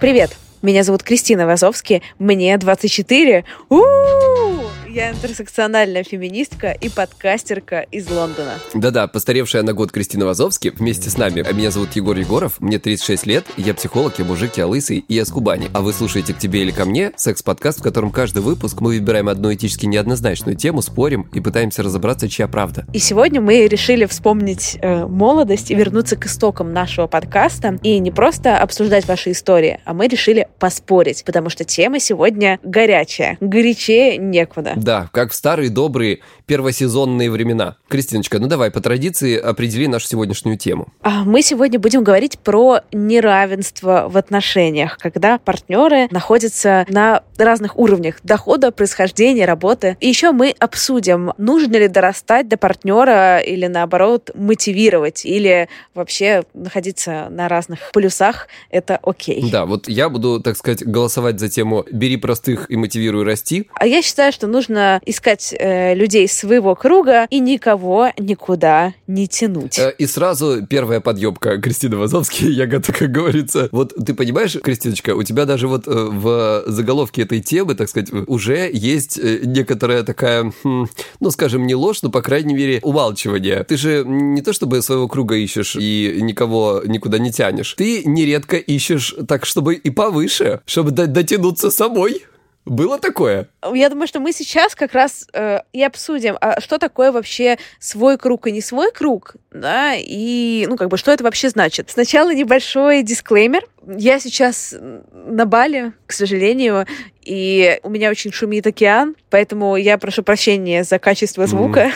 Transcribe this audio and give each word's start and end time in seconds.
Привет! 0.00 0.36
Меня 0.62 0.82
зовут 0.82 1.02
Кристина 1.02 1.46
Вазовски, 1.46 2.02
мне 2.18 2.56
24. 2.56 3.44
У-у-у! 3.68 4.53
Я 4.94 5.10
интерсекциональная 5.10 6.04
феминистка 6.04 6.70
и 6.70 6.88
подкастерка 6.88 7.80
из 7.80 8.08
Лондона. 8.08 8.60
Да-да, 8.74 9.08
постаревшая 9.08 9.64
на 9.64 9.72
год 9.72 9.90
Кристина 9.90 10.24
Вазовски 10.24 10.68
вместе 10.68 11.10
с 11.10 11.18
нами. 11.18 11.44
Меня 11.52 11.72
зовут 11.72 11.96
Егор 11.96 12.16
Егоров, 12.16 12.60
мне 12.60 12.78
36 12.78 13.26
лет, 13.26 13.44
я 13.56 13.74
психолог, 13.74 14.16
я 14.20 14.24
мужик, 14.24 14.52
я 14.56 14.68
лысый 14.68 14.98
и 14.98 15.14
я 15.14 15.24
с 15.24 15.30
Кубани. 15.30 15.66
А 15.72 15.80
вы 15.80 15.92
слушаете 15.92 16.32
«К 16.32 16.38
тебе 16.38 16.62
или 16.62 16.70
ко 16.70 16.84
мне» 16.84 17.10
секс-подкаст, 17.16 17.80
в 17.80 17.82
котором 17.82 18.12
каждый 18.12 18.40
выпуск 18.42 18.80
мы 18.80 18.90
выбираем 18.90 19.28
одну 19.28 19.52
этически 19.52 19.86
неоднозначную 19.86 20.56
тему, 20.56 20.80
спорим 20.80 21.22
и 21.34 21.40
пытаемся 21.40 21.82
разобраться, 21.82 22.28
чья 22.28 22.46
правда. 22.46 22.86
И 22.92 23.00
сегодня 23.00 23.40
мы 23.40 23.66
решили 23.66 24.04
вспомнить 24.04 24.78
э, 24.80 25.06
молодость 25.06 25.72
и 25.72 25.74
вернуться 25.74 26.14
к 26.14 26.26
истокам 26.26 26.72
нашего 26.72 27.08
подкаста 27.08 27.80
и 27.82 27.98
не 27.98 28.12
просто 28.12 28.58
обсуждать 28.58 29.08
ваши 29.08 29.32
истории, 29.32 29.80
а 29.84 29.92
мы 29.92 30.06
решили 30.06 30.46
поспорить, 30.60 31.24
потому 31.24 31.50
что 31.50 31.64
тема 31.64 31.98
сегодня 31.98 32.60
горячая, 32.62 33.38
горячее 33.40 34.18
некуда. 34.18 34.74
Да, 34.84 35.08
как 35.14 35.32
в 35.32 35.34
старые 35.34 35.70
добрые 35.70 36.20
первосезонные 36.46 37.30
времена. 37.30 37.76
Кристиночка, 37.88 38.38
ну 38.38 38.46
давай, 38.46 38.70
по 38.70 38.80
традиции 38.80 39.38
определи 39.38 39.88
нашу 39.88 40.06
сегодняшнюю 40.06 40.58
тему. 40.58 40.88
А 41.02 41.24
Мы 41.24 41.42
сегодня 41.42 41.78
будем 41.78 42.04
говорить 42.04 42.38
про 42.38 42.80
неравенство 42.92 44.06
в 44.08 44.16
отношениях, 44.16 44.98
когда 44.98 45.38
партнеры 45.38 46.08
находятся 46.10 46.84
на 46.88 47.22
разных 47.38 47.78
уровнях 47.78 48.16
дохода, 48.22 48.70
происхождения, 48.70 49.46
работы. 49.46 49.96
И 50.00 50.08
еще 50.08 50.32
мы 50.32 50.54
обсудим, 50.58 51.32
нужно 51.38 51.76
ли 51.76 51.88
дорастать 51.88 52.48
до 52.48 52.56
партнера 52.56 53.38
или 53.38 53.66
наоборот 53.66 54.30
мотивировать, 54.34 55.24
или 55.24 55.68
вообще 55.94 56.44
находиться 56.52 57.28
на 57.30 57.48
разных 57.48 57.90
полюсах, 57.92 58.48
это 58.70 58.98
окей. 59.02 59.50
Да, 59.50 59.66
вот 59.66 59.88
я 59.88 60.08
буду, 60.08 60.40
так 60.40 60.56
сказать, 60.56 60.84
голосовать 60.84 61.40
за 61.40 61.48
тему 61.48 61.84
«бери 61.90 62.16
простых 62.16 62.70
и 62.70 62.76
мотивируй 62.76 63.24
расти». 63.24 63.68
А 63.74 63.86
я 63.86 64.02
считаю, 64.02 64.32
что 64.32 64.46
нужно 64.46 65.00
искать 65.06 65.54
э, 65.58 65.94
людей 65.94 66.28
своего 66.34 66.74
круга 66.74 67.26
и 67.30 67.40
никого 67.40 68.08
никуда 68.18 68.94
не 69.06 69.26
тянуть. 69.28 69.78
Э, 69.78 69.94
И 69.98 70.06
сразу 70.06 70.66
первая 70.66 71.00
подъебка 71.00 71.58
Кристины 71.58 71.96
Вазовски, 71.96 72.44
я 72.44 72.66
готов, 72.66 72.96
как 72.98 73.10
говорится. 73.12 73.68
Вот 73.72 73.94
ты 74.04 74.14
понимаешь, 74.14 74.56
Кристиночка, 74.62 75.14
у 75.14 75.22
тебя 75.22 75.44
даже 75.44 75.68
вот 75.68 75.86
э, 75.86 75.90
в 75.90 76.64
заголовке 76.66 77.22
этой 77.22 77.40
темы, 77.40 77.74
так 77.74 77.88
сказать, 77.88 78.10
уже 78.26 78.70
есть 78.72 79.18
э, 79.18 79.40
некоторая 79.44 80.02
такая, 80.02 80.52
хм, 80.62 80.86
ну, 81.20 81.30
скажем, 81.30 81.66
не 81.66 81.74
ложь, 81.74 82.02
но, 82.02 82.10
по 82.10 82.22
крайней 82.22 82.54
мере, 82.54 82.80
умалчивание. 82.82 83.64
Ты 83.64 83.76
же 83.76 84.04
не 84.06 84.42
то 84.42 84.52
чтобы 84.52 84.82
своего 84.82 85.08
круга 85.08 85.36
ищешь 85.36 85.76
и 85.78 86.18
никого 86.20 86.82
никуда 86.84 87.18
не 87.18 87.30
тянешь. 87.32 87.74
Ты 87.74 88.02
нередко 88.04 88.56
ищешь 88.56 89.14
так, 89.28 89.44
чтобы 89.46 89.74
и 89.74 89.90
повыше, 89.90 90.60
чтобы 90.66 90.90
до- 90.90 91.06
дотянуться 91.06 91.70
самой. 91.70 92.24
Было 92.64 92.98
такое? 92.98 93.48
Я 93.74 93.90
думаю, 93.90 94.06
что 94.06 94.20
мы 94.20 94.32
сейчас 94.32 94.74
как 94.74 94.94
раз 94.94 95.26
э, 95.34 95.60
и 95.74 95.82
обсудим, 95.82 96.38
а 96.40 96.60
что 96.60 96.78
такое 96.78 97.12
вообще 97.12 97.58
свой 97.78 98.16
круг 98.16 98.46
и 98.46 98.52
не 98.52 98.62
свой 98.62 98.90
круг, 98.90 99.36
да, 99.50 99.94
и, 99.94 100.64
ну, 100.68 100.76
как 100.76 100.88
бы, 100.88 100.96
что 100.96 101.10
это 101.12 101.24
вообще 101.24 101.50
значит. 101.50 101.90
Сначала 101.90 102.32
небольшой 102.32 103.02
дисклеймер. 103.02 103.66
Я 103.86 104.18
сейчас 104.20 104.74
на 105.12 105.46
Бали, 105.46 105.92
к 106.06 106.12
сожалению, 106.12 106.86
и 107.24 107.78
у 107.82 107.90
меня 107.90 108.10
очень 108.10 108.32
шумит 108.32 108.66
океан, 108.66 109.14
поэтому 109.30 109.76
я 109.76 109.98
прошу 109.98 110.22
прощения 110.22 110.84
за 110.84 110.98
качество 110.98 111.46
звука. 111.46 111.90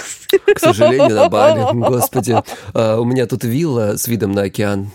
К 0.55 0.59
сожалению, 0.59 1.15
на 1.15 1.29
Бали. 1.29 1.61
Господи, 1.75 2.35
А, 2.75 3.01
у 3.01 3.05
меня 3.05 3.27
тут 3.27 3.45
вилла 3.45 3.97
с 3.97 4.09
видом 4.09 4.33
на 4.33 4.43
океан. 4.43 4.91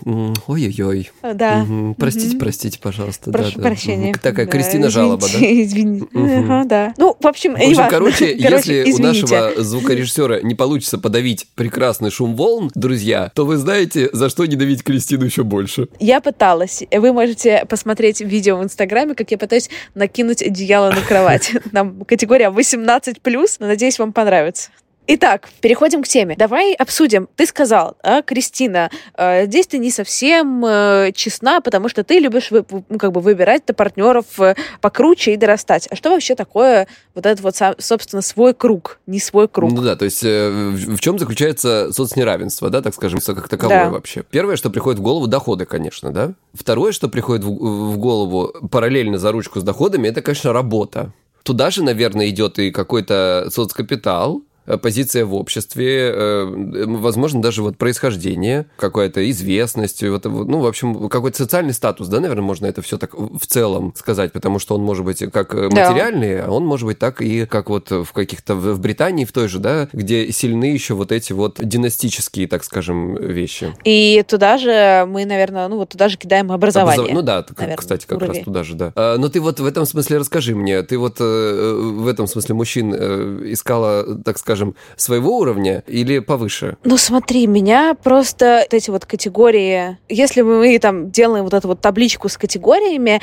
Ой-ой-ой. 0.47 1.11
Да. 1.33 1.65
Простите, 1.97 2.37
простите, 2.37 2.79
пожалуйста. 2.79 3.31
Прошу 3.31 3.59
прощения. 3.59 4.13
Такая 4.13 4.45
Да, 4.45 4.51
Кристина 4.51 4.89
жалоба, 4.89 5.27
да? 5.31 5.39
извините. 5.41 6.07
Ага, 6.13 6.63
да. 6.65 6.93
Ну, 6.97 7.15
в 7.19 7.27
общем, 7.27 7.53
В 7.53 7.61
общем, 7.61 7.87
короче, 7.89 8.35
если 8.35 8.91
у 8.91 8.97
нашего 8.99 9.51
звукорежиссера 9.57 10.41
не 10.41 10.55
получится 10.55 10.97
подавить 10.97 11.47
прекрасный 11.55 12.11
шум 12.11 12.35
волн, 12.35 12.71
друзья, 12.75 13.31
то 13.35 13.45
вы 13.45 13.57
знаете, 13.57 14.09
за 14.13 14.29
что 14.29 14.45
ненавидеть 14.45 14.83
Кристину 14.83 15.25
еще 15.25 15.43
больше. 15.43 15.87
Я 15.99 16.21
пыталась. 16.21 16.82
Вы 16.91 17.13
можете 17.13 17.65
посмотреть 17.65 18.21
видео 18.21 18.57
в 18.57 18.63
Инстаграме, 18.63 19.15
как 19.15 19.31
я 19.31 19.37
пытаюсь 19.37 19.69
накинуть 19.95 20.41
одеяло 20.41 20.91
на 20.91 21.01
кровать. 21.01 21.51
Там 21.71 22.05
категория 22.05 22.49
18+, 22.49 23.57
но 23.59 23.67
надеюсь, 23.67 23.99
вам 23.99 24.13
понравится. 24.13 24.69
Итак, 25.05 25.49
переходим 25.59 26.01
к 26.01 26.07
теме. 26.07 26.35
Давай 26.37 26.73
обсудим. 26.73 27.27
Ты 27.35 27.45
сказал, 27.45 27.97
а, 28.03 28.21
Кристина, 28.21 28.89
э, 29.17 29.47
здесь 29.47 29.67
ты 29.67 29.77
не 29.77 29.91
совсем 29.91 30.63
э, 30.65 31.11
честна, 31.13 31.59
потому 31.59 31.89
что 31.89 32.05
ты 32.05 32.19
любишь 32.19 32.51
вы- 32.51 32.65
ну, 32.87 32.97
как 32.97 33.11
бы 33.11 33.19
выбирать-то 33.19 33.73
партнеров 33.73 34.39
э, 34.39 34.55
покруче 34.79 35.33
и 35.33 35.37
дорастать. 35.37 35.87
А 35.91 35.97
что 35.97 36.11
вообще 36.11 36.35
такое 36.35 36.87
вот 37.15 37.25
этот 37.25 37.41
вот, 37.41 37.55
собственно, 37.79 38.21
свой 38.21 38.53
круг, 38.53 38.99
не 39.05 39.19
свой 39.19 39.49
круг? 39.49 39.73
Ну 39.73 39.81
да, 39.81 39.97
то 39.97 40.05
есть 40.05 40.23
э, 40.23 40.49
в, 40.49 40.95
в 40.95 40.99
чем 41.01 41.19
заключается 41.19 41.91
соцнеравенство, 41.91 42.69
да, 42.69 42.81
так 42.81 42.95
скажем, 42.95 43.19
как 43.19 43.49
таковое 43.49 43.85
Да. 43.85 43.89
вообще? 43.89 44.23
Первое, 44.23 44.55
что 44.55 44.69
приходит 44.69 44.99
в 44.99 45.03
голову, 45.03 45.27
доходы, 45.27 45.65
конечно, 45.65 46.11
да. 46.11 46.31
Второе, 46.53 46.93
что 46.93 47.09
приходит 47.09 47.43
в, 47.43 47.49
в 47.49 47.97
голову 47.97 48.53
параллельно 48.71 49.17
за 49.17 49.33
ручку 49.33 49.59
с 49.59 49.63
доходами, 49.63 50.07
это, 50.07 50.21
конечно, 50.21 50.53
работа. 50.53 51.11
Туда 51.43 51.71
же, 51.71 51.83
наверное, 51.83 52.29
идет 52.29 52.57
и 52.57 52.71
какой-то 52.71 53.47
соцкапитал, 53.51 54.37
э, 54.37 54.52
позиция 54.81 55.25
в 55.25 55.33
обществе, 55.33 56.11
э, 56.13 56.85
возможно, 56.87 57.41
даже 57.41 57.61
вот 57.63 57.77
происхождение, 57.77 58.65
какая-то 58.77 59.29
известность, 59.31 60.03
вот, 60.03 60.25
ну, 60.25 60.59
в 60.59 60.65
общем, 60.67 61.09
какой-то 61.09 61.37
социальный 61.37 61.73
статус, 61.73 62.07
да, 62.07 62.19
наверное, 62.19 62.43
можно 62.43 62.65
это 62.65 62.81
все 62.81 62.97
так 62.97 63.13
в 63.13 63.45
целом 63.47 63.93
сказать, 63.95 64.31
потому 64.31 64.59
что 64.59 64.75
он 64.75 64.81
может 64.83 65.05
быть 65.05 65.19
как 65.31 65.53
э, 65.53 65.69
Да. 65.69 65.89
материальный, 65.89 66.41
а 66.41 66.49
он 66.51 66.65
может 66.65 66.85
быть 66.85 66.99
так 66.99 67.21
и 67.21 67.45
как 67.45 67.69
вот 67.69 67.91
в 67.91 68.07
каких-то, 68.13 68.55
в 68.55 68.79
Британии, 68.79 69.25
в 69.25 69.31
той 69.31 69.47
же, 69.47 69.59
да, 69.59 69.87
где 69.93 70.31
сильны 70.31 70.65
еще 70.65 70.93
вот 70.93 71.11
эти 71.11 71.33
вот 71.33 71.59
династические, 71.61 72.47
так 72.47 72.63
скажем, 72.63 73.15
вещи. 73.15 73.73
И 73.83 74.23
туда 74.27 74.57
же 74.57 75.05
мы, 75.07 75.25
наверное, 75.25 75.67
ну 75.67 75.77
вот 75.77 75.89
туда 75.89 76.09
же 76.09 76.17
кидаем 76.17 76.51
образование. 76.51 76.99
Образов- 77.01 77.15
Ну 77.15 77.21
да, 77.21 77.45
наверное, 77.57 77.77
кстати, 77.77 78.05
как 78.05 78.19
раз 78.19 78.29
уровень. 78.29 78.43
туда 78.45 78.63
же, 78.63 78.75
да. 78.75 78.91
А, 78.95 79.17
но 79.17 79.29
ты 79.29 79.39
вот 79.39 79.59
в 79.59 79.65
этом 79.65 79.85
смысле 79.85 80.17
расскажи 80.19 80.55
мне, 80.55 80.81
ты 80.83 80.97
вот 80.97 81.17
э, 81.19 81.73
в 81.95 82.07
этом 82.07 82.27
смысле 82.27 82.55
мужчин 82.55 82.93
э, 82.97 83.39
искала, 83.51 84.15
так 84.23 84.37
скажем, 84.53 84.75
своего 84.95 85.39
уровня 85.39 85.83
или 85.87 86.19
повыше? 86.19 86.77
Ну 86.83 86.97
смотри, 86.97 87.47
меня 87.47 87.95
просто 87.95 88.59
вот 88.61 88.73
эти 88.73 88.89
вот 88.91 89.05
категории, 89.05 89.97
если 90.09 90.41
мы 90.41 90.77
там 90.77 91.09
делаем 91.09 91.43
вот 91.43 91.55
эту 91.55 91.67
вот 91.67 91.81
табличку 91.81 92.29
с 92.29 92.37
категориями, 92.37 93.19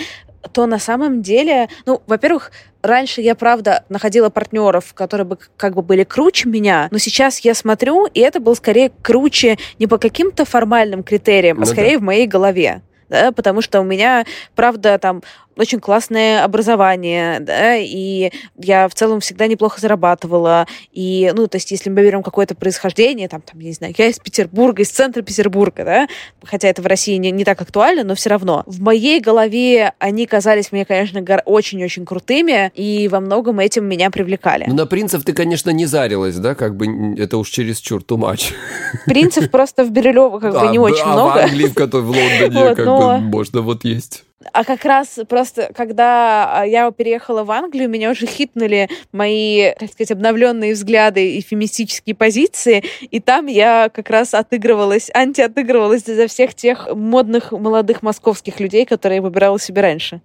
то 0.52 0.66
на 0.66 0.78
самом 0.80 1.22
деле, 1.22 1.68
ну, 1.86 2.02
во-первых, 2.08 2.50
раньше 2.82 3.20
я, 3.20 3.34
правда, 3.36 3.84
находила 3.88 4.28
партнеров, 4.30 4.92
которые 4.94 5.26
бы 5.26 5.38
как 5.56 5.74
бы 5.74 5.82
были 5.82 6.02
круче 6.02 6.48
меня, 6.48 6.88
но 6.90 6.98
сейчас 6.98 7.38
я 7.40 7.54
смотрю, 7.54 8.06
и 8.06 8.20
это 8.20 8.40
был 8.40 8.56
скорее 8.56 8.90
круче 9.02 9.56
не 9.78 9.86
по 9.86 9.98
каким-то 9.98 10.44
формальным 10.44 11.04
критериям, 11.04 11.58
Ну 11.58 11.62
а 11.62 11.66
да. 11.66 11.72
скорее 11.72 11.98
в 11.98 12.02
моей 12.02 12.26
голове. 12.26 12.82
Да, 13.10 13.32
потому 13.32 13.60
что 13.60 13.80
у 13.80 13.84
меня, 13.84 14.24
правда, 14.54 14.96
там 14.98 15.22
очень 15.56 15.80
классное 15.80 16.44
образование, 16.44 17.40
да, 17.40 17.76
и 17.76 18.30
я 18.56 18.88
в 18.88 18.94
целом 18.94 19.20
всегда 19.20 19.46
неплохо 19.46 19.80
зарабатывала. 19.80 20.66
И, 20.92 21.30
ну, 21.34 21.46
то 21.46 21.56
есть, 21.56 21.70
если 21.70 21.90
мы 21.90 22.02
берем 22.02 22.22
какое-то 22.22 22.54
происхождение, 22.54 23.28
там, 23.28 23.42
там, 23.42 23.60
не 23.60 23.72
знаю, 23.72 23.94
я 23.96 24.06
из 24.06 24.18
Петербурга, 24.18 24.82
из 24.82 24.90
центра 24.90 25.22
Петербурга, 25.22 25.84
да, 25.84 26.08
хотя 26.44 26.68
это 26.68 26.82
в 26.82 26.86
России 26.86 27.16
не, 27.16 27.30
не 27.30 27.44
так 27.44 27.60
актуально, 27.60 28.04
но 28.04 28.14
все 28.14 28.30
равно. 28.30 28.62
В 28.66 28.80
моей 28.80 29.20
голове 29.20 29.92
они 29.98 30.26
казались 30.26 30.72
мне, 30.72 30.84
конечно, 30.84 31.20
очень-очень 31.44 32.06
крутыми, 32.06 32.72
и 32.74 33.08
во 33.08 33.20
многом 33.20 33.60
этим 33.60 33.84
меня 33.84 34.10
привлекали. 34.10 34.64
Ну, 34.66 34.74
на 34.74 34.86
принцев 34.86 35.24
ты, 35.24 35.32
конечно, 35.32 35.70
не 35.70 35.86
зарилась, 35.86 36.36
да, 36.36 36.54
как 36.54 36.76
бы 36.76 37.16
это 37.18 37.36
уж 37.36 37.50
чересчур 37.50 38.02
too 38.02 38.16
much. 38.16 38.52
Принцев 39.06 39.50
просто 39.50 39.84
в 39.84 39.90
Бирюлево 39.90 40.38
как 40.38 40.58
бы 40.58 40.68
не 40.68 40.78
очень 40.78 41.04
много. 41.04 41.32
А 41.32 41.36
в 41.36 41.50
Англии, 41.50 41.66
в 41.66 42.10
Лондоне, 42.10 42.74
как 42.74 42.86
бы 42.86 43.18
можно 43.18 43.60
вот 43.60 43.84
есть. 43.84 44.24
А 44.52 44.64
как 44.64 44.84
раз 44.86 45.18
просто, 45.28 45.70
когда 45.74 46.60
а, 46.60 46.66
я 46.66 46.90
переехала 46.90 47.44
в 47.44 47.50
Англию, 47.50 47.90
меня 47.90 48.10
уже 48.10 48.26
хитнули 48.26 48.88
мои, 49.12 49.72
так 49.78 49.92
сказать, 49.92 50.12
обновленные 50.12 50.72
взгляды 50.72 51.36
и 51.36 51.42
феминистические 51.42 52.14
позиции, 52.14 52.82
и 53.02 53.20
там 53.20 53.46
я 53.46 53.90
как 53.92 54.08
раз 54.08 54.32
отыгрывалась, 54.32 55.10
антиотыгрывалась 55.12 56.04
за 56.04 56.26
всех 56.26 56.54
тех 56.54 56.88
модных 56.94 57.52
молодых 57.52 58.02
московских 58.02 58.60
людей, 58.60 58.86
которые 58.86 59.16
я 59.16 59.22
выбирала 59.22 59.60
себе 59.60 59.82
раньше. 59.82 60.22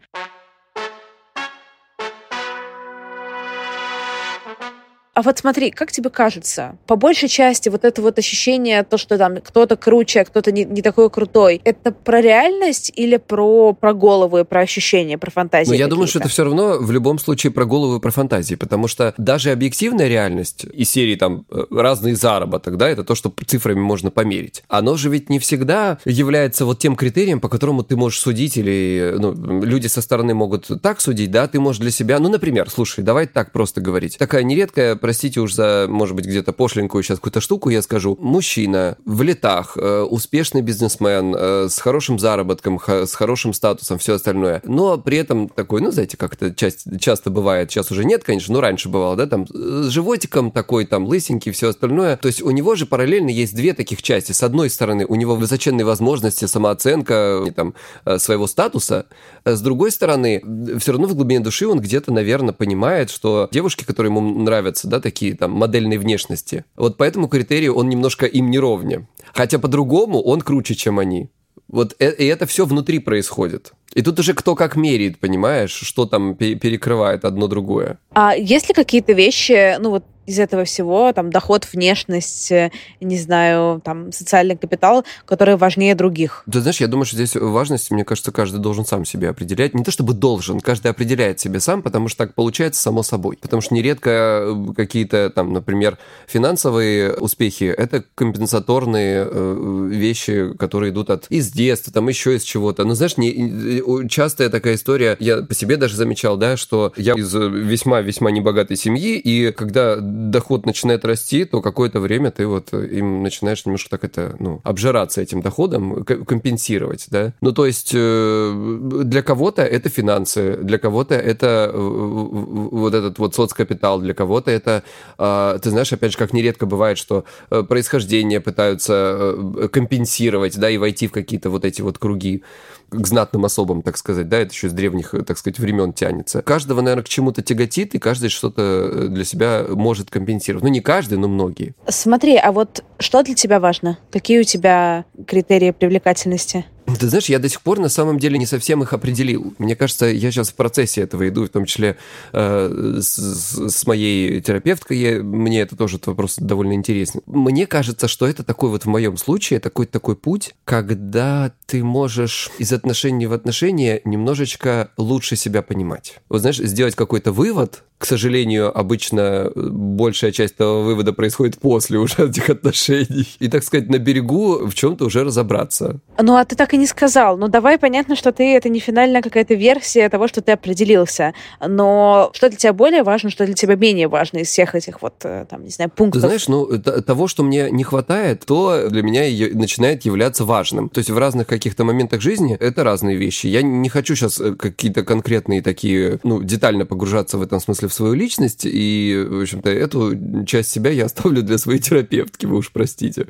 А 5.16 5.22
вот 5.22 5.38
смотри, 5.38 5.72
как 5.72 5.94
тебе 5.94 6.10
кажется, 6.10 6.78
по 6.88 6.98
большей 6.98 7.30
части 7.30 7.70
вот 7.70 7.86
это 7.86 8.02
вот 8.02 8.20
ощущение, 8.20 8.84
то, 8.84 8.98
что 8.98 9.18
там 9.18 9.38
кто-то 9.38 9.78
круче, 9.78 10.20
а 10.20 10.26
кто-то 10.26 10.52
не, 10.52 10.66
не 10.66 10.82
такой 10.82 11.10
крутой, 11.10 11.62
это 11.64 11.94
про 11.94 12.20
реальность 12.20 12.92
или 12.94 13.16
про, 13.16 13.72
про 13.72 13.94
голову 13.94 14.40
и 14.40 14.44
про 14.44 14.60
ощущения, 14.60 15.18
про 15.18 15.32
фантазии? 15.32 15.70
Ну, 15.70 15.76
я 15.76 15.88
думаю, 15.88 16.08
что 16.08 16.20
это 16.20 16.28
все 16.28 16.44
равно 16.44 16.80
в 16.82 16.92
любом 16.92 17.18
случае 17.18 17.54
про 17.54 17.64
голову 17.64 17.96
и 17.96 18.00
про 18.02 18.12
фантазии, 18.12 18.56
потому 18.56 18.90
что 18.90 19.14
даже 19.18 19.52
объективная 19.52 20.10
реальность 20.10 20.66
из 20.66 20.90
серии 20.90 21.16
там 21.16 21.46
э, 21.50 21.64
разный 21.72 22.14
заработок, 22.14 22.76
да, 22.76 22.90
это 22.90 23.06
то, 23.06 23.16
что 23.16 23.34
цифрами 23.48 23.80
можно 23.80 24.12
померить. 24.12 24.66
Оно 24.68 24.98
же 24.98 25.10
ведь 25.10 25.30
не 25.30 25.40
всегда 25.40 25.98
является 26.04 26.66
вот 26.66 26.80
тем 26.80 26.98
критерием, 26.98 27.40
по 27.40 27.48
которому 27.48 27.84
ты 27.84 27.96
можешь 27.96 28.20
судить 28.20 28.58
или 28.58 29.16
ну, 29.18 29.62
люди 29.64 29.88
со 29.88 30.02
стороны 30.02 30.34
могут 30.34 30.70
так 30.82 31.00
судить, 31.00 31.32
да, 31.32 31.48
ты 31.48 31.62
можешь 31.62 31.80
для 31.80 31.92
себя, 31.92 32.20
ну, 32.20 32.28
например, 32.28 32.70
слушай, 32.70 33.02
давай 33.02 33.28
так 33.28 33.54
просто 33.54 33.80
говорить. 33.80 34.18
Такая 34.18 34.44
нередкая 34.44 34.98
простите 35.06 35.40
уж 35.40 35.54
за, 35.54 35.86
может 35.88 36.16
быть, 36.16 36.26
где-то 36.26 36.52
пошленькую 36.52 37.04
сейчас 37.04 37.20
какую-то 37.20 37.40
штуку, 37.40 37.70
я 37.70 37.84
скажу, 37.84 38.18
мужчина 38.20 38.98
в 39.06 39.22
летах, 39.22 39.78
э, 39.78 40.02
успешный 40.02 40.64
бизнесмен, 40.64 41.36
э, 41.38 41.68
с 41.70 41.78
хорошим 41.78 42.18
заработком, 42.18 42.82
с 42.84 43.14
хорошим 43.14 43.54
статусом, 43.54 44.00
все 44.00 44.16
остальное, 44.16 44.64
но 44.66 44.98
при 44.98 45.20
этом 45.20 45.48
такой, 45.48 45.82
ну, 45.82 45.92
знаете, 45.92 46.18
как 46.18 46.34
это 46.34 46.56
часто 46.56 47.30
бывает, 47.30 47.70
сейчас 47.70 47.92
уже 47.92 48.04
нет, 48.04 48.24
конечно, 48.24 48.52
но 48.56 48.62
раньше 48.62 48.90
бывало, 48.90 49.16
да, 49.16 49.28
там, 49.28 49.46
с 49.48 49.90
животиком 49.90 50.50
такой, 50.50 50.88
там, 50.88 51.06
лысенький, 51.06 51.52
все 51.52 51.70
остальное, 51.70 52.18
то 52.18 52.28
есть 52.28 52.42
у 52.42 52.50
него 52.50 52.74
же 52.74 52.88
параллельно 52.88 53.30
есть 53.30 53.56
две 53.56 53.76
таких 53.76 54.02
части. 54.02 54.32
С 54.32 54.42
одной 54.42 54.72
стороны, 54.72 55.06
у 55.06 55.14
него 55.14 55.36
высоченные 55.36 55.86
возможности, 55.86 56.46
самооценка, 56.46 57.44
там, 57.56 57.76
э, 58.06 58.18
своего 58.18 58.48
статуса, 58.48 59.06
с 59.46 59.62
другой 59.62 59.92
стороны, 59.92 60.42
все 60.80 60.94
равно 60.94 61.06
в 61.06 61.14
глубине 61.14 61.42
души 61.42 61.68
он 61.68 61.80
где-то, 61.80 62.12
наверное, 62.12 62.56
понимает, 62.56 63.12
что 63.12 63.50
девушки, 63.52 63.84
которые 63.84 64.10
ему 64.10 64.22
нравятся, 64.42 64.88
да, 64.96 65.02
такие 65.02 65.36
там 65.36 65.52
модельной 65.52 65.98
внешности. 65.98 66.66
Вот 66.76 66.98
по 66.98 67.04
этому 67.04 67.28
критерию 67.28 67.76
он 67.76 67.90
немножко 67.90 68.26
им 68.26 68.50
не 68.50 68.60
ровне. 68.60 69.08
Хотя 69.34 69.60
по-другому 69.60 70.22
он 70.22 70.42
круче, 70.42 70.76
чем 70.76 71.00
они. 71.00 71.30
Вот 71.68 71.96
э, 72.00 72.14
и 72.14 72.26
это 72.26 72.46
все 72.46 72.66
внутри 72.66 73.00
происходит. 73.00 73.74
И 73.94 74.02
тут 74.02 74.20
уже 74.20 74.34
кто 74.34 74.56
как 74.56 74.76
меряет, 74.76 75.20
понимаешь, 75.20 75.72
что 75.72 76.06
там 76.06 76.36
перекрывает 76.36 77.26
одно 77.26 77.48
другое. 77.48 77.98
А 78.14 78.36
есть 78.36 78.68
ли 78.70 78.74
какие-то 78.74 79.14
вещи, 79.14 79.78
ну 79.80 79.90
вот 79.90 80.06
из 80.26 80.40
этого 80.40 80.66
всего, 80.66 81.12
там, 81.14 81.30
доход, 81.30 81.68
внешность, 81.72 82.52
э, 82.52 82.72
не 83.00 83.18
знаю, 83.18 83.82
там, 83.84 84.12
социальный 84.12 84.58
капитал, 84.58 85.06
которые 85.26 85.58
важнее 85.58 85.96
других. 85.96 86.44
Ты 86.52 86.62
знаешь, 86.62 86.82
я 86.82 86.88
думаю, 86.88 87.06
что 87.06 87.16
здесь 87.16 87.36
важность, 87.36 87.92
мне 87.92 88.04
кажется, 88.04 88.32
каждый 88.32 88.60
должен 88.60 88.86
сам 88.86 89.06
себе 89.06 89.30
определять. 89.30 89.74
Не 89.74 89.84
то 89.84 89.92
чтобы 89.92 90.14
должен, 90.14 90.60
каждый 90.60 90.92
определяет 90.92 91.40
себе 91.40 91.60
сам, 91.60 91.82
потому 91.82 92.08
что 92.08 92.20
так 92.20 92.34
получается 92.34 92.82
само 92.82 93.04
собой. 93.04 93.38
Потому 93.42 93.62
что 93.62 93.74
нередко 93.74 94.10
э, 94.10 94.74
какие-то, 94.76 95.30
там, 95.30 95.54
например, 95.54 95.98
финансовые 96.28 97.14
успехи— 97.14 97.64
это 97.78 98.04
компенсаторные 98.16 99.28
э, 99.30 99.88
вещи, 99.92 100.54
которые 100.58 100.92
идут 100.92 101.10
от 101.10 101.28
из 101.30 101.52
детства, 101.52 101.94
там, 101.94 102.08
еще 102.08 102.36
из 102.36 102.44
чего-то. 102.44 102.84
Но, 102.84 102.96
знаешь, 102.96 103.18
не, 103.18 104.10
частая 104.10 104.50
такая 104.50 104.76
история, 104.76 105.18
я 105.20 105.44
по 105.44 105.54
себе 105.54 105.78
даже 105.78 105.96
замечал, 105.96 106.38
да, 106.38 106.58
что 106.58 106.94
я 106.98 107.14
из 107.14 107.34
весьма-весьма 107.34 108.32
небогатой 108.32 108.78
семьи, 108.78 109.18
и 109.18 109.52
когда 109.52 109.98
доход 110.16 110.66
начинает 110.66 111.06
расти, 111.06 111.46
то 111.46 111.62
какое-то 111.62 112.00
время 112.00 112.32
ты 112.32 112.48
вот 112.48 112.70
э, 112.74 112.88
им 112.88 113.24
начинаешь 113.24 113.66
немножко 113.66 113.90
так 113.90 114.04
это, 114.04 114.36
ну, 114.40 114.62
обжираться 114.64 115.22
этим 115.22 115.42
доходом, 115.42 116.04
компенсировать, 116.04 117.08
да. 117.10 117.34
Ну, 117.42 117.52
то 117.52 117.66
есть 117.66 117.92
э, 117.94 118.80
для 119.04 119.22
кого-то 119.22 119.62
это 119.64 119.90
финансы, 119.90 120.58
для 120.58 120.78
кого-то 120.78 121.16
это 121.16 121.72
э, 121.74 121.78
вот 121.78 122.94
этот 122.94 123.20
вот 123.20 123.36
соцкапитал, 123.36 124.00
для 124.00 124.14
кого-то 124.14 124.52
это, 124.52 124.84
а, 125.18 125.58
ты 125.60 125.70
знаешь, 125.70 125.92
опять 125.94 126.12
же, 126.12 126.18
как 126.18 126.34
нередко 126.34 126.66
бывает, 126.66 126.98
что 126.98 127.26
происхождение 127.50 128.40
пытаются 128.40 129.36
компенсировать, 129.72 130.58
да, 130.58 130.70
и 130.70 130.78
войти 130.78 131.08
в 131.08 131.12
какие-то 131.12 131.50
вот 131.50 131.66
эти 131.66 131.82
вот 131.82 131.98
круги 131.98 132.44
к 132.90 133.08
знатным 133.08 133.46
особам, 133.46 133.82
так 133.82 133.98
сказать, 133.98 134.30
да, 134.30 134.40
это 134.40 134.54
еще 134.54 134.70
с 134.70 134.74
древних, 134.74 135.14
так 135.26 135.38
сказать, 135.38 135.60
времен 135.60 135.94
тянется. 135.94 136.42
Каждого, 136.42 136.82
наверное, 136.82 137.04
к 137.04 137.10
чему-то 137.10 137.42
тяготит, 137.42 137.96
и 137.96 138.00
каждый 138.00 138.30
что-то 138.30 139.08
для 139.08 139.26
себя 139.26 139.66
может 139.70 140.10
компенсировать. 140.10 140.64
Ну, 140.64 140.70
не 140.70 140.82
каждый, 140.82 141.18
но 141.18 141.28
многие. 141.28 141.76
Смотри, 141.88 142.38
а 142.38 142.52
вот 142.52 142.84
что 143.00 143.24
для 143.24 143.36
тебя 143.36 143.60
важно? 143.60 143.98
Какие 144.12 144.40
у 144.40 144.44
тебя 144.44 145.06
критерии 145.28 145.72
привлекательности? 145.72 146.66
Ты 146.86 147.10
знаешь, 147.10 147.30
я 147.30 147.40
до 147.40 147.50
сих 147.50 147.62
пор 147.62 147.80
на 147.80 147.90
самом 147.90 148.20
деле 148.20 148.38
не 148.38 148.46
совсем 148.46 148.84
их 148.84 148.94
определил. 148.94 149.54
Мне 149.58 149.76
кажется, 149.76 150.06
я 150.06 150.32
сейчас 150.32 150.50
в 150.50 150.56
процессе 150.56 151.02
этого 151.02 151.28
иду, 151.28 151.46
в 151.46 151.50
том 151.50 151.66
числе 151.66 151.98
э, 152.32 153.00
с, 153.02 153.18
с 153.18 153.88
моей 153.88 154.40
терапевткой. 154.42 154.98
Я, 154.98 155.24
мне 155.24 155.62
это 155.62 155.76
тоже 155.76 155.96
этот 155.98 156.08
вопрос 156.08 156.36
довольно 156.38 156.74
интересен. 156.74 157.22
Мне 157.26 157.66
кажется, 157.66 158.08
что 158.08 158.28
это 158.28 158.44
такой 158.44 158.70
вот 158.70 158.84
в 158.84 158.88
моем 158.88 159.18
случае 159.18 159.60
такой 159.60 159.88
такой 159.88 160.16
путь, 160.16 160.56
когда 160.64 161.52
ты 161.66 161.84
можешь 161.84 162.52
из 162.60 162.72
отношений 162.72 163.26
в 163.26 163.34
отношения 163.34 164.02
немножечко 164.06 164.92
лучше 164.98 165.36
себя 165.36 165.62
понимать. 165.62 166.20
Вот 166.30 166.42
знаешь, 166.42 166.58
сделать 166.58 166.96
какой-то 166.96 167.32
вывод, 167.32 167.84
к 167.98 168.06
сожалению, 168.06 168.78
обычно 168.78 169.52
большая 169.56 170.32
часть 170.32 170.56
этого 170.56 170.84
вывода 170.84 171.14
происходит 171.14 171.58
после 171.60 171.98
уже 171.98 172.16
этих 172.30 172.50
отношений. 172.50 173.28
И, 173.40 173.48
так 173.48 173.64
сказать, 173.64 173.90
на 173.90 173.98
берегу 173.98 174.68
в 174.68 174.74
чем-то 174.74 175.06
уже 175.06 175.24
разобраться. 175.24 176.00
Ну, 176.20 176.36
а 176.36 176.46
ты 176.46 176.56
так 176.56 176.74
и 176.74 176.78
не 176.78 176.88
сказал. 176.88 177.38
Ну, 177.38 177.48
давай, 177.48 177.78
понятно, 177.78 178.16
что 178.16 178.32
ты 178.32 178.56
это 178.56 178.70
не 178.70 178.80
финальная 178.80 179.22
какая-то 179.22 179.54
версия 179.54 180.10
того, 180.10 180.28
что 180.28 180.42
ты 180.42 180.52
определился. 180.52 181.34
Но 181.66 182.32
что 182.34 182.50
для 182.50 182.58
тебя 182.58 182.74
более 182.74 183.04
важно, 183.04 183.30
что 183.30 183.46
для 183.46 183.56
тебя 183.56 183.76
менее 183.76 184.08
важно 184.08 184.40
из 184.40 184.48
всех 184.48 184.76
этих 184.76 185.02
вот, 185.02 185.16
э, 185.24 185.46
там, 185.50 185.64
не 185.64 185.70
знаю, 185.70 185.90
пунктов? 185.90 186.22
Ты 186.22 186.28
знаешь, 186.28 186.48
ну, 186.48 186.68
того, 186.78 187.28
что 187.28 187.44
мне 187.44 187.70
не 187.72 187.84
хватает, 187.84 188.46
то 188.46 188.90
для 188.90 189.02
меня 189.02 189.24
начинает 189.54 190.06
являться 190.06 190.46
важным. 190.46 190.90
То 190.90 191.00
есть 191.00 191.10
в 191.10 191.18
разных 191.18 191.48
каких-то 191.48 191.84
моментах 191.84 192.22
жизни 192.22 192.56
это 192.60 192.84
разные 192.84 193.16
вещи. 193.16 193.48
Я 193.48 193.62
не 193.62 193.90
хочу 193.90 194.16
сейчас 194.16 194.40
э, 194.40 194.54
какие-то 194.54 195.04
конкретные 195.04 195.62
такие, 195.62 196.20
ну, 196.24 196.44
детально 196.44 196.86
погружаться 196.86 197.38
в 197.38 197.42
этом 197.42 197.60
смысле 197.60 197.88
в 197.88 197.94
свою 197.96 198.14
личность, 198.14 198.66
и, 198.66 199.26
в 199.28 199.42
общем-то, 199.42 199.70
эту 199.70 200.46
часть 200.46 200.72
себя 200.72 200.92
я 200.92 201.06
оставлю 201.06 201.42
для 201.42 201.58
своей 201.58 201.80
терапевтки, 201.80 202.46
вы 202.46 202.58
уж 202.58 202.72
простите. 202.72 203.28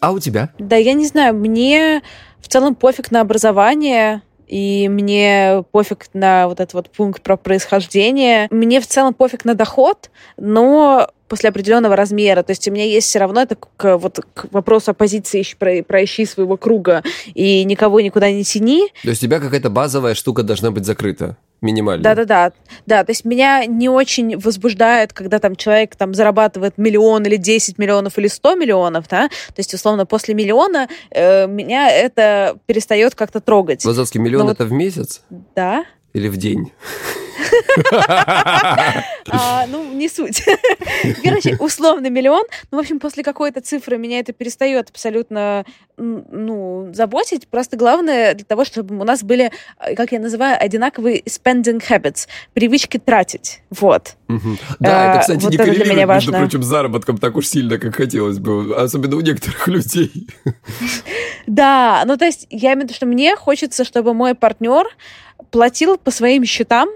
А 0.00 0.12
у 0.12 0.18
тебя? 0.18 0.50
Да, 0.58 0.76
я 0.76 0.94
не 0.94 1.06
знаю, 1.06 1.34
мне 1.34 2.02
в 2.40 2.48
целом 2.48 2.74
пофиг 2.74 3.10
на 3.10 3.20
образование, 3.20 4.22
и 4.52 4.88
мне 4.90 5.64
пофиг 5.70 6.08
на 6.12 6.46
вот 6.46 6.60
этот 6.60 6.74
вот 6.74 6.90
пункт 6.90 7.22
про 7.22 7.38
происхождение. 7.38 8.48
Мне 8.50 8.80
в 8.82 8.86
целом 8.86 9.14
пофиг 9.14 9.46
на 9.46 9.54
доход, 9.54 10.10
но 10.36 11.08
после 11.26 11.48
определенного 11.48 11.96
размера. 11.96 12.42
То 12.42 12.50
есть 12.50 12.68
у 12.68 12.70
меня 12.70 12.84
есть 12.84 13.06
все 13.08 13.18
равно 13.18 13.40
это 13.40 13.56
к, 13.56 13.96
вот, 13.96 14.20
к 14.34 14.52
вопросу 14.52 14.90
оппозиции 14.90 15.42
про, 15.58 15.82
проищи 15.82 16.26
своего 16.26 16.58
круга 16.58 17.02
и 17.32 17.64
никого 17.64 18.00
никуда 18.00 18.30
не 18.30 18.44
тяни. 18.44 18.88
То 19.02 19.08
есть 19.08 19.22
у 19.22 19.26
тебя 19.26 19.40
какая-то 19.40 19.70
базовая 19.70 20.14
штука 20.14 20.42
должна 20.42 20.70
быть 20.70 20.84
закрыта 20.84 21.38
минимально. 21.62 22.02
Да-да-да. 22.02 22.52
Да, 22.86 23.04
то 23.04 23.10
есть 23.10 23.24
меня 23.24 23.64
не 23.66 23.88
очень 23.88 24.36
возбуждает, 24.38 25.12
когда 25.12 25.38
там 25.38 25.56
человек 25.56 25.96
там 25.96 26.14
зарабатывает 26.14 26.78
миллион 26.78 27.24
или 27.24 27.36
10 27.36 27.78
миллионов 27.78 28.18
или 28.18 28.26
100 28.26 28.54
миллионов, 28.56 29.08
да, 29.08 29.28
то 29.28 29.58
есть, 29.58 29.72
условно, 29.74 30.06
после 30.06 30.34
миллиона 30.34 30.88
э, 31.10 31.46
меня 31.46 31.90
это 31.90 32.58
перестает 32.66 33.14
как-то 33.14 33.40
трогать. 33.40 33.84
Лазовский, 33.84 34.20
миллион 34.20 34.46
Но 34.46 34.52
это 34.52 34.64
вот... 34.64 34.70
в 34.70 34.74
месяц? 34.74 35.22
Да. 35.54 35.84
Или 36.12 36.28
в 36.28 36.36
день? 36.36 36.72
А, 39.30 39.66
ну, 39.68 39.92
не 39.92 40.08
суть. 40.08 40.42
Короче, 41.24 41.56
условно 41.58 42.08
миллион. 42.10 42.42
Ну, 42.70 42.78
в 42.78 42.80
общем, 42.80 42.98
после 42.98 43.22
какой-то 43.22 43.60
цифры 43.60 43.96
меня 43.96 44.18
это 44.18 44.32
перестает 44.32 44.90
абсолютно 44.90 45.64
ну, 45.96 46.90
заботить. 46.92 47.46
Просто 47.48 47.76
главное 47.76 48.34
для 48.34 48.44
того, 48.44 48.64
чтобы 48.64 48.98
у 48.98 49.04
нас 49.04 49.22
были, 49.22 49.52
как 49.96 50.12
я 50.12 50.18
называю, 50.18 50.60
одинаковые 50.60 51.22
spending 51.22 51.82
habits, 51.88 52.26
привычки 52.52 52.98
тратить. 52.98 53.62
Вот. 53.70 54.16
Да, 54.80 55.12
это, 55.12 55.20
кстати, 55.20 55.44
не 55.46 55.56
коррелирует, 55.56 56.08
между 56.08 56.32
прочим, 56.32 56.62
заработком 56.62 57.18
так 57.18 57.36
уж 57.36 57.46
сильно, 57.46 57.78
как 57.78 57.94
хотелось 57.94 58.38
бы, 58.38 58.74
особенно 58.76 59.16
у 59.16 59.20
некоторых 59.20 59.66
людей. 59.68 60.28
Да, 61.46 62.02
ну 62.06 62.16
то 62.16 62.24
есть 62.24 62.46
я 62.50 62.72
имею 62.72 62.80
в 62.80 62.82
виду, 62.84 62.94
что 62.94 63.06
мне 63.06 63.36
хочется, 63.36 63.84
чтобы 63.84 64.14
мой 64.14 64.34
партнер 64.34 64.86
платил 65.50 65.98
по 65.98 66.10
своим 66.10 66.44
счетам, 66.44 66.88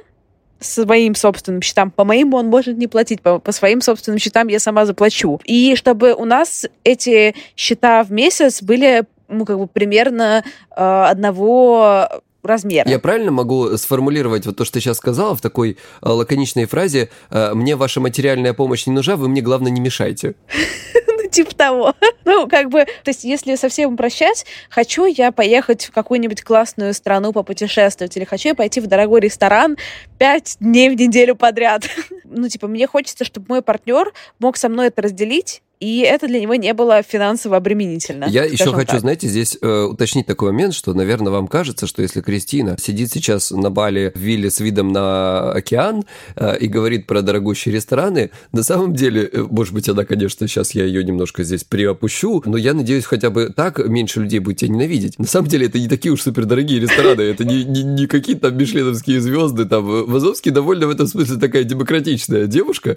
своим 0.61 1.15
собственным 1.15 1.63
счетам. 1.63 1.91
По 1.91 2.05
моим 2.05 2.35
он 2.35 2.47
может 2.47 2.77
не 2.77 2.87
платить, 2.87 3.21
по, 3.21 3.39
по 3.39 3.53
своим 3.53 3.81
собственным 3.81 4.19
счетам 4.19 4.49
я 4.49 4.59
сама 4.59 4.87
заплачу. 4.87 5.41
И 5.45 5.75
чтобы 5.77 6.15
у 6.15 6.25
нас 6.25 6.67
эти 6.85 7.35
счета 7.57 8.03
в 8.05 8.13
месяц 8.13 8.63
были 8.63 9.05
ну, 9.29 9.45
как 9.45 9.59
бы 9.59 9.67
примерно 9.67 10.45
э, 10.71 10.81
одного 10.81 12.09
размера. 12.43 12.89
Я 12.89 12.99
правильно 12.99 13.33
могу 13.33 13.77
сформулировать 13.77 14.47
вот 14.47 14.57
то, 14.57 14.65
что 14.65 14.75
ты 14.75 14.81
сейчас 14.81 14.99
сказала 14.99 15.35
в 15.35 15.41
такой 15.41 15.77
э, 16.03 16.09
лаконичной 16.09 16.67
фразе 16.67 17.11
э, 17.31 17.55
«Мне 17.55 17.77
ваша 17.77 18.01
материальная 18.01 18.55
помощь 18.55 18.87
не 18.87 18.93
нужна, 18.93 19.17
вы 19.17 19.29
мне, 19.29 19.43
главное, 19.43 19.71
не 19.71 19.81
мешайте». 19.81 20.35
типа 21.31 21.55
того. 21.55 21.95
Ну, 22.25 22.49
как 22.49 22.69
бы, 22.69 22.85
то 22.85 23.09
есть, 23.09 23.25
если 23.25 23.55
совсем 23.57 23.95
упрощать, 23.95 24.47
хочу 24.71 25.05
я 25.07 25.33
поехать 25.33 25.87
в 25.87 25.93
какую-нибудь 25.93 26.43
классную 26.43 26.95
страну 26.95 27.33
попутешествовать, 27.33 28.17
или 28.17 28.25
хочу 28.25 28.49
я 28.51 28.55
пойти 28.55 28.81
в 28.81 28.87
дорогой 28.87 29.21
ресторан 29.21 29.77
пять 30.19 30.57
дней 30.61 30.91
в 30.91 30.95
неделю 30.95 31.37
подряд. 31.37 31.85
Ну, 32.29 32.49
типа, 32.49 32.67
мне 32.67 32.87
хочется, 32.89 33.25
чтобы 33.25 33.47
мой 33.49 33.63
партнер 33.63 34.13
мог 34.41 34.57
со 34.57 34.69
мной 34.69 34.89
это 34.89 35.01
разделить, 35.01 35.63
и 35.79 36.01
это 36.01 36.27
для 36.27 36.41
него 36.41 36.55
не 36.55 36.73
было 36.73 37.03
финансово 37.03 37.59
обременительно. 37.59 38.25
Я 38.27 38.45
еще 38.45 38.73
хочу, 38.73 38.93
так. 38.93 39.01
знаете, 39.01 39.29
здесь 39.29 39.59
э, 39.61 39.83
уточнить 39.83 40.27
такой 40.27 40.53
момент, 40.53 40.75
что, 40.75 40.95
наверное, 40.95 41.31
вам 41.31 41.49
кажется, 41.49 41.87
что 41.87 42.01
если 42.01 42.23
Кристина 42.23 42.77
сидит 42.81 43.13
сейчас 43.13 43.51
на 43.51 43.71
Бали 43.71 44.11
в 44.15 44.19
вилле 44.19 44.51
с 44.51 44.61
видом 44.61 44.93
на 44.93 45.53
океан 45.53 46.05
э, 46.37 46.57
и 46.59 46.67
говорит 46.67 47.07
про 47.07 47.21
дорогущие 47.21 47.75
рестораны, 47.75 48.31
на 48.53 48.63
самом 48.63 48.95
деле, 48.95 49.29
э, 49.31 49.43
может 49.43 49.75
быть, 49.75 49.87
она, 49.89 50.05
конечно, 50.05 50.49
сейчас 50.49 50.71
я 50.71 50.85
ее 50.85 51.05
немножко 51.05 51.45
здесь 51.45 51.65
приопущу, 51.65 52.43
но 52.47 52.57
я 52.57 52.73
надеюсь, 52.73 53.05
хотя 53.05 53.29
бы 53.29 53.53
так 53.55 53.79
меньше 53.87 54.21
людей 54.21 54.39
будет 54.39 54.59
тебя 54.59 54.71
ненавидеть. 54.71 55.19
На 55.19 55.27
самом 55.27 55.49
деле, 55.49 55.67
это 55.67 55.79
не 55.79 55.89
такие 55.89 56.13
уж 56.13 56.23
супердорогие 56.23 56.81
рестораны, 56.81 57.21
это 57.21 57.45
не, 57.45 57.65
не, 57.65 57.83
не 57.83 58.07
какие-то 58.07 58.49
там 58.49 58.57
мишленовские 58.57 59.21
звезды, 59.21 59.67
там, 59.67 59.85
Вазовский 59.85 60.53
довольно 60.53 60.87
в 60.87 60.91
этом 60.91 61.07
смысле 61.07 61.39
такая 61.39 61.65
демократичная 61.65 62.47
девушка, 62.47 62.97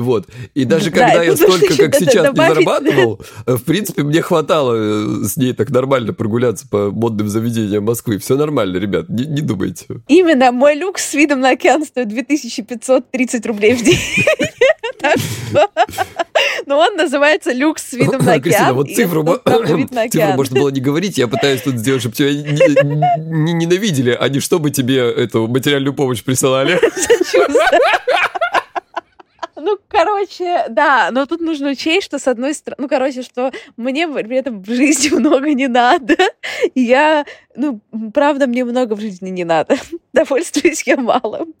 вот. 0.00 0.28
И 0.54 0.64
даже 0.64 0.90
да, 0.90 1.00
когда 1.00 1.22
я 1.22 1.36
столько, 1.36 1.76
как 1.76 1.96
сейчас, 2.04 2.32
не 2.32 2.36
зарабатывал, 2.36 3.20
в 3.46 3.62
принципе, 3.62 4.02
мне 4.02 4.22
хватало 4.22 4.74
э, 4.76 5.24
с 5.24 5.36
ней 5.36 5.52
так 5.52 5.70
нормально 5.70 6.12
прогуляться 6.12 6.66
по 6.68 6.90
модным 6.90 7.28
заведениям 7.28 7.84
Москвы. 7.84 8.18
Все 8.18 8.36
нормально, 8.36 8.78
ребят, 8.78 9.08
не, 9.08 9.24
не 9.24 9.40
думайте. 9.40 9.86
Именно, 10.08 10.52
мой 10.52 10.74
люкс 10.74 11.10
с 11.10 11.14
видом 11.14 11.40
на 11.40 11.50
океан 11.50 11.84
стоит 11.84 12.08
2530 12.08 13.46
рублей 13.46 13.74
в 13.74 13.82
день. 13.82 13.98
Но 16.66 16.78
он 16.78 16.96
называется 16.96 17.52
люкс 17.52 17.90
с 17.90 17.92
видом 17.92 18.24
на 18.24 18.32
океан. 18.34 18.42
Кристина, 18.42 18.72
вот 18.72 18.88
цифру, 18.88 19.24
цифру 20.10 20.32
можно 20.36 20.60
было 20.60 20.68
не 20.70 20.80
говорить, 20.80 21.18
я 21.18 21.28
пытаюсь 21.28 21.62
тут 21.62 21.76
сделать, 21.76 22.00
чтобы 22.00 22.14
тебя 22.14 22.32
не 22.32 23.52
ненавидели, 23.52 24.16
а 24.18 24.28
не 24.28 24.40
чтобы 24.40 24.70
тебе 24.70 24.98
эту 24.98 25.46
материальную 25.46 25.94
помощь 25.94 26.22
присылали. 26.22 26.80
Ну, 29.64 29.78
короче, 29.88 30.66
да, 30.68 31.08
но 31.10 31.24
тут 31.24 31.40
нужно 31.40 31.70
учесть, 31.70 32.04
что 32.04 32.18
с 32.18 32.28
одной 32.28 32.52
стороны, 32.52 32.82
ну, 32.82 32.86
короче, 32.86 33.22
что 33.22 33.50
мне 33.78 34.06
при 34.06 34.36
этом 34.36 34.62
в 34.62 34.66
жизни 34.68 35.08
много 35.18 35.54
не 35.54 35.68
надо. 35.68 36.16
И 36.74 36.82
я, 36.82 37.24
ну, 37.56 37.80
правда, 38.12 38.46
мне 38.46 38.62
много 38.66 38.92
в 38.94 39.00
жизни 39.00 39.30
не 39.30 39.44
надо. 39.44 39.78
Довольствуюсь 40.12 40.82
я 40.86 40.98
малым. 40.98 41.54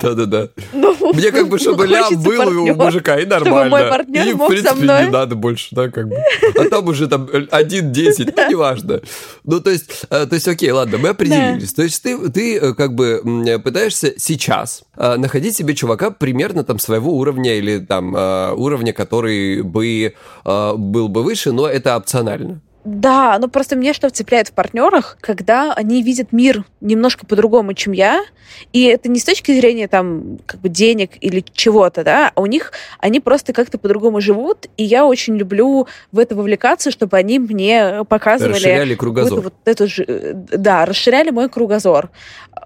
Да-да-да. 0.00 0.48
Ну, 0.72 1.12
Мне 1.12 1.30
как 1.30 1.48
бы, 1.48 1.58
чтобы 1.58 1.86
лям 1.86 2.22
был 2.22 2.62
у 2.62 2.74
мужика, 2.74 3.18
и 3.18 3.26
нормально. 3.26 3.70
Мой 3.70 3.88
партнер 3.88 4.28
и, 4.28 4.32
в 4.32 4.46
принципе, 4.46 4.80
не 4.80 5.10
надо 5.10 5.34
больше, 5.34 5.68
да, 5.72 5.88
как 5.88 6.08
бы. 6.08 6.16
А 6.58 6.64
там 6.64 6.86
уже 6.88 7.08
там 7.08 7.24
1-10, 7.26 8.32
ну, 8.36 8.50
неважно. 8.50 9.00
Ну, 9.44 9.60
то 9.60 9.70
есть, 9.70 10.06
э, 10.08 10.26
то 10.26 10.34
есть, 10.34 10.48
окей, 10.48 10.70
ладно, 10.70 10.98
мы 10.98 11.10
определились. 11.10 11.72
То 11.72 11.82
есть, 11.82 12.02
ты, 12.02 12.30
ты 12.30 12.58
э, 12.58 12.74
как 12.74 12.94
бы 12.94 13.22
пытаешься 13.62 14.14
сейчас 14.16 14.82
э, 14.96 15.16
находить 15.16 15.56
себе 15.56 15.74
чувака 15.74 16.10
примерно 16.10 16.64
там 16.64 16.78
своего 16.78 17.16
уровня 17.16 17.56
или 17.56 17.78
там 17.78 18.14
уровня, 18.14 18.92
который 18.92 19.62
бы 19.62 20.14
был 20.44 21.08
бы 21.08 21.22
выше, 21.22 21.52
но 21.52 21.66
это 21.66 21.96
опционально. 21.96 22.60
Да, 22.84 23.38
ну 23.38 23.48
просто 23.48 23.76
мне 23.76 23.92
что 23.92 24.08
цепляет 24.08 24.48
в 24.48 24.52
партнерах, 24.52 25.18
когда 25.20 25.74
они 25.74 26.02
видят 26.02 26.32
мир 26.32 26.64
немножко 26.80 27.26
по-другому, 27.26 27.74
чем 27.74 27.92
я, 27.92 28.24
и 28.72 28.84
это 28.84 29.10
не 29.10 29.18
с 29.18 29.24
точки 29.24 29.52
зрения 29.52 29.86
там 29.86 30.38
как 30.46 30.60
бы 30.60 30.70
денег 30.70 31.10
или 31.20 31.44
чего-то, 31.52 32.04
да, 32.04 32.32
а 32.34 32.40
у 32.40 32.46
них 32.46 32.72
они 32.98 33.20
просто 33.20 33.52
как-то 33.52 33.76
по-другому 33.76 34.22
живут, 34.22 34.66
и 34.78 34.84
я 34.84 35.04
очень 35.04 35.36
люблю 35.36 35.88
в 36.10 36.18
это 36.18 36.34
вовлекаться, 36.34 36.90
чтобы 36.90 37.18
они 37.18 37.38
мне 37.38 38.04
показывали... 38.08 38.54
Расширяли 38.54 38.94
кругозор. 38.94 39.40
Вот 39.40 39.54
эту, 39.66 39.86
да, 40.56 40.86
расширяли 40.86 41.30
мой 41.30 41.50
кругозор. 41.50 42.08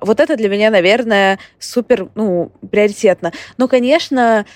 Вот 0.00 0.20
это 0.20 0.36
для 0.36 0.48
меня, 0.48 0.70
наверное, 0.70 1.40
супер, 1.58 2.08
ну, 2.14 2.52
приоритетно. 2.70 3.32
Но, 3.56 3.66
конечно, 3.66 4.46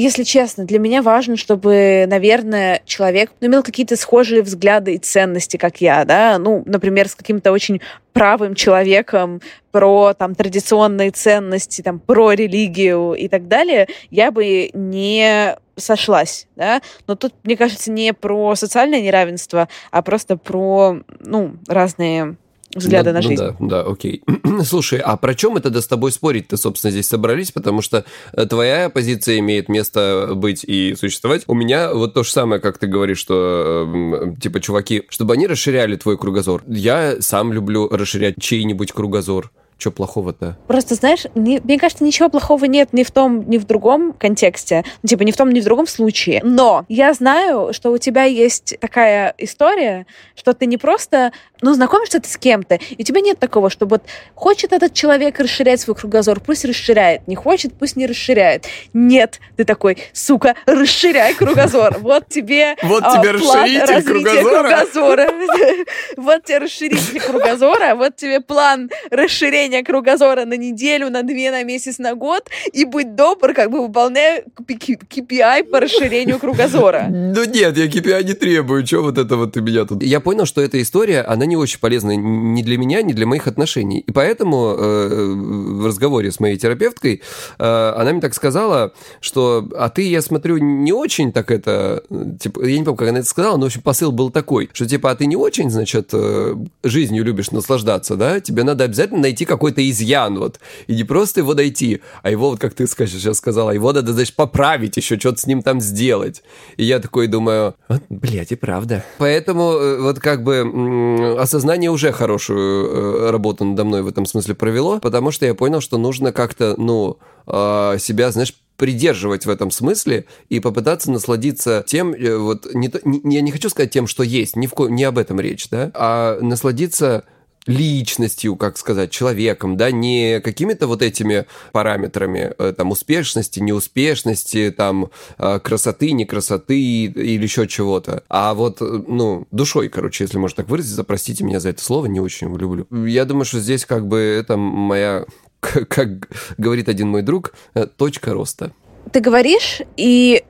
если 0.00 0.22
честно, 0.22 0.64
для 0.64 0.78
меня 0.78 1.02
важно, 1.02 1.36
чтобы, 1.36 2.06
наверное, 2.08 2.82
человек 2.84 3.32
имел 3.40 3.62
какие-то 3.62 3.96
схожие 3.96 4.42
взгляды 4.42 4.94
и 4.94 4.98
ценности, 4.98 5.56
как 5.56 5.80
я, 5.80 6.04
да, 6.04 6.38
ну, 6.38 6.62
например, 6.66 7.08
с 7.08 7.14
каким-то 7.14 7.52
очень 7.52 7.80
правым 8.12 8.54
человеком 8.54 9.40
про 9.72 10.14
там 10.14 10.34
традиционные 10.34 11.10
ценности, 11.10 11.82
там 11.82 11.98
про 11.98 12.32
религию 12.32 13.14
и 13.14 13.28
так 13.28 13.48
далее, 13.48 13.88
я 14.10 14.30
бы 14.30 14.70
не 14.72 15.56
сошлась, 15.76 16.46
да, 16.56 16.82
но 17.06 17.14
тут, 17.14 17.34
мне 17.42 17.56
кажется, 17.56 17.90
не 17.90 18.12
про 18.12 18.54
социальное 18.54 19.00
неравенство, 19.00 19.68
а 19.90 20.02
просто 20.02 20.36
про, 20.36 21.00
ну, 21.20 21.56
разные 21.66 22.36
взгляды 22.74 23.10
ну, 23.10 23.14
на 23.14 23.22
жизнь. 23.22 23.42
Ну, 23.42 23.68
да, 23.68 23.82
да, 23.82 23.90
окей. 23.90 24.22
Слушай, 24.64 25.00
а 25.00 25.16
про 25.16 25.34
чем 25.34 25.52
мы 25.52 25.60
тогда 25.60 25.80
с 25.80 25.86
тобой 25.86 26.12
спорить-то, 26.12 26.56
собственно, 26.56 26.90
здесь 26.90 27.08
собрались? 27.08 27.52
Потому 27.52 27.82
что 27.82 28.04
э, 28.32 28.46
твоя 28.46 28.90
позиция 28.90 29.38
имеет 29.38 29.68
место 29.68 30.32
быть 30.34 30.64
и 30.64 30.94
существовать. 30.94 31.44
У 31.46 31.54
меня 31.54 31.92
вот 31.92 32.14
то 32.14 32.22
же 32.22 32.30
самое, 32.30 32.60
как 32.60 32.78
ты 32.78 32.86
говоришь, 32.86 33.18
что, 33.18 34.34
типа, 34.40 34.60
чуваки, 34.60 35.04
чтобы 35.08 35.34
они 35.34 35.46
расширяли 35.46 35.96
твой 35.96 36.16
кругозор. 36.18 36.62
Я 36.66 37.20
сам 37.20 37.52
люблю 37.52 37.88
расширять 37.88 38.36
чей-нибудь 38.40 38.92
кругозор. 38.92 39.50
Что 39.80 39.90
плохого-то? 39.90 40.58
Просто, 40.66 40.94
знаешь, 40.94 41.24
не, 41.34 41.58
мне 41.64 41.78
кажется, 41.78 42.04
ничего 42.04 42.28
плохого 42.28 42.66
нет 42.66 42.92
ни 42.92 43.02
в 43.02 43.10
том, 43.10 43.48
ни 43.48 43.56
в 43.56 43.64
другом 43.64 44.12
контексте. 44.12 44.84
Ну, 45.02 45.08
типа, 45.08 45.22
ни 45.22 45.32
в 45.32 45.36
том, 45.38 45.50
ни 45.50 45.60
в 45.60 45.64
другом 45.64 45.86
случае. 45.86 46.42
Но 46.44 46.84
я 46.90 47.14
знаю, 47.14 47.72
что 47.72 47.90
у 47.90 47.96
тебя 47.96 48.24
есть 48.24 48.76
такая 48.78 49.34
история, 49.38 50.04
что 50.34 50.52
ты 50.52 50.66
не 50.66 50.76
просто, 50.76 51.32
ну, 51.62 51.72
знакомишься 51.72 52.20
ты 52.20 52.28
с 52.28 52.36
кем-то, 52.36 52.74
и 52.74 53.00
у 53.00 53.04
тебя 53.04 53.22
нет 53.22 53.38
такого, 53.38 53.70
что 53.70 53.86
вот 53.86 54.02
хочет 54.34 54.74
этот 54.74 54.92
человек 54.92 55.40
расширять 55.40 55.80
свой 55.80 55.96
кругозор, 55.96 56.40
пусть 56.40 56.66
расширяет. 56.66 57.26
Не 57.26 57.34
хочет, 57.34 57.72
пусть 57.72 57.96
не 57.96 58.06
расширяет. 58.06 58.66
Нет, 58.92 59.40
ты 59.56 59.64
такой, 59.64 59.96
сука, 60.12 60.56
расширяй 60.66 61.32
кругозор. 61.32 61.96
Вот 62.00 62.28
тебе 62.28 62.76
Вот 62.82 63.02
а, 63.02 63.16
тебе 63.16 63.30
расширитель 63.30 64.02
кругозора. 64.02 65.30
Вот 66.18 66.44
тебе 66.44 66.58
расширитель 66.58 67.20
кругозора, 67.20 67.94
вот 67.94 68.16
тебе 68.16 68.40
план 68.40 68.90
расширения 69.10 69.69
расширение 69.70 69.84
кругозора 69.84 70.44
на 70.44 70.56
неделю, 70.56 71.10
на 71.10 71.22
две, 71.22 71.50
на 71.50 71.62
месяц, 71.64 71.98
на 71.98 72.14
год, 72.14 72.48
и 72.72 72.84
быть 72.84 73.14
добр, 73.14 73.54
как 73.54 73.70
бы 73.70 73.86
выполняя 73.86 74.44
KPI 74.58 75.64
по 75.64 75.80
расширению 75.80 76.38
кругозора. 76.38 77.06
Ну 77.30 77.44
нет, 77.44 77.76
я 77.76 77.86
KPI 77.86 78.24
не 78.24 78.34
требую, 78.34 78.86
что 78.86 79.02
вот 79.02 79.18
это 79.18 79.36
вот 79.36 79.56
у 79.56 79.60
меня 79.62 79.84
тут? 79.84 80.02
Я 80.02 80.20
понял, 80.20 80.46
что 80.46 80.60
эта 80.60 80.82
история, 80.82 81.20
она 81.22 81.46
не 81.46 81.56
очень 81.56 81.78
полезна 81.78 82.16
ни 82.16 82.62
для 82.62 82.76
меня, 82.76 83.02
ни 83.02 83.12
для 83.12 83.26
моих 83.26 83.46
отношений. 83.46 84.00
И 84.00 84.12
поэтому 84.12 84.74
э, 84.76 85.34
в 85.80 85.86
разговоре 85.86 86.32
с 86.32 86.40
моей 86.40 86.56
терапевткой 86.56 87.22
э, 87.58 87.92
она 87.96 88.12
мне 88.12 88.20
так 88.20 88.34
сказала, 88.34 88.92
что, 89.20 89.68
а 89.76 89.88
ты, 89.90 90.02
я 90.08 90.22
смотрю, 90.22 90.58
не 90.58 90.92
очень 90.92 91.32
так 91.32 91.50
это, 91.50 92.02
типа, 92.40 92.64
я 92.64 92.78
не 92.78 92.84
помню, 92.84 92.96
как 92.96 93.08
она 93.08 93.18
это 93.20 93.28
сказала, 93.28 93.56
но, 93.56 93.62
в 93.62 93.66
общем, 93.66 93.82
посыл 93.82 94.12
был 94.12 94.30
такой, 94.30 94.68
что, 94.72 94.86
типа, 94.86 95.10
а 95.10 95.14
ты 95.14 95.26
не 95.26 95.36
очень, 95.36 95.70
значит, 95.70 96.10
э, 96.12 96.56
жизнью 96.82 97.24
любишь 97.24 97.50
наслаждаться, 97.52 98.16
да? 98.16 98.40
Тебе 98.40 98.64
надо 98.64 98.84
обязательно 98.84 99.20
найти 99.20 99.44
как 99.44 99.59
какой-то 99.60 99.86
изъян, 99.90 100.38
вот. 100.38 100.58
И 100.86 100.94
не 100.94 101.04
просто 101.04 101.40
его 101.40 101.52
найти, 101.52 102.00
а 102.22 102.30
его, 102.30 102.48
вот 102.48 102.58
как 102.58 102.72
ты 102.72 102.86
сейчас 102.86 103.36
сказала, 103.36 103.72
его 103.72 103.92
надо, 103.92 104.14
значит, 104.14 104.34
поправить 104.34 104.96
еще, 104.96 105.18
что-то 105.18 105.38
с 105.38 105.46
ним 105.46 105.60
там 105.60 105.82
сделать. 105.82 106.42
И 106.78 106.84
я 106.84 106.98
такой 106.98 107.26
думаю, 107.26 107.74
вот, 107.88 108.02
блядь, 108.08 108.52
и 108.52 108.56
правда. 108.56 109.04
Поэтому 109.18 109.72
э, 109.72 110.00
вот 110.00 110.18
как 110.18 110.42
бы 110.42 111.36
осознание 111.38 111.90
уже 111.90 112.10
хорошую 112.12 112.86
э, 112.86 113.30
работу 113.30 113.66
надо 113.66 113.84
мной 113.84 114.00
в 114.02 114.08
этом 114.08 114.24
смысле 114.24 114.54
провело, 114.54 114.98
потому 114.98 115.30
что 115.30 115.44
я 115.44 115.54
понял, 115.54 115.82
что 115.82 115.98
нужно 115.98 116.32
как-то, 116.32 116.74
ну, 116.78 117.18
а, 117.46 117.98
себя, 117.98 118.30
знаешь, 118.30 118.54
придерживать 118.76 119.44
в 119.44 119.50
этом 119.50 119.70
смысле 119.70 120.24
и 120.48 120.58
попытаться 120.58 121.10
насладиться 121.10 121.84
тем, 121.86 122.14
э, 122.14 122.38
вот, 122.38 122.66
не, 122.72 122.90
не, 123.04 123.34
я 123.34 123.42
не 123.42 123.50
хочу 123.50 123.68
сказать 123.68 123.90
тем, 123.90 124.06
что 124.06 124.22
есть, 124.22 124.56
ни, 124.56 124.66
в 124.66 124.72
ко, 124.72 124.86
не 124.86 125.04
об 125.04 125.18
этом 125.18 125.38
речь, 125.38 125.68
да, 125.68 125.90
а 125.92 126.38
насладиться 126.40 127.24
личностью, 127.66 128.56
как 128.56 128.78
сказать, 128.78 129.10
человеком, 129.10 129.76
да, 129.76 129.90
не 129.90 130.40
какими-то 130.40 130.86
вот 130.86 131.02
этими 131.02 131.46
параметрами, 131.72 132.54
э, 132.58 132.72
там, 132.76 132.90
успешности, 132.90 133.60
неуспешности, 133.60 134.74
там, 134.76 135.10
э, 135.38 135.60
красоты, 135.60 136.12
не 136.12 136.24
красоты 136.24 136.80
или 136.80 137.42
еще 137.42 137.66
чего-то, 137.66 138.24
а 138.28 138.54
вот, 138.54 138.80
ну, 138.80 139.46
душой, 139.50 139.88
короче, 139.88 140.24
если 140.24 140.38
можно 140.38 140.56
так 140.56 140.68
выразиться, 140.68 141.04
простите 141.04 141.44
меня 141.44 141.60
за 141.60 141.70
это 141.70 141.82
слово, 141.82 142.06
не 142.06 142.20
очень 142.20 142.54
люблю. 142.56 142.86
Я 143.06 143.24
думаю, 143.24 143.44
что 143.44 143.60
здесь 143.60 143.84
как 143.84 144.06
бы 144.06 144.18
это 144.18 144.56
моя 144.56 145.26
как 145.60 146.28
говорит 146.58 146.88
один 146.88 147.08
мой 147.08 147.22
друг, 147.22 147.52
э, 147.74 147.86
точка 147.86 148.32
роста. 148.32 148.72
Ты 149.12 149.20
говоришь, 149.20 149.80
и 149.96 150.44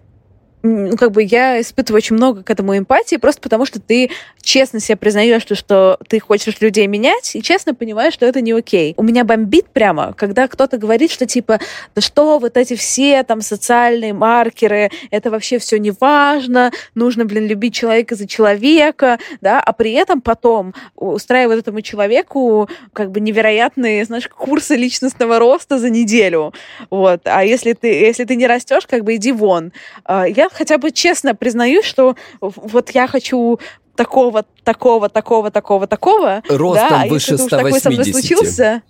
ну, 0.63 0.97
как 0.97 1.13
бы 1.13 1.23
я 1.23 1.61
испытываю 1.61 1.99
очень 1.99 2.17
много 2.17 2.43
к 2.43 2.51
этому 2.51 2.77
эмпатии, 2.77 3.17
просто 3.17 3.41
потому 3.41 3.65
что 3.65 3.81
ты 3.81 4.11
честно 4.43 4.81
себе 4.81 4.97
признаешь, 4.97 5.43
что, 5.43 5.55
что 5.55 5.99
ты 6.09 6.21
хочешь 6.21 6.61
людей 6.61 6.87
менять, 6.87 7.35
и 7.35 7.43
честно 7.43 7.75
понимаешь, 7.75 8.15
что 8.15 8.27
это 8.27 8.41
не 8.41 8.53
окей. 8.53 8.95
У 8.97 9.03
меня 9.03 9.25
бомбит 9.25 9.69
прямо, 9.69 10.13
когда 10.17 10.49
кто-то 10.49 10.77
говорит, 10.77 11.11
что 11.11 11.27
типа, 11.27 11.61
да 11.95 12.01
что 12.03 12.39
вот 12.39 12.57
эти 12.57 12.77
все 12.77 13.23
там 13.23 13.41
социальные 13.41 14.13
маркеры, 14.13 14.91
это 15.11 15.31
вообще 15.31 15.59
все 15.59 15.79
не 15.79 15.93
важно, 15.93 16.73
нужно, 16.95 17.25
блин, 17.25 17.47
любить 17.47 17.75
человека 17.75 18.15
за 18.15 18.27
человека, 18.27 19.19
да, 19.41 19.61
а 19.61 19.73
при 19.73 19.93
этом 19.93 20.21
потом 20.21 20.75
устраивают 20.95 21.63
этому 21.63 21.81
человеку 21.81 22.69
как 22.93 23.11
бы 23.11 23.21
невероятные, 23.21 24.05
знаешь, 24.05 24.29
курсы 24.29 24.77
личностного 24.77 25.39
роста 25.39 25.79
за 25.79 25.89
неделю, 25.89 26.53
вот. 26.91 27.23
А 27.25 27.45
если 27.45 27.73
ты, 27.73 27.89
если 27.89 28.25
ты 28.25 28.37
не 28.37 28.47
растешь, 28.47 28.87
как 28.87 29.05
бы 29.05 29.17
иди 29.17 29.33
вон. 29.33 29.73
А, 30.05 30.27
я 30.29 30.50
хотя 30.53 30.79
бы 30.79 30.91
честно 30.91 31.35
признаю, 31.35 31.83
что 31.83 32.17
вот 32.41 32.91
я 32.91 33.07
хочу 33.07 33.59
такого, 33.95 34.45
такого, 34.65 35.09
такого, 35.09 35.51
такого, 35.51 35.87
такого. 35.87 36.43
Ростом 36.49 36.89
да, 36.89 37.03
а 37.03 37.07
выше 37.07 37.33
если 37.33 37.47
180. 37.47 37.51
такой 37.51 37.81
со 37.81 37.91
мной 37.91 38.05
случился, 38.13 38.83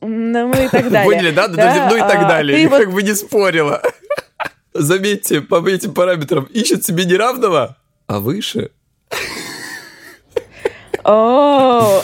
ну 0.00 0.50
и 0.50 0.68
так 0.68 0.90
далее. 0.90 1.04
Поняли, 1.04 1.30
да? 1.30 1.48
да? 1.48 1.88
Ну 1.90 1.96
и 1.96 2.00
так 2.00 2.22
а, 2.22 2.28
далее. 2.28 2.62
Я 2.62 2.68
вот... 2.68 2.80
как 2.80 2.92
бы 2.92 3.02
не 3.02 3.14
спорила. 3.14 3.82
Заметьте, 4.74 5.40
по 5.40 5.66
этим 5.66 5.94
параметрам 5.94 6.44
ищет 6.44 6.84
себе 6.84 7.04
неравного, 7.04 7.76
а 8.06 8.20
выше. 8.20 8.70
О, 11.04 12.02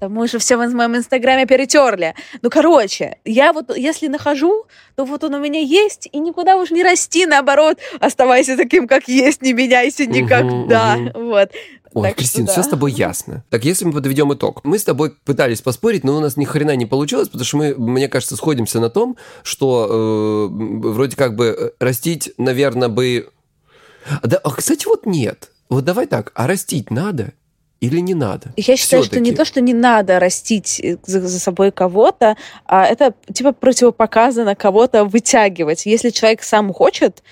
да 0.00 0.08
мы 0.08 0.24
уже 0.24 0.38
все 0.38 0.56
в 0.56 0.74
моем 0.74 0.96
инстаграме 0.96 1.46
перетерли. 1.46 2.14
Ну, 2.42 2.50
короче, 2.50 3.18
я 3.24 3.52
вот, 3.52 3.76
если 3.76 4.08
нахожу, 4.08 4.66
то 4.94 5.04
вот 5.04 5.24
он 5.24 5.34
у 5.34 5.40
меня 5.40 5.60
есть, 5.60 6.08
и 6.12 6.18
никуда 6.18 6.56
уж 6.56 6.70
не 6.70 6.82
расти, 6.82 7.26
наоборот, 7.26 7.78
оставайся 8.00 8.56
таким, 8.56 8.86
как 8.86 9.08
есть, 9.08 9.42
не 9.42 9.52
меняйся 9.52 10.06
никогда. 10.06 10.96
Угу, 10.96 11.18
угу. 11.18 11.26
Вот. 11.28 11.50
Ой, 11.94 12.08
так 12.08 12.18
Кристина, 12.18 12.46
да. 12.46 12.52
все 12.52 12.62
с 12.62 12.68
тобой 12.68 12.92
ясно. 12.92 13.42
Так, 13.48 13.64
если 13.64 13.86
мы 13.86 13.92
подведем 13.92 14.32
итог. 14.34 14.60
Мы 14.64 14.78
с 14.78 14.84
тобой 14.84 15.14
пытались 15.24 15.62
поспорить, 15.62 16.04
но 16.04 16.16
у 16.16 16.20
нас 16.20 16.36
ни 16.36 16.44
хрена 16.44 16.76
не 16.76 16.84
получилось, 16.84 17.28
потому 17.28 17.46
что 17.46 17.56
мы, 17.56 17.74
мне 17.74 18.08
кажется, 18.08 18.36
сходимся 18.36 18.80
на 18.80 18.90
том, 18.90 19.16
что 19.42 20.50
э, 20.50 20.88
вроде 20.88 21.16
как 21.16 21.36
бы 21.36 21.46
э, 21.46 21.70
растить, 21.82 22.32
наверное, 22.36 22.88
бы... 22.88 23.30
Да, 24.22 24.36
а, 24.44 24.50
кстати, 24.50 24.84
вот 24.86 25.06
нет. 25.06 25.50
Вот 25.70 25.84
давай 25.84 26.06
так, 26.06 26.32
а 26.34 26.46
растить 26.46 26.90
надо? 26.90 27.32
Или 27.80 28.00
не 28.00 28.14
надо? 28.14 28.52
Я 28.56 28.76
считаю, 28.76 29.04
что 29.04 29.20
не 29.20 29.32
то, 29.32 29.44
что 29.44 29.60
не 29.60 29.74
надо 29.74 30.18
растить 30.18 30.80
э, 30.80 30.96
за, 31.04 31.20
за 31.20 31.38
собой 31.38 31.72
кого-то, 31.72 32.36
а 32.64 32.86
это 32.86 33.14
типа 33.32 33.52
противопоказано 33.52 34.54
кого-то 34.54 35.04
вытягивать. 35.04 35.86
Если 35.86 36.10
человек 36.10 36.42
сам 36.42 36.72
хочет 36.72 37.22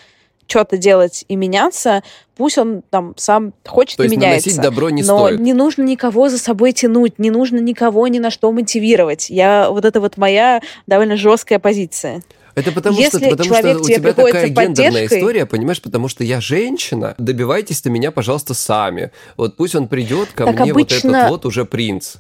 что-то 0.47 0.77
делать 0.77 1.25
и 1.29 1.37
меняться, 1.37 2.03
пусть 2.37 2.59
он 2.59 2.83
там 2.91 3.15
сам 3.17 3.55
хочет 3.67 3.97
То 3.97 4.05
и 4.05 4.09
меняется. 4.09 4.49
наносить 4.49 4.63
добро 4.63 4.91
не 4.91 5.03
но 5.03 5.19
стоит. 5.19 5.41
не 5.41 5.55
нужно 5.55 5.83
никого 5.83 6.29
за 6.29 6.39
собой 6.39 6.73
тянуть, 6.73 7.19
не 7.19 7.31
нужно 7.31 7.59
никого 7.59 8.07
ни 8.09 8.19
на 8.19 8.31
что 8.31 8.53
мотивировать. 8.53 9.31
Я 9.31 9.71
вот 9.71 9.85
это 9.85 10.01
вот 10.01 10.17
моя 10.17 10.61
довольно 10.87 11.17
жесткая 11.17 11.59
позиция. 11.59 12.23
Это 12.55 12.73
потому 12.73 12.99
Если 12.99 13.19
что, 13.19 13.31
потому 13.31 13.55
что 13.55 13.79
у 13.79 13.85
тебя 13.85 14.13
такая 14.13 14.49
гендерная 14.49 15.07
история, 15.07 15.47
понимаешь, 15.47 15.83
потому 15.83 16.09
что 16.09 16.25
я 16.25 16.41
женщина, 16.41 17.15
добивайтесь-то 17.19 17.91
меня, 17.91 18.11
пожалуйста, 18.11 18.55
сами. 18.55 19.11
Вот 19.37 19.57
пусть 19.57 19.75
он 19.75 19.89
придет 19.89 20.31
ко 20.31 20.45
так 20.45 20.61
мне 20.61 20.71
обычно... 20.71 21.09
вот 21.11 21.17
этот 21.17 21.31
вот 21.31 21.47
уже 21.47 21.65
принц 21.65 22.17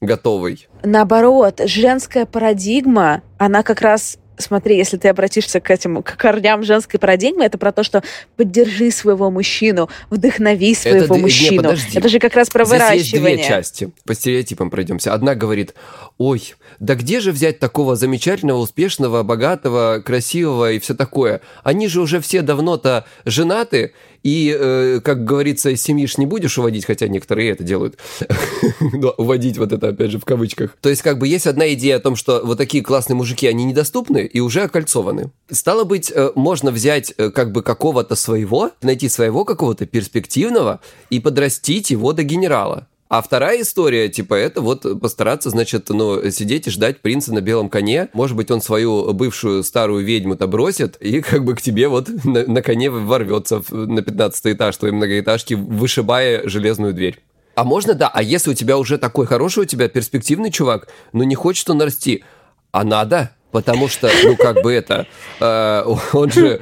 готовый. 0.00 0.68
Наоборот, 0.82 1.60
женская 1.64 2.26
парадигма, 2.26 3.22
она 3.38 3.62
как 3.62 3.80
раз 3.80 4.18
смотри, 4.38 4.76
если 4.76 4.96
ты 4.96 5.08
обратишься 5.08 5.60
к 5.60 5.70
этим 5.70 6.02
к 6.02 6.16
корням 6.16 6.62
женской 6.62 6.98
парадигмы, 6.98 7.44
это 7.44 7.58
про 7.58 7.72
то, 7.72 7.82
что 7.82 8.02
поддержи 8.36 8.90
своего 8.90 9.30
мужчину, 9.30 9.88
вдохнови 10.10 10.74
своего 10.74 11.04
это, 11.04 11.14
мужчину. 11.14 11.72
Не, 11.72 11.98
это 11.98 12.08
же 12.08 12.18
как 12.18 12.34
раз 12.34 12.50
про 12.50 12.64
Здесь 12.64 12.80
выращивание. 12.80 13.00
есть 13.04 13.22
две 13.22 13.44
части. 13.44 13.90
По 14.04 14.14
стереотипам 14.14 14.70
пройдемся. 14.70 15.14
Одна 15.14 15.34
говорит, 15.34 15.74
ой, 16.18 16.54
да 16.78 16.94
где 16.94 17.20
же 17.20 17.32
взять 17.32 17.58
такого 17.58 17.96
замечательного, 17.96 18.58
успешного, 18.58 19.22
богатого, 19.22 20.02
красивого 20.04 20.72
и 20.72 20.78
все 20.78 20.94
такое? 20.94 21.40
Они 21.62 21.88
же 21.88 22.00
уже 22.00 22.20
все 22.20 22.42
давно-то 22.42 23.04
женаты, 23.24 23.94
и, 24.24 24.56
э, 24.58 25.00
как 25.04 25.24
говорится, 25.24 25.70
из 25.70 25.86
не 25.86 26.26
будешь 26.26 26.58
уводить, 26.58 26.86
хотя 26.86 27.06
некоторые 27.08 27.50
это 27.50 27.62
делают. 27.62 27.98
Уводить 29.18 29.58
вот 29.58 29.72
это, 29.72 29.88
опять 29.88 30.10
же, 30.10 30.18
в 30.18 30.24
кавычках. 30.24 30.76
То 30.80 30.88
есть, 30.88 31.02
как 31.02 31.18
бы 31.18 31.28
есть 31.28 31.46
одна 31.46 31.72
идея 31.74 31.96
о 31.96 32.00
том, 32.00 32.16
что 32.16 32.40
вот 32.42 32.56
такие 32.56 32.82
классные 32.82 33.16
мужики, 33.16 33.46
они 33.46 33.64
недоступны 33.64 34.24
и 34.24 34.40
уже 34.40 34.62
окольцованы. 34.62 35.30
Стало 35.50 35.84
быть, 35.84 36.10
э, 36.10 36.30
можно 36.34 36.70
взять 36.70 37.12
э, 37.18 37.30
как 37.30 37.52
бы 37.52 37.62
какого-то 37.62 38.16
своего, 38.16 38.70
найти 38.82 39.10
своего 39.10 39.44
какого-то 39.44 39.84
перспективного 39.84 40.80
и 41.10 41.20
подрастить 41.20 41.90
его 41.90 42.14
до 42.14 42.22
генерала. 42.22 42.88
А 43.16 43.22
вторая 43.22 43.62
история, 43.62 44.08
типа, 44.08 44.34
это 44.34 44.60
вот 44.60 45.00
постараться, 45.00 45.48
значит, 45.48 45.88
ну, 45.88 46.28
сидеть 46.32 46.66
и 46.66 46.70
ждать 46.70 47.00
принца 47.00 47.32
на 47.32 47.40
белом 47.40 47.68
коне. 47.68 48.08
Может 48.12 48.36
быть, 48.36 48.50
он 48.50 48.60
свою 48.60 49.12
бывшую 49.12 49.62
старую 49.62 50.04
ведьму-то 50.04 50.48
бросит 50.48 50.96
и 50.96 51.20
как 51.20 51.44
бы 51.44 51.54
к 51.54 51.62
тебе 51.62 51.86
вот 51.86 52.08
на, 52.24 52.44
на 52.44 52.60
коне 52.60 52.90
ворвется 52.90 53.62
на 53.70 54.02
15 54.02 54.46
этаж 54.56 54.76
твоей 54.76 54.92
многоэтажки, 54.92 55.54
вышибая 55.54 56.48
железную 56.48 56.92
дверь. 56.92 57.22
А 57.54 57.62
можно, 57.62 57.94
да, 57.94 58.10
а 58.12 58.20
если 58.20 58.50
у 58.50 58.54
тебя 58.54 58.78
уже 58.78 58.98
такой 58.98 59.26
хороший, 59.26 59.60
у 59.62 59.64
тебя 59.64 59.88
перспективный 59.88 60.50
чувак, 60.50 60.88
но 61.12 61.22
не 61.22 61.36
хочет 61.36 61.70
он 61.70 61.80
расти, 61.82 62.24
а 62.72 62.82
надо, 62.82 63.30
Потому 63.54 63.86
что, 63.86 64.10
ну, 64.24 64.36
как 64.36 64.62
бы 64.62 64.72
это, 64.72 65.06
э, 65.38 65.84
он 66.12 66.32
же, 66.32 66.60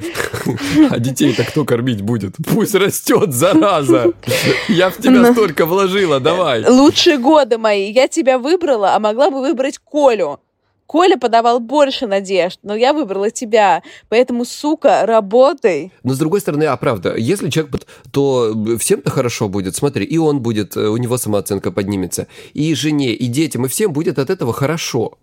а 0.91 0.99
детей-то 0.99 1.43
кто 1.43 1.65
кормить 1.65 2.01
будет? 2.01 2.35
Пусть 2.47 2.75
растет, 2.75 3.33
зараза! 3.33 4.13
Я 4.69 4.91
в 4.91 4.97
тебя 4.97 5.21
ну, 5.21 5.33
столько 5.33 5.65
вложила, 5.65 6.19
давай! 6.19 6.63
Лучшие 6.69 7.17
годы 7.17 7.57
мои, 7.57 7.91
я 7.91 8.07
тебя 8.07 8.37
выбрала, 8.37 8.93
а 8.93 8.99
могла 8.99 9.31
бы 9.31 9.39
выбрать 9.39 9.79
Колю. 9.79 10.39
Коля 10.85 11.17
подавал 11.17 11.59
больше 11.59 12.05
надежд, 12.05 12.59
но 12.61 12.75
я 12.75 12.93
выбрала 12.93 13.31
тебя. 13.31 13.81
Поэтому, 14.09 14.45
сука, 14.45 15.07
работай. 15.07 15.91
Но 16.03 16.13
с 16.13 16.19
другой 16.19 16.41
стороны, 16.41 16.65
а 16.65 16.77
правда, 16.77 17.15
если 17.17 17.49
человек, 17.49 17.73
то 18.11 18.53
всем-то 18.77 19.09
хорошо 19.09 19.49
будет. 19.49 19.75
Смотри, 19.75 20.05
и 20.05 20.19
он 20.19 20.41
будет, 20.41 20.77
у 20.77 20.97
него 20.97 21.17
самооценка 21.17 21.71
поднимется, 21.71 22.27
и 22.53 22.75
жене, 22.75 23.13
и 23.15 23.25
детям, 23.25 23.65
и 23.65 23.67
всем 23.67 23.91
будет 23.91 24.19
от 24.19 24.29
этого 24.29 24.53
хорошо. 24.53 25.17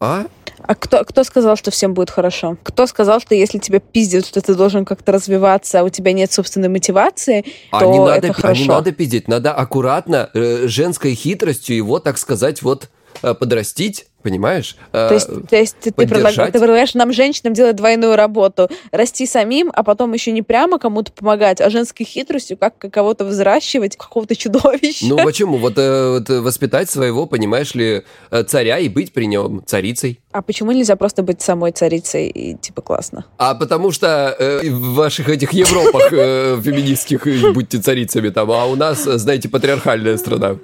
А? 0.00 0.26
А 0.62 0.74
кто, 0.74 1.04
кто 1.04 1.24
сказал, 1.24 1.56
что 1.56 1.70
всем 1.70 1.94
будет 1.94 2.10
хорошо? 2.10 2.56
Кто 2.62 2.86
сказал, 2.86 3.20
что 3.20 3.34
если 3.34 3.58
тебя 3.58 3.80
пиздят, 3.80 4.26
что 4.26 4.40
ты 4.40 4.54
должен 4.54 4.84
как-то 4.84 5.12
развиваться, 5.12 5.80
а 5.80 5.82
у 5.82 5.88
тебя 5.88 6.12
нет 6.12 6.32
собственной 6.32 6.68
мотивации, 6.68 7.44
а 7.70 7.80
то 7.80 7.86
не 7.86 7.98
надо, 7.98 8.26
это 8.26 8.32
хорошо? 8.32 8.60
А 8.60 8.62
не 8.62 8.68
надо 8.68 8.92
пиздить, 8.92 9.28
надо 9.28 9.54
аккуратно, 9.54 10.30
э, 10.34 10.68
женской 10.68 11.14
хитростью 11.14 11.76
его, 11.76 12.00
так 12.00 12.18
сказать, 12.18 12.62
вот 12.62 12.90
э, 13.22 13.34
подрастить, 13.34 14.07
Понимаешь? 14.22 14.76
То 14.90 15.14
есть, 15.14 15.28
то 15.48 15.56
есть 15.56 15.76
ты, 15.80 15.92
предлагаешь, 15.92 16.34
ты 16.34 16.58
предлагаешь 16.58 16.94
нам, 16.94 17.12
женщинам, 17.12 17.54
делать 17.54 17.76
двойную 17.76 18.16
работу. 18.16 18.68
Расти 18.90 19.26
самим, 19.26 19.70
а 19.74 19.84
потом 19.84 20.12
еще 20.12 20.32
не 20.32 20.42
прямо 20.42 20.78
кому-то 20.78 21.12
помогать, 21.12 21.60
а 21.60 21.70
женской 21.70 22.04
хитростью 22.04 22.56
как 22.56 22.78
кого-то 22.78 23.24
взращивать, 23.24 23.96
какого-то 23.96 24.34
чудовища. 24.34 25.06
Ну 25.06 25.16
почему? 25.24 25.58
Вот, 25.58 25.74
э, 25.76 26.18
вот 26.18 26.28
воспитать 26.28 26.90
своего, 26.90 27.26
понимаешь 27.26 27.74
ли, 27.74 28.02
э, 28.30 28.42
царя 28.42 28.78
и 28.78 28.88
быть 28.88 29.12
при 29.12 29.26
нем 29.26 29.62
царицей. 29.64 30.20
А 30.32 30.42
почему 30.42 30.72
нельзя 30.72 30.96
просто 30.96 31.22
быть 31.22 31.40
самой 31.40 31.72
царицей 31.72 32.28
и 32.28 32.54
типа 32.54 32.82
классно? 32.82 33.24
А 33.38 33.54
потому 33.54 33.92
что 33.92 34.34
э, 34.38 34.68
в 34.68 34.94
ваших 34.94 35.28
этих 35.28 35.52
Европах 35.52 36.12
э, 36.12 36.60
феминистских 36.62 37.26
будьте 37.54 37.78
царицами 37.78 38.30
там, 38.30 38.50
а 38.50 38.66
у 38.66 38.76
нас, 38.76 39.04
знаете, 39.04 39.48
патриархальная 39.48 40.16
страна. 40.16 40.56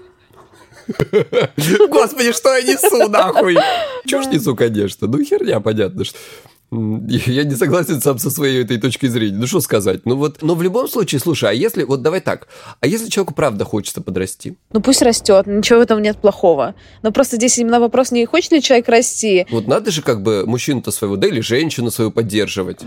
Господи, 1.89 2.33
что 2.33 2.57
я 2.57 2.63
несу, 2.63 3.09
нахуй? 3.09 3.57
Чушь 4.07 4.27
несу, 4.27 4.55
конечно. 4.57 5.07
Ну, 5.07 5.23
херня, 5.25 5.61
понятно, 5.61 6.05
что... 6.05 6.19
Я 6.71 7.45
не 7.45 7.55
согласен 7.55 8.01
сам 8.01 8.19
со 8.19 8.31
своей 8.31 8.65
этой 8.65 8.79
точки 8.79 9.07
зрения. 9.07 9.37
Ну, 9.37 9.47
что 9.47 9.61
сказать? 9.61 10.01
Ну, 10.07 10.17
вот, 10.17 10.43
но 10.43 10.57
в 10.57 10.63
любом 10.63 10.89
случае, 10.89 11.21
слушай, 11.21 11.49
а 11.51 11.53
если, 11.53 11.85
вот 11.85 12.03
давай 12.03 12.21
так, 12.21 12.49
а 12.81 12.89
если 12.89 13.09
человеку 13.11 13.33
правда 13.35 13.65
хочется 13.65 14.01
подрасти? 14.01 14.57
Ну, 14.73 14.81
пусть 14.81 15.03
растет, 15.03 15.47
ничего 15.47 15.79
в 15.79 15.83
этом 15.83 16.03
нет 16.03 16.17
плохого. 16.17 16.75
Но 17.03 17.13
просто 17.13 17.37
здесь 17.37 17.59
именно 17.59 17.79
вопрос, 17.79 18.11
не 18.11 18.27
хочет 18.27 18.51
ли 18.53 18.63
человек 18.63 18.89
расти. 18.89 19.47
Вот 19.51 19.69
надо 19.69 19.93
же 19.93 20.03
как 20.03 20.23
бы 20.23 20.47
мужчину-то 20.47 20.91
своего, 20.91 21.17
да, 21.17 21.29
или 21.29 21.41
женщину 21.41 21.93
свою 21.93 22.11
поддерживать. 22.11 22.81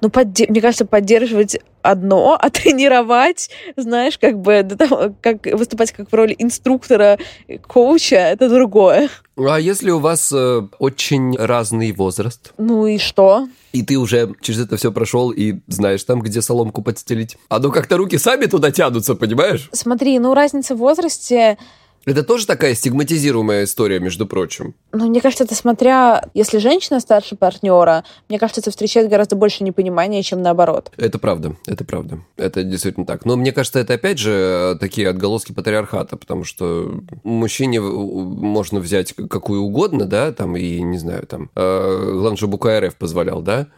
Ну, 0.00 0.08
подде- 0.08 0.46
мне 0.48 0.62
кажется, 0.62 0.86
поддерживать 0.86 1.58
одно, 1.84 2.36
а 2.40 2.50
тренировать, 2.50 3.50
знаешь, 3.76 4.18
как 4.18 4.40
бы 4.40 4.62
до 4.62 4.76
того, 4.76 5.14
как 5.20 5.46
выступать 5.46 5.92
как 5.92 6.10
в 6.10 6.14
роли 6.14 6.34
инструктора, 6.38 7.18
коуча, 7.66 8.16
это 8.16 8.48
другое. 8.48 9.08
А 9.36 9.58
если 9.58 9.90
у 9.90 9.98
вас 9.98 10.32
э, 10.32 10.62
очень 10.78 11.36
разный 11.36 11.92
возраст? 11.92 12.52
Ну 12.56 12.86
и 12.86 12.98
что? 12.98 13.48
И 13.72 13.82
ты 13.82 13.96
уже 13.96 14.32
через 14.40 14.60
это 14.60 14.76
все 14.76 14.92
прошел 14.92 15.30
и 15.30 15.56
знаешь 15.66 16.04
там, 16.04 16.20
где 16.20 16.40
соломку 16.40 16.82
подстелить. 16.82 17.36
А 17.48 17.58
ну 17.58 17.72
как-то 17.72 17.96
руки 17.96 18.16
сами 18.16 18.46
туда 18.46 18.70
тянутся, 18.70 19.16
понимаешь? 19.16 19.68
Смотри, 19.72 20.18
ну 20.20 20.34
разница 20.34 20.76
в 20.76 20.78
возрасте 20.78 21.58
это 22.06 22.22
тоже 22.22 22.46
такая 22.46 22.74
стигматизируемая 22.74 23.64
история, 23.64 24.00
между 24.00 24.26
прочим. 24.26 24.74
Ну, 24.92 25.08
мне 25.08 25.20
кажется, 25.20 25.44
это 25.44 25.54
смотря... 25.54 26.28
Если 26.34 26.58
женщина 26.58 27.00
старше 27.00 27.36
партнера, 27.36 28.04
мне 28.28 28.38
кажется, 28.38 28.60
это 28.60 28.70
встречает 28.70 29.08
гораздо 29.08 29.36
больше 29.36 29.64
непонимания, 29.64 30.22
чем 30.22 30.42
наоборот. 30.42 30.90
Это 30.96 31.18
правда, 31.18 31.56
это 31.66 31.84
правда. 31.84 32.20
Это 32.36 32.62
действительно 32.62 33.06
так. 33.06 33.24
Но 33.24 33.36
мне 33.36 33.52
кажется, 33.52 33.78
это 33.78 33.94
опять 33.94 34.18
же 34.18 34.76
такие 34.80 35.08
отголоски 35.08 35.52
патриархата, 35.52 36.16
потому 36.16 36.44
что 36.44 37.02
мужчине 37.22 37.80
можно 37.80 38.80
взять 38.80 39.14
какую 39.14 39.62
угодно, 39.62 40.06
да, 40.06 40.32
там, 40.32 40.56
и, 40.56 40.80
не 40.82 40.98
знаю, 40.98 41.26
там, 41.26 41.50
э, 41.54 42.10
главное, 42.12 42.36
чтобы 42.36 42.56
УКРФ 42.56 42.96
позволял, 42.96 43.42
да, 43.42 43.68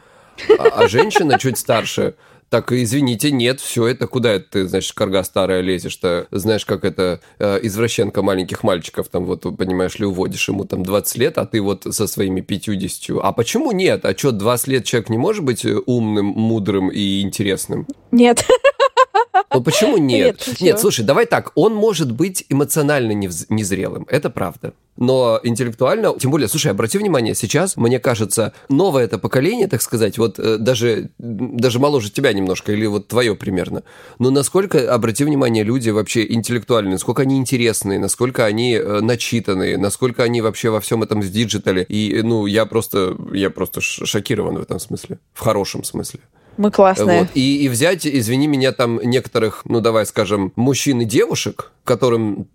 а, 0.59 0.83
а 0.83 0.89
женщина 0.89 1.39
чуть 1.39 1.59
старше 1.59 2.15
так, 2.49 2.73
извините, 2.73 3.31
нет, 3.31 3.61
все 3.61 3.87
это 3.87 4.07
куда 4.07 4.33
это 4.33 4.47
ты, 4.51 4.69
значит, 4.69 4.93
карга 4.95 5.23
старая 5.23 5.61
лезешь-то, 5.61 6.29
знаешь, 6.31 6.65
как 6.65 6.85
это 6.85 7.21
э, 7.39 7.59
извращенка 7.63 8.23
маленьких 8.23 8.63
мальчиков, 8.63 9.09
там 9.09 9.25
вот, 9.25 9.43
понимаешь 9.57 9.99
ли, 9.99 10.07
уводишь 10.07 10.49
ему 10.49 10.65
там 10.65 10.85
20 10.85 11.19
лет, 11.19 11.39
а 11.39 11.47
ты 11.47 11.61
вот 11.61 11.85
со 11.91 12.07
своими 12.07 12.41
50. 12.41 13.19
А 13.23 13.33
почему 13.33 13.73
нет? 13.73 14.05
А 14.05 14.17
что, 14.17 14.33
20 14.33 14.69
лет 14.69 14.85
человек 14.85 15.11
не 15.11 15.19
может 15.19 15.45
быть 15.45 15.65
умным, 15.65 16.27
мудрым 16.27 16.89
и 16.89 17.23
интересным? 17.23 17.87
Нет. 18.13 18.47
Ну 19.53 19.63
почему 19.63 19.97
нет? 19.97 20.45
Нет, 20.47 20.61
нет, 20.61 20.81
слушай, 20.81 21.05
давай 21.05 21.27
так, 21.27 21.53
он 21.55 21.75
может 21.75 22.13
быть 22.13 22.45
эмоционально 22.49 23.13
незрелым, 23.13 24.07
это 24.09 24.31
правда. 24.31 24.73
Но 24.97 25.41
интеллектуально, 25.43 26.19
тем 26.19 26.31
более, 26.31 26.49
слушай, 26.49 26.71
обрати 26.71 26.97
внимание, 26.97 27.35
сейчас, 27.35 27.77
мне 27.77 27.99
кажется, 27.99 28.55
новое 28.71 29.05
это 29.05 29.19
поколение, 29.19 29.69
так 29.69 29.83
сказать, 29.83 30.17
вот 30.17 30.39
э, 30.39 30.57
даже, 30.57 31.11
даже 31.19 31.79
моложе 31.79 32.11
тебя 32.11 32.33
немножко, 32.33 32.73
или 32.73 32.87
вот 32.87 33.09
твое 33.09 33.37
примерно, 33.37 33.83
но 34.19 34.31
насколько, 34.31 34.93
обрати 34.93 35.25
внимание, 35.25 35.65
люди 35.65 35.91
вообще 35.91 36.27
интеллектуальные, 36.33 36.93
насколько 36.93 37.23
они 37.23 37.37
интересные, 37.37 37.99
насколько 37.99 38.47
они 38.47 38.75
э, 38.75 39.01
начитанные, 39.01 39.77
насколько 39.77 40.23
они 40.23 40.41
вообще 40.41 40.71
во 40.71 40.81
всем 40.81 41.03
этом 41.03 41.21
в 41.21 41.31
диджитале. 41.31 41.83
И, 41.83 42.23
ну, 42.23 42.47
я 42.47 42.67
просто, 42.67 43.17
я 43.33 43.51
просто 43.51 43.81
шокирован 43.81 44.57
в 44.57 44.63
этом 44.63 44.79
смысле, 44.81 45.19
в 45.35 45.41
хорошем 45.41 45.85
смысле. 45.85 46.21
Мы 46.57 46.71
классные. 46.71 47.21
Вот. 47.21 47.29
И, 47.35 47.65
и 47.65 47.69
взять, 47.69 48.07
извини 48.07 48.47
меня, 48.47 48.73
там 48.73 49.01
некоторых, 49.03 49.63
ну 49.65 49.81
давай 49.81 50.07
скажем, 50.07 50.53
мужчин 50.57 51.01
и 51.01 51.05
девушек, 51.05 51.73
которым 51.85 52.49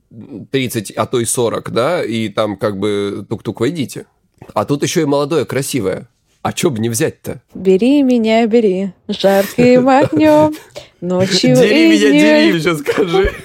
30, 0.51 0.91
а 0.91 1.05
то 1.05 1.19
и 1.19 1.25
40, 1.25 1.71
да, 1.71 2.03
и 2.03 2.29
там 2.29 2.57
как 2.57 2.77
бы 2.77 3.25
тук-тук 3.29 3.59
войдите. 3.59 4.05
А 4.53 4.65
тут 4.65 4.83
еще 4.83 5.01
и 5.01 5.05
молодое, 5.05 5.45
красивое. 5.45 6.07
А 6.41 6.53
чё 6.53 6.71
бы 6.71 6.79
не 6.79 6.89
взять-то? 6.89 7.41
Бери 7.53 8.01
меня, 8.01 8.47
бери, 8.47 8.93
жарким 9.07 9.87
огнем, 9.89 10.55
ночью 10.99 11.55
Дери 11.55 11.91
меня, 11.91 12.11
дери, 12.11 12.59
сейчас 12.59 12.79
скажи. 12.79 13.31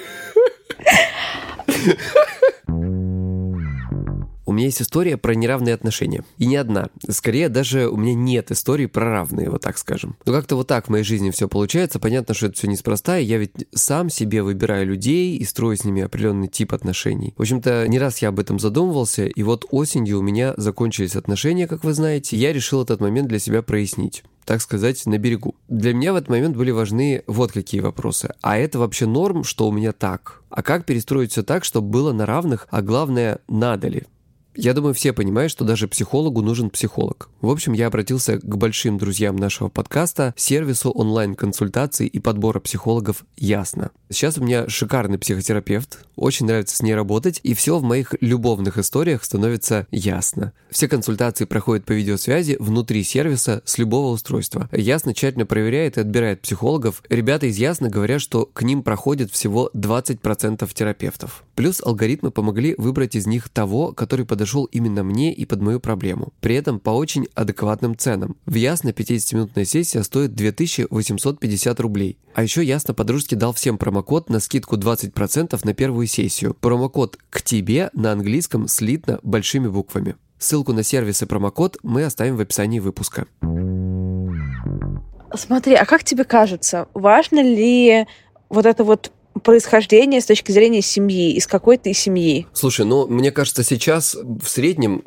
Меня 4.57 4.69
есть 4.69 4.81
история 4.81 5.19
про 5.19 5.35
неравные 5.35 5.75
отношения. 5.75 6.25
И 6.39 6.47
не 6.47 6.57
одна. 6.57 6.89
Скорее, 7.11 7.51
даже 7.51 7.89
у 7.91 7.97
меня 7.99 8.15
нет 8.15 8.51
истории 8.51 8.87
про 8.87 9.05
равные, 9.05 9.51
вот 9.51 9.61
так 9.61 9.77
скажем. 9.77 10.17
Но 10.25 10.33
как-то 10.33 10.57
вот 10.57 10.67
так 10.67 10.87
в 10.87 10.89
моей 10.89 11.05
жизни 11.05 11.31
все 11.31 11.47
получается. 11.47 11.99
Понятно, 11.99 12.33
что 12.33 12.47
это 12.47 12.57
все 12.57 12.67
неспроста, 12.67 13.19
и 13.19 13.25
я 13.25 13.37
ведь 13.37 13.53
сам 13.75 14.09
себе 14.09 14.43
выбираю 14.43 14.87
людей 14.87 15.37
и 15.37 15.45
строю 15.45 15.77
с 15.77 15.85
ними 15.85 16.01
определенный 16.01 16.49
тип 16.49 16.73
отношений. 16.73 17.35
В 17.37 17.43
общем-то, 17.43 17.87
не 17.87 17.99
раз 17.99 18.23
я 18.23 18.29
об 18.29 18.41
этом 18.41 18.59
задумывался, 18.59 19.27
и 19.27 19.43
вот 19.43 19.67
осенью 19.71 20.21
у 20.21 20.23
меня 20.23 20.55
закончились 20.57 21.17
отношения, 21.17 21.67
как 21.67 21.85
вы 21.85 21.93
знаете, 21.93 22.39
я 22.39 22.55
решил 22.55 22.83
этот 22.83 23.03
момент 23.03 23.29
для 23.29 23.39
себя 23.39 23.61
прояснить 23.61 24.25
так 24.47 24.63
сказать, 24.63 25.05
на 25.07 25.19
берегу. 25.19 25.57
Для 25.67 25.93
меня 25.93 26.13
в 26.13 26.17
этот 26.17 26.29
момент 26.29 26.57
были 26.57 26.71
важны 26.71 27.25
вот 27.27 27.51
какие 27.51 27.81
вопросы. 27.81 28.33
А 28.43 28.57
это 28.57 28.79
вообще 28.79 29.05
норм, 29.07 29.43
что 29.43 29.67
у 29.67 29.73
меня 29.73 29.91
так? 29.91 30.41
А 30.51 30.63
как 30.63 30.87
перестроить 30.87 31.33
все 31.33 31.43
так, 31.43 31.65
чтобы 31.65 31.89
было 31.89 32.13
на 32.13 32.27
равных, 32.27 32.69
а 32.71 32.81
главное, 32.81 33.41
надо 33.49 33.89
ли? 33.89 34.05
Я 34.57 34.73
думаю, 34.73 34.95
все 34.95 35.13
понимают, 35.13 35.53
что 35.53 35.65
даже 35.65 35.87
психологу 35.87 36.41
нужен 36.41 36.71
психолог. 36.71 37.29
В 37.43 37.51
общем, 37.51 37.75
я 37.75 37.89
обратился 37.89 38.39
к 38.39 38.57
большим 38.57 38.97
друзьям 38.97 39.37
нашего 39.37 39.69
подкаста, 39.69 40.33
сервису 40.37 40.91
онлайн-консультаций 40.91 42.07
и 42.07 42.19
подбора 42.19 42.59
психологов 42.61 43.27
«Ясно». 43.37 43.91
Сейчас 44.09 44.39
у 44.39 44.43
меня 44.43 44.67
шикарный 44.69 45.19
психотерапевт, 45.19 46.06
очень 46.17 46.47
нравится 46.47 46.77
с 46.77 46.83
ней 46.83 46.95
работать, 46.95 47.41
и 47.43 47.55
все 47.55 47.79
в 47.79 47.83
моих 47.83 48.15
любовных 48.21 48.79
историях 48.79 49.23
становится 49.25 49.87
ясно. 49.91 50.53
Все 50.71 50.89
консультации 50.89 51.45
проходят 51.45 51.85
по 51.85 51.93
видеосвязи 51.93 52.57
внутри 52.59 53.03
сервиса 53.05 53.63
с 53.65 53.79
любого 53.79 54.13
устройства. 54.13 54.69
Ясно 54.73 55.15
тщательно 55.15 55.47
проверяет 55.47 55.97
и 55.97 56.01
отбирает 56.01 56.41
психологов. 56.41 57.03
Ребята 57.09 57.47
из 57.47 57.57
Ясно 57.57 57.89
говорят, 57.89 58.21
что 58.21 58.47
к 58.47 58.63
ним 58.63 58.83
проходит 58.83 59.31
всего 59.31 59.71
20% 59.75 60.69
терапевтов. 60.73 61.45
Плюс 61.55 61.81
алгоритмы 61.83 62.31
помогли 62.31 62.75
выбрать 62.77 63.15
из 63.15 63.27
них 63.27 63.49
того, 63.49 63.93
который 63.93 64.27
подошел 64.27 64.65
именно 64.65 65.05
мне 65.05 65.33
и 65.33 65.45
под 65.45 65.61
мою 65.63 65.81
проблему. 65.81 66.33
При 66.41 66.55
этом 66.55 66.81
по 66.81 66.91
очень 66.91 67.27
адекватным 67.35 67.97
ценам. 67.97 68.37
В 68.47 68.55
Ясно 68.55 68.91
50-минутная 68.91 69.65
сессия 69.65 70.03
стоит 70.03 70.35
2850 70.35 71.81
рублей. 71.81 72.19
А 72.37 72.43
еще 72.43 72.63
Ясно 72.63 72.93
подружки 72.93 73.35
дал 73.35 73.55
всем 73.55 73.79
промокод 73.79 74.29
на 74.29 74.41
скидку 74.41 74.77
20% 74.77 75.59
на 75.65 75.73
первую 75.73 76.07
сессию. 76.07 76.53
Промокод 76.53 77.17
«К 77.31 77.41
тебе» 77.41 77.89
на 77.95 78.13
английском 78.13 78.69
слитно 78.69 79.19
большими 79.23 79.69
буквами. 79.69 80.17
Ссылку 80.39 80.75
на 80.75 80.83
сервис 80.83 81.23
и 81.23 81.25
промокод 81.25 81.79
мы 81.83 82.05
оставим 82.05 82.37
в 82.37 82.41
описании 82.43 82.79
выпуска. 82.79 83.27
Смотри, 85.35 85.77
а 85.77 85.87
как 85.87 86.05
тебе 86.05 86.25
кажется, 86.25 86.89
важно 86.93 87.43
ли 87.43 88.07
вот 88.51 88.67
это 88.67 88.85
вот 88.85 89.13
происхождение 89.43 90.21
с 90.21 90.27
точки 90.27 90.53
зрения 90.53 90.83
семьи, 90.83 91.33
из 91.33 91.47
какой 91.47 91.79
ты 91.79 91.93
семьи? 91.93 92.47
Слушай, 92.53 92.87
ну, 92.87 93.07
мне 93.07 93.31
кажется, 93.31 93.63
сейчас 93.63 94.15
в 94.15 94.49
среднем 94.49 95.03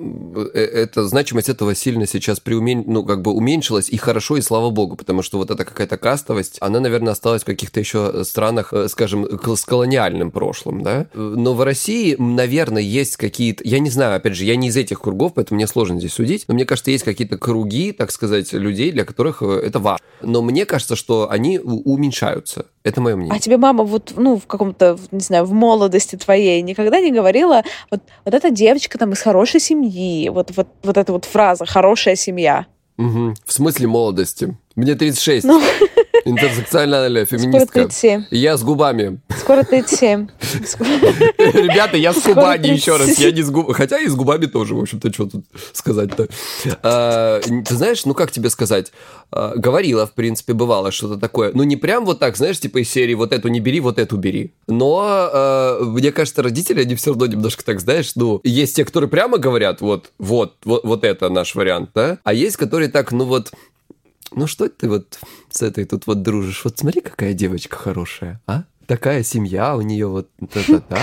э, 0.53 0.59
эта 0.59 1.07
значимость 1.07 1.49
этого 1.49 1.75
сильно 1.75 2.05
сейчас 2.07 2.39
преумен... 2.39 2.83
ну, 2.87 3.03
как 3.05 3.21
бы 3.21 3.31
уменьшилась, 3.31 3.89
и 3.89 3.97
хорошо, 3.97 4.37
и 4.37 4.41
слава 4.41 4.69
богу, 4.69 4.95
потому 4.95 5.21
что 5.21 5.37
вот 5.37 5.51
эта 5.51 5.65
какая-то 5.65 5.97
кастовость, 5.97 6.57
она, 6.61 6.79
наверное, 6.79 7.13
осталась 7.13 7.43
в 7.43 7.45
каких-то 7.45 7.79
еще 7.79 8.23
странах, 8.23 8.73
э, 8.73 8.87
скажем, 8.89 9.27
с 9.55 9.65
колониальным 9.65 10.31
прошлым, 10.31 10.83
да? 10.83 11.07
Но 11.13 11.53
в 11.53 11.63
России, 11.63 12.15
наверное, 12.17 12.81
есть 12.81 13.17
какие-то, 13.17 13.63
я 13.65 13.79
не 13.79 13.89
знаю, 13.89 14.15
опять 14.15 14.35
же, 14.35 14.45
я 14.45 14.55
не 14.55 14.69
из 14.69 14.77
этих 14.77 15.01
кругов, 15.01 15.33
поэтому 15.35 15.57
мне 15.57 15.67
сложно 15.67 15.99
здесь 15.99 16.13
судить, 16.13 16.45
но 16.47 16.53
мне 16.53 16.65
кажется, 16.65 16.91
есть 16.91 17.03
какие-то 17.03 17.37
круги, 17.37 17.91
так 17.91 18.11
сказать, 18.11 18.53
людей, 18.53 18.91
для 18.91 19.05
которых 19.05 19.41
э, 19.41 19.61
это 19.65 19.79
важно. 19.79 20.05
Но 20.21 20.41
мне 20.41 20.65
кажется, 20.65 20.95
что 20.95 21.29
они 21.29 21.59
уменьшаются. 21.59 22.65
Это 22.83 23.01
мое 23.01 23.15
мнение. 23.15 23.35
А 23.35 23.39
тебе 23.39 23.57
мама 23.57 23.83
вот, 23.83 24.13
ну, 24.19 24.37
в 24.37 24.45
каком-то, 24.45 24.97
не 25.11 25.21
знаю, 25.21 25.45
в 25.45 25.53
молодости 25.53 26.15
твоей 26.15 26.61
никогда 26.61 26.99
не 26.99 27.11
говорила, 27.11 27.63
вот, 27.89 28.01
вот 28.25 28.33
эта 28.33 28.51
девочка 28.51 28.97
там 28.97 29.13
из 29.13 29.21
хорошей 29.21 29.59
семьи, 29.59 30.29
вот, 30.29 30.51
вот, 30.55 30.67
вот 30.83 30.97
эта 30.97 31.11
вот 31.11 31.25
фраза 31.25 31.65
«хорошая 31.65 32.15
семья». 32.15 32.65
Угу. 32.97 33.35
В 33.45 33.53
смысле 33.53 33.87
молодости? 33.87 34.57
Мне 34.75 34.95
36. 34.95 35.45
Ну... 35.45 35.61
Интерсексуальная 36.25 37.25
феминистка. 37.25 37.67
Скоро 37.67 37.85
37. 37.85 38.25
Я 38.31 38.57
с 38.57 38.63
губами. 38.63 39.19
Скоро 39.37 39.63
37. 39.63 40.27
Ребята, 41.37 41.97
я 41.97 42.13
с 42.13 42.21
губами 42.23 42.67
еще 42.67 42.97
раз. 42.97 43.17
Я 43.19 43.31
не 43.31 43.41
с 43.41 43.49
губами. 43.49 43.73
Хотя 43.73 43.99
и 43.99 44.07
с 44.07 44.15
губами 44.15 44.45
тоже, 44.45 44.75
в 44.75 44.79
общем-то, 44.79 45.13
что 45.13 45.25
тут 45.27 45.45
сказать-то. 45.73 46.27
А, 46.83 47.41
ты 47.41 47.75
знаешь, 47.75 48.05
ну 48.05 48.13
как 48.13 48.31
тебе 48.31 48.49
сказать? 48.49 48.91
А, 49.31 49.55
говорила, 49.55 50.07
в 50.07 50.13
принципе, 50.13 50.53
бывало 50.53 50.91
что-то 50.91 51.17
такое. 51.17 51.51
Ну 51.53 51.63
не 51.63 51.75
прям 51.75 52.05
вот 52.05 52.19
так, 52.19 52.37
знаешь, 52.37 52.59
типа 52.59 52.79
из 52.79 52.89
серии 52.89 53.13
вот 53.13 53.33
эту 53.33 53.47
не 53.47 53.59
бери, 53.59 53.79
вот 53.79 53.99
эту 53.99 54.17
бери. 54.17 54.53
Но 54.67 55.01
а, 55.03 55.79
мне 55.81 56.11
кажется, 56.11 56.43
родители, 56.43 56.81
они 56.81 56.95
все 56.95 57.11
равно 57.11 57.27
немножко 57.27 57.63
так, 57.63 57.79
знаешь, 57.79 58.11
ну, 58.15 58.41
есть 58.43 58.75
те, 58.75 58.85
которые 58.85 59.09
прямо 59.09 59.37
говорят, 59.37 59.81
вот, 59.81 60.11
вот, 60.17 60.55
вот, 60.63 60.83
вот 60.83 61.03
это 61.03 61.29
наш 61.29 61.55
вариант, 61.55 61.91
да? 61.93 62.17
А 62.23 62.33
есть, 62.33 62.57
которые 62.57 62.89
так, 62.89 63.11
ну 63.11 63.25
вот, 63.25 63.51
ну 64.31 64.47
что 64.47 64.69
ты 64.69 64.89
вот 64.89 65.19
с 65.49 65.61
этой 65.61 65.85
тут 65.85 66.07
вот 66.07 66.21
дружишь? 66.21 66.63
Вот 66.63 66.79
смотри, 66.79 67.01
какая 67.01 67.33
девочка 67.33 67.75
хорошая, 67.75 68.41
а? 68.47 68.63
такая 68.89 69.21
семья 69.21 69.77
у 69.77 69.81
нее, 69.81 70.07
вот 70.07 70.29
та-та-та. 70.51 70.97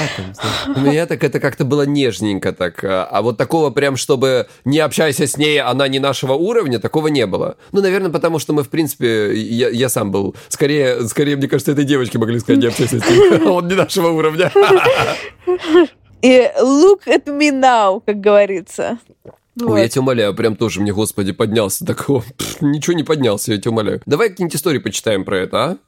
У 0.75 0.81
меня 0.81 1.07
так 1.07 1.23
это 1.23 1.39
как-то 1.39 1.65
было 1.65 1.87
нежненько 1.87 2.53
так. 2.53 2.83
А, 2.83 3.05
а 3.05 3.23
вот 3.23 3.39
такого 3.39 3.71
прям, 3.71 3.97
чтобы 3.97 4.49
не 4.65 4.81
общайся 4.81 5.29
с 5.29 5.37
ней, 5.37 5.61
она 5.61 5.87
не 5.87 6.01
нашего 6.01 6.33
уровня, 6.33 6.81
такого 6.81 7.07
не 7.07 7.27
было. 7.27 7.57
Ну, 7.71 7.81
наверное, 7.81 8.11
потому 8.11 8.41
что 8.41 8.53
мы, 8.53 8.65
в 8.65 8.71
принципе, 8.71 9.37
я, 9.37 9.69
я 9.69 9.89
сам 9.89 10.11
был. 10.11 10.35
Скорее, 10.49 11.07
скорее, 11.07 11.37
мне 11.37 11.47
кажется, 11.47 11.71
этой 11.71 11.85
девочке 11.85 12.19
могли 12.19 12.41
сказать, 12.41 12.61
не 12.61 12.67
общайся 12.67 12.99
с 12.99 13.09
ним. 13.09 13.47
Он 13.51 13.69
не 13.69 13.75
нашего 13.75 14.09
уровня. 14.09 14.51
И 16.23 16.51
look 16.61 17.07
at 17.07 17.27
me 17.27 17.53
now, 17.53 18.03
как 18.05 18.21
говорится. 18.21 18.99
Вот. 19.57 19.73
Ой, 19.73 19.81
я 19.83 19.89
тебя 19.89 20.03
умоляю, 20.03 20.35
прям 20.35 20.55
тоже 20.55 20.81
мне, 20.81 20.93
господи, 20.93 21.33
поднялся 21.33 21.85
такого. 21.85 22.25
Ничего 22.61 22.95
не 22.95 23.05
поднялся, 23.05 23.53
я 23.53 23.59
тебя 23.59 23.71
умоляю. 23.71 24.03
Давай 24.07 24.29
какие-нибудь 24.29 24.57
истории 24.57 24.79
почитаем 24.79 25.25
про 25.25 25.39
это, 25.39 25.65
а? 25.65 25.79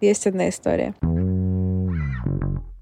Есть 0.00 0.26
одна 0.26 0.48
история. 0.48 0.94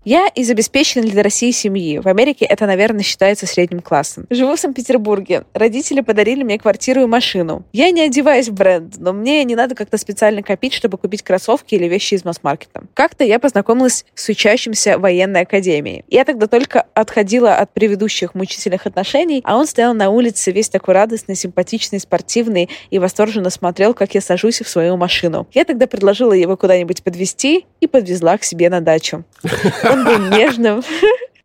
Я 0.03 0.29
из 0.29 0.49
обеспеченной 0.49 1.11
для 1.11 1.23
России 1.23 1.51
семьи. 1.51 1.99
В 1.99 2.09
Америке 2.09 2.47
это, 2.47 2.65
наверное, 2.65 3.03
считается 3.03 3.47
средним 3.47 3.81
классом. 3.81 4.27
Живу 4.31 4.57
в 4.57 4.59
Санкт-Петербурге. 4.59 5.45
Родители 5.53 6.01
подарили 6.01 6.43
мне 6.43 6.59
квартиру 6.59 7.03
и 7.03 7.07
машину. 7.07 7.65
Я 7.75 7.91
не 7.91 8.01
одеваюсь 8.01 8.49
в 8.49 8.55
бренд, 8.55 8.95
но 8.97 9.13
мне 9.13 9.45
не 9.45 9.55
надо 9.55 9.75
как-то 9.75 9.99
специально 9.99 10.43
копить, 10.43 10.73
чтобы 10.73 10.97
купить 10.97 11.23
кроссовки 11.23 11.75
или 11.75 11.85
вещи 11.85 12.15
из 12.15 12.25
масс-маркета. 12.25 12.85
Как-то 12.95 13.25
я 13.25 13.39
познакомилась 13.39 14.07
с 14.15 14.27
учащимся 14.31 14.99
военной 14.99 15.43
академии. 15.43 16.03
Я 16.09 16.25
тогда 16.25 16.47
только 16.47 16.87
отходила 16.95 17.57
от 17.57 17.75
предыдущих 17.75 18.35
мучительных 18.35 18.87
отношений, 18.87 19.43
а 19.45 19.59
он 19.59 19.67
стоял 19.67 19.93
на 19.93 20.09
улице 20.09 20.51
весь 20.51 20.71
такой 20.71 20.95
радостный, 20.95 21.35
симпатичный, 21.35 22.01
спортивный 22.01 22.71
и 22.89 22.99
восторженно 22.99 23.51
смотрел, 23.51 23.93
как 23.93 24.15
я 24.15 24.23
сажусь 24.23 24.63
в 24.63 24.69
свою 24.69 24.97
машину. 24.97 25.47
Я 25.53 25.67
тогда 25.67 25.87
предложила 25.87 26.33
его 26.33 26.57
куда-нибудь 26.57 27.03
подвезти 27.03 27.67
и 27.81 27.87
подвезла 27.87 28.39
к 28.39 28.45
себе 28.45 28.71
на 28.71 28.81
дачу. 28.81 29.25
Он 29.91 30.05
был 30.05 30.19
нежным. 30.19 30.83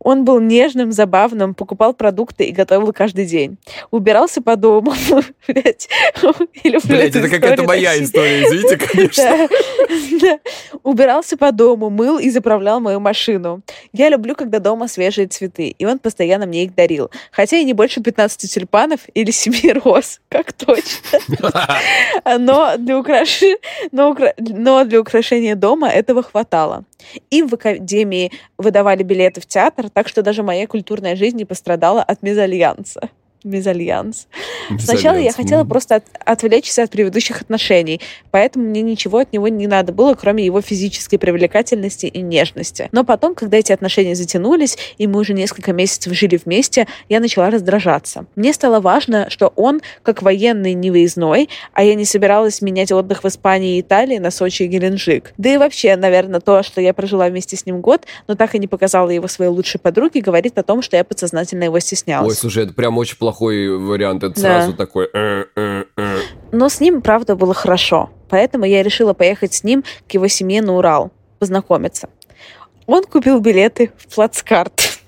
Он 0.06 0.24
был 0.24 0.38
нежным, 0.38 0.92
забавным, 0.92 1.52
покупал 1.52 1.92
продукты 1.92 2.44
и 2.44 2.52
готовил 2.52 2.92
каждый 2.92 3.26
день. 3.26 3.56
Убирался 3.90 4.40
по 4.40 4.54
дому. 4.54 4.94
Блядь, 5.48 5.88
это 7.16 7.28
какая-то 7.28 7.64
моя 7.64 8.00
история, 8.00 8.44
извините, 8.44 8.76
конечно. 8.86 9.48
Убирался 10.84 11.36
по 11.36 11.50
дому, 11.50 11.90
мыл 11.90 12.20
и 12.20 12.30
заправлял 12.30 12.78
мою 12.78 13.00
машину. 13.00 13.62
Я 13.92 14.08
люблю, 14.08 14.36
когда 14.36 14.60
дома 14.60 14.86
свежие 14.86 15.26
цветы, 15.26 15.74
и 15.76 15.84
он 15.84 15.98
постоянно 15.98 16.46
мне 16.46 16.62
их 16.62 16.74
дарил. 16.76 17.10
Хотя 17.32 17.56
и 17.56 17.64
не 17.64 17.72
больше 17.72 18.00
15 18.00 18.48
тюльпанов 18.48 19.00
или 19.12 19.32
7 19.32 19.80
роз, 19.84 20.20
как 20.28 20.52
точно. 20.52 21.18
Но 22.38 22.76
для, 22.78 22.96
украш... 22.96 23.42
Но, 23.90 24.10
укра... 24.10 24.34
Но 24.38 24.84
для 24.84 25.00
украшения 25.00 25.56
дома 25.56 25.88
этого 25.88 26.22
хватало. 26.22 26.84
И 27.30 27.42
в 27.42 27.54
академии 27.54 28.30
выдавали 28.56 29.02
билеты 29.02 29.40
в 29.40 29.46
театр, 29.46 29.90
так 29.96 30.08
что 30.08 30.22
даже 30.22 30.42
моя 30.42 30.66
культурная 30.66 31.16
жизнь 31.16 31.38
не 31.38 31.46
пострадала 31.46 32.02
от 32.02 32.22
мезальянса 32.22 33.08
мезальянс. 33.46 34.26
Сначала 34.78 35.16
я 35.16 35.32
хотела 35.32 35.64
просто 35.64 35.96
от, 35.96 36.04
отвлечься 36.24 36.82
от 36.82 36.90
предыдущих 36.90 37.40
отношений, 37.40 38.00
поэтому 38.30 38.66
мне 38.66 38.82
ничего 38.82 39.18
от 39.18 39.32
него 39.32 39.48
не 39.48 39.66
надо 39.66 39.92
было, 39.92 40.14
кроме 40.14 40.44
его 40.44 40.60
физической 40.60 41.16
привлекательности 41.16 42.06
и 42.06 42.20
нежности. 42.20 42.88
Но 42.92 43.04
потом, 43.04 43.34
когда 43.34 43.56
эти 43.56 43.72
отношения 43.72 44.14
затянулись, 44.14 44.76
и 44.98 45.06
мы 45.06 45.20
уже 45.20 45.32
несколько 45.32 45.72
месяцев 45.72 46.12
жили 46.12 46.38
вместе, 46.42 46.86
я 47.08 47.20
начала 47.20 47.50
раздражаться. 47.50 48.26
Мне 48.34 48.52
стало 48.52 48.80
важно, 48.80 49.30
что 49.30 49.52
он, 49.56 49.80
как 50.02 50.22
военный, 50.22 50.74
не 50.74 50.90
выездной, 50.90 51.48
а 51.72 51.84
я 51.84 51.94
не 51.94 52.04
собиралась 52.04 52.60
менять 52.60 52.92
отдых 52.92 53.24
в 53.24 53.28
Испании 53.28 53.76
и 53.76 53.80
Италии 53.80 54.18
на 54.18 54.30
Сочи 54.30 54.64
и 54.64 54.66
Геленджик. 54.66 55.32
Да 55.38 55.52
и 55.52 55.56
вообще, 55.56 55.96
наверное, 55.96 56.40
то, 56.40 56.62
что 56.62 56.80
я 56.80 56.92
прожила 56.92 57.28
вместе 57.28 57.56
с 57.56 57.66
ним 57.66 57.80
год, 57.80 58.06
но 58.26 58.34
так 58.34 58.54
и 58.54 58.58
не 58.58 58.66
показала 58.66 59.10
его 59.10 59.28
своей 59.28 59.50
лучшей 59.50 59.78
подруге, 59.78 60.20
говорит 60.20 60.58
о 60.58 60.62
том, 60.62 60.82
что 60.82 60.96
я 60.96 61.04
подсознательно 61.04 61.64
его 61.64 61.78
стеснялась. 61.78 62.28
Ой, 62.28 62.36
слушай, 62.36 62.64
это 62.64 62.72
прям 62.72 62.98
очень 62.98 63.16
плохо 63.16 63.35
плохой 63.36 63.76
вариант, 63.76 64.24
это 64.24 64.34
да. 64.34 64.40
сразу 64.40 64.72
такой... 64.72 65.08
Э, 65.12 65.44
э, 65.54 65.84
э. 65.96 66.18
Но 66.52 66.68
с 66.68 66.80
ним, 66.80 67.02
правда, 67.02 67.36
было 67.36 67.54
хорошо. 67.54 68.10
Поэтому 68.28 68.64
я 68.64 68.82
решила 68.82 69.12
поехать 69.12 69.54
с 69.54 69.64
ним 69.64 69.84
к 70.08 70.14
его 70.14 70.28
семье 70.28 70.62
на 70.62 70.76
Урал, 70.76 71.10
познакомиться. 71.38 72.08
Он 72.86 73.04
купил 73.04 73.40
билеты 73.40 73.92
в 73.98 74.14
плацкарт. 74.14 74.98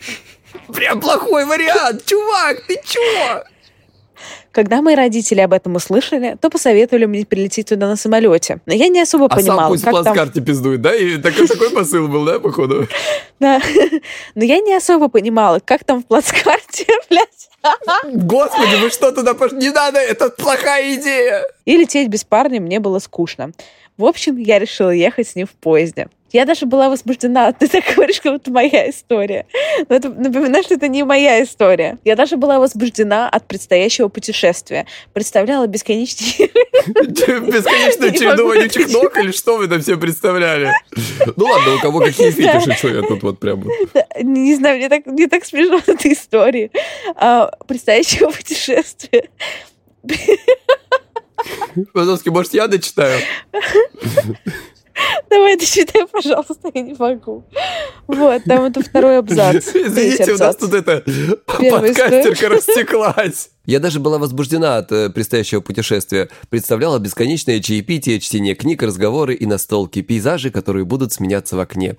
Прям 0.74 1.00
плохой 1.00 1.46
вариант, 1.46 2.04
чувак, 2.04 2.66
ты 2.66 2.78
чего? 2.84 3.44
Когда 4.52 4.82
мои 4.82 4.94
родители 4.94 5.40
об 5.40 5.52
этом 5.52 5.76
услышали, 5.76 6.36
то 6.40 6.50
посоветовали 6.50 7.04
мне 7.04 7.24
прилететь 7.24 7.68
туда 7.68 7.88
на 7.88 7.96
самолете. 7.96 8.60
Но 8.66 8.74
я 8.74 8.88
не 8.88 9.00
особо 9.00 9.26
а 9.26 9.28
понимала, 9.28 9.76
сам 9.76 9.92
пусть 9.92 10.04
как 10.04 10.32
там... 10.32 10.44
пиздует, 10.44 10.80
да? 10.80 10.94
И 10.94 11.18
такой, 11.18 11.46
такой 11.46 11.70
посыл 11.70 12.08
был, 12.08 12.24
да, 12.24 12.38
походу? 12.38 12.86
Да. 13.40 13.60
Но 14.34 14.42
я 14.42 14.58
не 14.58 14.74
особо 14.74 15.08
понимала, 15.08 15.60
как 15.64 15.84
там 15.84 16.02
в 16.02 16.06
плацкарте, 16.06 16.86
блядь. 17.10 17.48
Господи, 18.04 18.82
вы 18.82 18.90
что 18.90 19.12
туда 19.12 19.34
пошли? 19.34 19.58
Не 19.58 19.70
надо, 19.70 19.98
это 19.98 20.30
плохая 20.30 20.96
идея. 20.96 21.44
И 21.64 21.76
лететь 21.76 22.08
без 22.08 22.24
парня 22.24 22.60
мне 22.60 22.80
было 22.80 22.98
скучно. 22.98 23.52
В 23.96 24.04
общем, 24.04 24.36
я 24.36 24.58
решила 24.58 24.90
ехать 24.90 25.28
с 25.28 25.34
ним 25.34 25.46
в 25.46 25.52
поезде. 25.52 26.08
Я 26.30 26.44
даже 26.44 26.66
была 26.66 26.88
возбуждена. 26.88 27.52
Ты 27.58 27.68
так 27.68 27.84
говоришь, 27.94 28.20
как 28.20 28.34
это 28.34 28.50
моя 28.50 28.90
история. 28.90 29.46
Но 29.88 29.96
это, 29.96 30.08
напоминаю, 30.10 30.62
что 30.62 30.74
это 30.74 30.88
не 30.88 31.04
моя 31.04 31.42
история. 31.42 31.98
Я 32.04 32.16
даже 32.16 32.36
была 32.36 32.58
возбуждена 32.58 33.28
от 33.28 33.46
предстоящего 33.46 34.08
путешествия. 34.08 34.86
Представляла 35.12 35.66
бесконечный... 35.66 36.50
Бесконечную 36.88 38.12
череду 38.12 38.48
вонючих 38.48 38.88
ног 38.90 39.16
или 39.18 39.32
что 39.32 39.58
вы 39.58 39.68
там 39.68 39.80
все 39.82 39.96
представляли? 39.96 40.72
Ну 41.36 41.44
ладно, 41.44 41.74
у 41.74 41.78
кого 41.80 42.00
какие 42.00 42.30
фетиши, 42.30 42.72
что 42.72 42.88
я 42.88 43.02
тут 43.02 43.22
вот 43.22 43.38
прям... 43.38 43.64
Не 44.22 44.54
знаю, 44.54 44.78
мне 44.78 44.88
так, 44.88 45.06
мне 45.06 45.28
так 45.28 45.44
смешно 45.44 45.76
от 45.76 45.88
этой 45.88 46.12
истории. 46.12 46.70
А, 47.14 47.50
предстоящего 47.66 48.30
путешествия. 48.30 49.28
Пожалуйста, 51.92 52.30
может, 52.30 52.54
я 52.54 52.66
дочитаю? 52.66 53.20
Давай 55.30 55.56
дочитай, 55.56 56.06
пожалуйста, 56.06 56.70
я 56.74 56.82
не 56.82 56.94
могу. 56.94 57.44
Вот, 58.06 58.42
там 58.44 58.64
это 58.64 58.82
второй 58.82 59.18
абзац. 59.18 59.68
Извините, 59.74 60.32
у 60.32 60.38
нас 60.38 60.56
тут 60.56 60.74
это 60.74 61.04
подкастерка 61.46 62.48
растеклась. 62.48 63.50
Я 63.66 63.80
даже 63.80 64.00
была 64.00 64.18
возбуждена 64.18 64.78
от 64.78 64.90
э, 64.92 65.10
предстоящего 65.10 65.60
путешествия. 65.60 66.30
Представляла 66.48 66.98
бесконечное 66.98 67.60
чаепитие, 67.60 68.18
чтение 68.18 68.54
книг, 68.54 68.82
разговоры 68.82 69.34
и 69.34 69.44
настолки, 69.44 70.00
пейзажи, 70.00 70.50
которые 70.50 70.86
будут 70.86 71.12
сменяться 71.12 71.54
в 71.54 71.60
окне. 71.60 71.96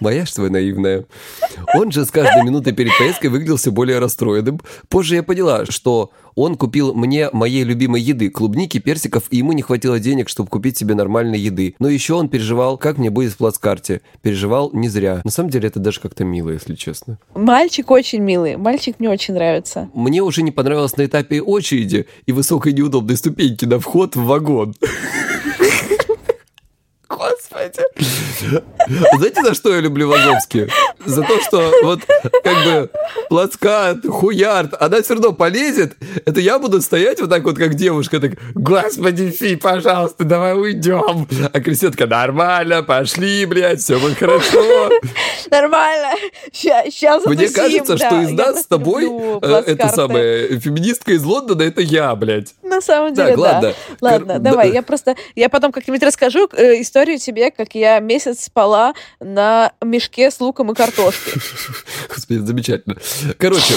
Моя 0.00 0.24
твоя 0.24 0.50
наивная. 0.50 1.04
Он 1.74 1.90
же 1.90 2.04
с 2.04 2.10
каждой 2.10 2.44
минутой 2.44 2.72
перед 2.72 2.92
поездкой 2.98 3.30
выглядел 3.30 3.56
все 3.56 3.70
более 3.70 3.98
расстроенным. 3.98 4.60
Позже 4.88 5.16
я 5.16 5.22
поняла, 5.22 5.66
что 5.66 6.10
он 6.34 6.56
купил 6.56 6.94
мне 6.94 7.30
моей 7.32 7.64
любимой 7.64 8.02
еды, 8.02 8.28
клубники, 8.28 8.78
персиков, 8.78 9.24
и 9.30 9.38
ему 9.38 9.52
не 9.52 9.62
хватило 9.62 9.98
денег, 9.98 10.28
чтобы 10.28 10.50
купить 10.50 10.76
себе 10.76 10.94
нормальной 10.94 11.38
еды. 11.38 11.74
Но 11.78 11.88
еще 11.88 12.14
он 12.14 12.28
переживал, 12.28 12.76
как 12.76 12.98
мне 12.98 13.08
будет 13.10 13.32
в 13.32 13.38
плацкарте. 13.38 14.02
Переживал 14.20 14.70
не 14.72 14.88
зря. 14.88 15.22
На 15.24 15.30
самом 15.30 15.50
деле 15.50 15.68
это 15.68 15.80
даже 15.80 16.00
как-то 16.00 16.24
мило, 16.24 16.50
если 16.50 16.74
честно. 16.74 17.18
Мальчик 17.34 17.90
очень 17.90 18.20
милый. 18.20 18.56
Мальчик 18.56 18.96
мне 18.98 19.08
очень 19.08 19.34
нравится. 19.34 19.88
Мне 19.94 20.22
уже 20.22 20.42
не 20.42 20.50
понравилось 20.50 20.96
на 20.96 21.06
этапе 21.06 21.40
очереди 21.40 22.06
и 22.26 22.32
высокой 22.32 22.74
неудобной 22.74 23.16
ступеньки 23.16 23.64
на 23.64 23.80
вход 23.80 24.14
в 24.14 24.24
вагон. 24.24 24.74
Господи. 27.50 27.80
Знаете, 29.16 29.42
за 29.42 29.54
что 29.54 29.74
я 29.74 29.80
люблю 29.80 30.08
Вазовски? 30.08 30.68
За 31.04 31.22
то, 31.22 31.40
что 31.40 31.72
вот 31.82 32.00
как 32.42 32.64
бы 32.64 32.90
плацкат, 33.28 34.06
хуярд, 34.06 34.74
она 34.80 35.02
все 35.02 35.14
равно 35.14 35.32
полезет. 35.32 35.96
Это 36.24 36.40
я 36.40 36.58
буду 36.58 36.80
стоять 36.80 37.20
вот 37.20 37.30
так 37.30 37.44
вот, 37.44 37.56
как 37.56 37.74
девушка, 37.74 38.20
так, 38.20 38.32
господи, 38.54 39.30
фи, 39.30 39.56
пожалуйста, 39.56 40.24
давай 40.24 40.54
уйдем. 40.58 41.26
А 41.52 41.60
Кристинка, 41.60 42.06
нормально, 42.06 42.82
пошли, 42.82 43.46
блядь, 43.46 43.80
все 43.80 43.98
будет 43.98 44.18
хорошо. 44.18 44.90
Нормально, 45.50 46.14
сейчас 46.52 47.24
Мне 47.26 47.48
кажется, 47.48 47.96
что 47.96 48.20
из 48.22 48.30
нас 48.32 48.62
с 48.62 48.66
тобой 48.66 49.06
э, 49.42 49.62
это 49.66 49.88
самая 49.88 50.58
феминистка 50.58 51.12
из 51.12 51.24
Лондона, 51.24 51.62
это 51.62 51.80
я, 51.80 52.14
блядь. 52.14 52.54
На 52.66 52.80
самом 52.80 53.14
деле, 53.14 53.36
да. 53.36 53.74
Ладно, 54.00 54.38
давай, 54.38 54.72
я 54.72 54.82
просто, 54.82 55.14
я 55.34 55.48
потом 55.48 55.72
как-нибудь 55.72 56.02
расскажу 56.02 56.48
э, 56.52 56.80
историю 56.80 57.18
тебе, 57.18 57.50
как 57.50 57.74
я 57.74 58.00
месяц 58.00 58.44
спала 58.44 58.94
на 59.20 59.72
мешке 59.82 60.30
с 60.30 60.40
луком 60.40 60.72
и 60.72 60.74
картошкой. 60.74 61.34
Господи, 62.08 62.38
замечательно. 62.38 62.96
Короче, 63.38 63.74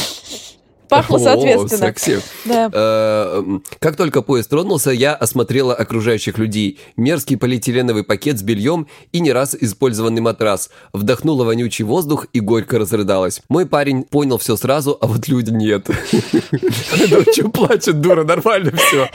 Пахло 0.90 1.20
соответственно. 1.20 1.88
Секси. 1.88 2.20
Да. 2.46 2.70
Э, 2.74 3.44
как 3.80 3.96
только 3.96 4.22
поезд 4.22 4.50
тронулся, 4.50 4.92
я 4.92 5.14
осмотрела 5.14 5.76
окружающих 5.76 6.38
людей. 6.38 6.80
Мерзкий 6.98 7.38
полиэтиленовый 7.38 8.04
пакет 8.04 8.40
с 8.40 8.42
бельем 8.42 8.88
и 9.12 9.20
не 9.20 9.32
раз 9.32 9.56
использованный 9.60 10.22
матрас. 10.22 10.70
Вдохнула 10.94 11.44
вонючий 11.44 11.86
воздух 11.86 12.26
и 12.34 12.40
горько 12.40 12.80
разрыдалась. 12.80 13.42
Мой 13.50 13.66
парень 13.66 14.04
понял 14.04 14.38
все 14.38 14.58
сразу, 14.58 14.98
а 15.00 15.08
вот 15.08 15.28
люди 15.28 15.52
нет. 15.52 15.88
Что 17.34 17.50
плачет, 17.50 18.02
дура, 18.02 18.24
нормально 18.24 18.72
все. 18.76 19.10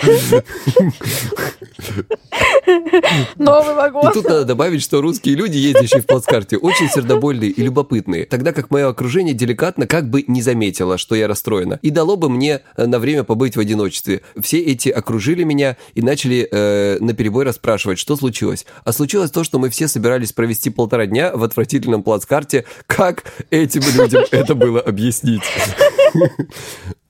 Новый 3.37 3.75
вагон. 3.75 4.11
И 4.11 4.15
тут 4.15 4.25
надо 4.25 4.45
добавить, 4.45 4.83
что 4.83 5.01
русские 5.01 5.35
люди, 5.37 5.57
ездящие 5.57 6.03
в 6.03 6.07
плацкарте, 6.07 6.57
очень 6.57 6.89
сердобольные 6.89 7.51
и 7.51 7.63
любопытные, 7.63 8.27
тогда 8.27 8.53
как 8.53 8.71
мое 8.71 8.89
окружение 8.89 9.35
деликатно 9.35 9.87
как 9.87 10.09
бы 10.09 10.25
не 10.27 10.43
заметило, 10.43 10.99
что 10.99 11.15
я 11.15 11.29
расстроена, 11.65 11.79
и 11.83 11.91
дало 11.91 12.17
бы 12.17 12.29
мне 12.29 12.61
э, 12.77 12.87
на 12.87 12.99
время 12.99 13.25
побыть 13.25 13.57
в 13.57 13.61
одиночестве. 13.61 14.23
Все 14.41 14.61
эти 14.61 14.89
окружили 14.89 15.45
меня 15.45 15.77
и 15.95 16.03
начали 16.03 16.49
э, 16.51 16.99
на 17.01 17.15
перебой 17.15 17.45
расспрашивать, 17.45 17.99
что 17.99 18.17
случилось. 18.17 18.67
А 18.85 18.93
случилось 18.93 19.31
то, 19.31 19.45
что 19.45 19.59
мы 19.59 19.71
все 19.71 19.89
собирались 19.89 20.33
провести 20.33 20.71
полтора 20.71 21.07
дня 21.07 21.33
в 21.35 21.43
отвратительном 21.43 22.03
плацкарте. 22.03 22.65
Как 22.87 23.25
этим 23.51 23.83
людям 23.97 24.25
это 24.31 24.55
было 24.55 24.81
объяснить? 24.81 25.43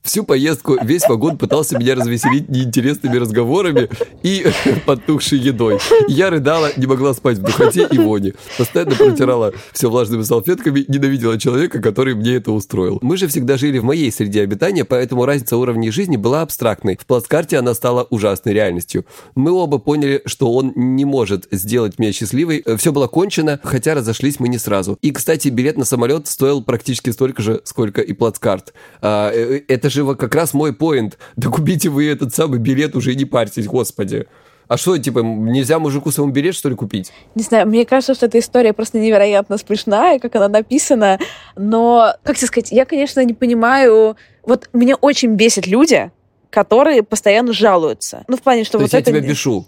Всю 0.05 0.23
поездку 0.23 0.77
весь 0.83 1.09
вагон 1.09 1.35
пытался 1.35 1.79
меня 1.79 1.95
развеселить 1.95 2.47
неинтересными 2.47 3.17
разговорами 3.17 3.89
и 4.21 4.45
подтухшей 4.85 5.39
едой. 5.39 5.79
Я 6.07 6.29
рыдала, 6.29 6.69
не 6.77 6.85
могла 6.85 7.15
спать 7.15 7.39
в 7.39 7.41
духоте 7.41 7.87
и 7.91 7.97
воне. 7.97 8.35
Постоянно 8.55 8.95
протирала 8.95 9.51
все 9.73 9.89
влажными 9.89 10.21
салфетками, 10.21 10.85
ненавидела 10.87 11.39
человека, 11.39 11.81
который 11.81 12.13
мне 12.13 12.35
это 12.35 12.51
устроил. 12.51 12.99
Мы 13.01 13.17
же 13.17 13.27
всегда 13.27 13.57
жили 13.57 13.79
в 13.79 13.83
моей 13.83 14.11
среде 14.11 14.43
обитания, 14.43 14.85
поэтому 14.85 15.25
разница 15.25 15.57
уровней 15.57 15.89
жизни 15.89 16.17
была 16.17 16.43
абстрактной. 16.43 16.97
В 17.01 17.05
плацкарте 17.07 17.57
она 17.57 17.73
стала 17.73 18.03
ужасной 18.11 18.53
реальностью. 18.53 19.05
Мы 19.33 19.51
оба 19.51 19.79
поняли, 19.79 20.21
что 20.27 20.53
он 20.53 20.71
не 20.75 21.03
может 21.03 21.47
сделать 21.49 21.97
меня 21.97 22.13
счастливой. 22.13 22.63
Все 22.77 22.91
было 22.91 23.07
кончено, 23.07 23.59
хотя 23.63 23.95
разошлись 23.95 24.39
мы 24.39 24.49
не 24.49 24.59
сразу. 24.59 24.99
И, 25.01 25.09
кстати, 25.09 25.47
билет 25.47 25.77
на 25.77 25.85
самолет 25.85 26.27
стоил 26.27 26.61
практически 26.61 27.09
столько 27.09 27.41
же, 27.41 27.61
сколько 27.63 28.01
и 28.01 28.13
плацкарт. 28.13 28.75
А, 29.01 29.31
э, 29.33 29.61
это 29.67 29.89
же 29.94 29.94
как 30.03 30.35
раз 30.35 30.53
мой 30.53 30.73
поинт. 30.73 31.17
Да 31.35 31.49
купите 31.49 31.89
вы 31.89 32.09
этот 32.09 32.33
самый 32.33 32.59
билет, 32.59 32.95
уже 32.95 33.15
не 33.15 33.25
парьтесь, 33.25 33.67
господи. 33.67 34.27
А 34.67 34.77
что, 34.77 34.97
типа, 34.97 35.19
нельзя 35.19 35.77
мужику 35.77 36.11
своему 36.11 36.33
билет, 36.33 36.55
что 36.55 36.69
ли, 36.69 36.75
купить? 36.75 37.11
Не 37.35 37.43
знаю, 37.43 37.67
мне 37.67 37.85
кажется, 37.85 38.15
что 38.15 38.25
эта 38.25 38.39
история 38.39 38.73
просто 38.73 38.99
невероятно 38.99 39.57
смешная, 39.57 40.17
как 40.17 40.35
она 40.35 40.47
написана. 40.47 41.19
Но, 41.55 42.15
как 42.23 42.37
тебе 42.37 42.47
сказать, 42.47 42.71
я, 42.71 42.85
конечно, 42.85 43.23
не 43.23 43.33
понимаю... 43.33 44.17
Вот 44.43 44.69
меня 44.73 44.95
очень 44.95 45.35
бесит 45.35 45.67
люди, 45.67 46.11
которые 46.49 47.03
постоянно 47.03 47.53
жалуются. 47.53 48.23
Ну, 48.27 48.37
в 48.37 48.41
плане, 48.41 48.63
что 48.63 48.73
То 48.73 48.77
вот 48.79 48.83
есть 48.83 48.93
я 48.93 48.99
это... 48.99 49.11
тебя 49.11 49.21
бешу? 49.21 49.67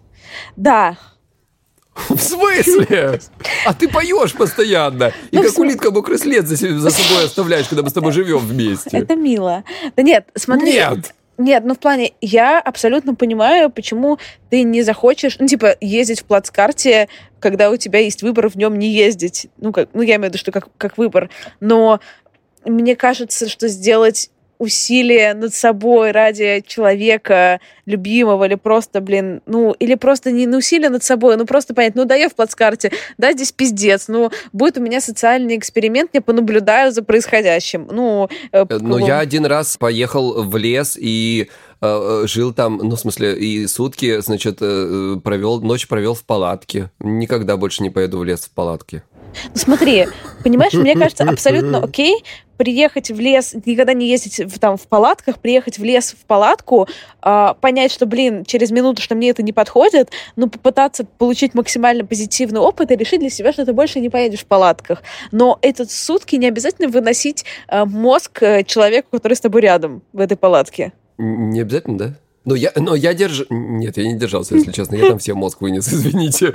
Да. 0.56 0.98
В 2.10 2.20
смысле? 2.20 3.20
А 3.66 3.74
ты 3.74 3.88
поешь 3.88 4.34
постоянно. 4.34 5.14
И 5.32 5.38
Ну, 5.38 5.44
как 5.44 5.58
улитка 5.58 5.92
мокрый 5.92 6.18
след 6.18 6.48
за, 6.48 6.56
за 6.56 6.90
собой 6.90 7.26
оставляешь, 7.26 7.68
когда 7.68 7.84
мы 7.84 7.90
с 7.90 7.94
тобой 7.94 8.12
живем 8.12 8.40
вместе. 8.40 8.98
Это 8.98 9.16
мило. 9.16 9.64
Да 9.96 10.04
нет, 10.04 10.28
смотри. 10.36 10.74
Нет. 10.74 11.14
Нет, 11.38 11.64
ну 11.66 11.76
в 11.76 11.80
плане, 11.80 12.14
я 12.20 12.60
абсолютно 12.60 13.14
понимаю, 13.14 13.70
почему 13.70 14.18
ты 14.50 14.64
не 14.64 14.82
захочешь, 14.82 15.38
ну 15.38 15.46
типа, 15.46 15.76
ездить 15.80 16.22
в 16.22 16.26
плацкарте, 16.26 17.10
когда 17.40 17.70
у 17.70 17.78
тебя 17.78 18.00
есть 18.00 18.24
выбор 18.24 18.50
в 18.50 18.56
нем 18.56 18.80
не 18.80 18.90
ездить. 18.90 19.48
Ну, 19.58 19.72
как, 19.72 19.90
ну 19.94 20.02
я 20.02 20.16
имею 20.16 20.32
в 20.32 20.34
виду, 20.34 20.40
что 20.40 20.52
как, 20.52 20.70
как 20.78 20.98
выбор. 20.98 21.30
Но 21.60 22.00
мне 22.66 22.96
кажется, 22.96 23.48
что 23.50 23.68
сделать 23.68 24.32
усилие 24.60 25.34
над 25.34 25.54
собой 25.54 26.12
ради 26.12 26.64
человека 26.66 27.60
любимого 27.86 28.46
или 28.46 28.56
просто, 28.56 29.02
блин, 29.02 29.42
ну, 29.46 29.72
или 29.74 29.96
просто 29.96 30.32
не 30.32 30.46
на 30.48 30.58
усилие 30.58 30.90
над 30.90 31.04
собой, 31.04 31.38
ну, 31.38 31.46
просто 31.46 31.74
понять, 31.74 31.96
ну, 31.96 32.06
да, 32.06 32.16
я 32.16 32.30
в 32.30 32.36
плацкарте, 32.36 32.92
да, 33.18 33.34
здесь 33.34 33.52
пиздец, 33.52 34.08
ну, 34.08 34.32
будет 34.54 34.78
у 34.78 34.82
меня 34.82 35.02
социальный 35.02 35.58
эксперимент, 35.58 36.12
я 36.14 36.22
понаблюдаю 36.22 36.92
за 36.92 37.04
происходящим. 37.04 37.88
Ну, 37.92 38.30
э, 38.52 38.66
Но 38.70 38.80
ну, 38.80 38.98
я 38.98 39.20
один 39.20 39.46
раз 39.46 39.78
поехал 39.78 40.44
в 40.44 40.58
лес 40.58 40.98
и 41.00 41.50
э, 41.82 42.22
э, 42.24 42.28
жил 42.28 42.54
там, 42.54 42.78
ну, 42.78 42.96
в 42.96 43.00
смысле, 43.00 43.38
и 43.38 43.68
сутки, 43.68 44.20
значит, 44.22 44.58
э, 44.62 45.18
провел, 45.24 45.62
ночь 45.62 45.88
провел 45.88 46.14
в 46.14 46.24
палатке. 46.24 46.92
Никогда 47.00 47.58
больше 47.58 47.84
не 47.84 47.90
поеду 47.90 48.20
в 48.20 48.26
лес 48.26 48.42
в 48.42 48.52
палатке. 48.52 49.04
Ну, 49.46 49.56
смотри, 49.56 50.08
понимаешь, 50.44 50.74
мне 50.74 50.96
кажется 50.96 51.24
абсолютно 51.24 51.80
окей 51.84 52.24
приехать 52.58 53.12
в 53.12 53.20
лес, 53.20 53.56
никогда 53.66 53.94
не 53.94 54.10
ездить 54.10 54.40
в, 54.52 54.60
там 54.60 54.78
в 54.78 54.88
палатках, 54.88 55.40
приехать 55.40 55.78
в 55.78 55.84
лес 55.84 56.16
в 56.20 56.26
палатку, 56.26 56.88
а, 57.22 57.54
понять, 57.54 57.92
что, 57.92 58.06
блин, 58.06 58.44
через 58.46 58.72
минуту, 58.72 59.02
что 59.02 59.16
мне 59.16 59.30
это 59.30 59.44
не 59.44 59.54
подходит, 59.54 60.10
но 60.36 60.48
попытаться 60.50 61.06
получить 61.06 61.54
максимально 61.54 62.06
позитивный 62.06 62.60
опыт 62.60 62.92
и 62.92 62.96
решить 62.96 63.20
для 63.20 63.30
себя, 63.30 63.54
что 63.54 63.66
ты 63.66 63.74
больше 63.74 64.00
не 64.00 64.10
поедешь 64.10 64.42
в 64.42 64.46
палатках. 64.46 65.04
Но 65.32 65.60
этот 65.62 65.92
сутки 65.92 66.36
не 66.36 66.48
обязательно 66.48 66.90
выносить 66.90 67.46
а, 67.68 67.86
мозг 67.86 68.42
э, 68.42 68.64
человеку, 68.64 69.10
который 69.12 69.34
с 69.34 69.42
тобой 69.42 69.62
рядом 69.62 70.02
в 70.14 70.20
этой 70.20 70.36
палатке. 70.36 70.94
Не 71.18 71.62
обязательно, 71.62 71.98
да? 71.98 72.14
Но 72.46 72.56
я, 72.56 72.72
но 72.78 72.96
я 72.96 73.14
держ... 73.14 73.44
Нет, 73.50 73.98
я 73.98 74.06
не 74.06 74.18
держался, 74.18 74.56
если 74.56 74.72
честно. 74.72 74.96
Я 74.96 75.10
там 75.10 75.20
все 75.20 75.34
мозг 75.34 75.62
вынес, 75.62 75.88
извините. 75.94 76.54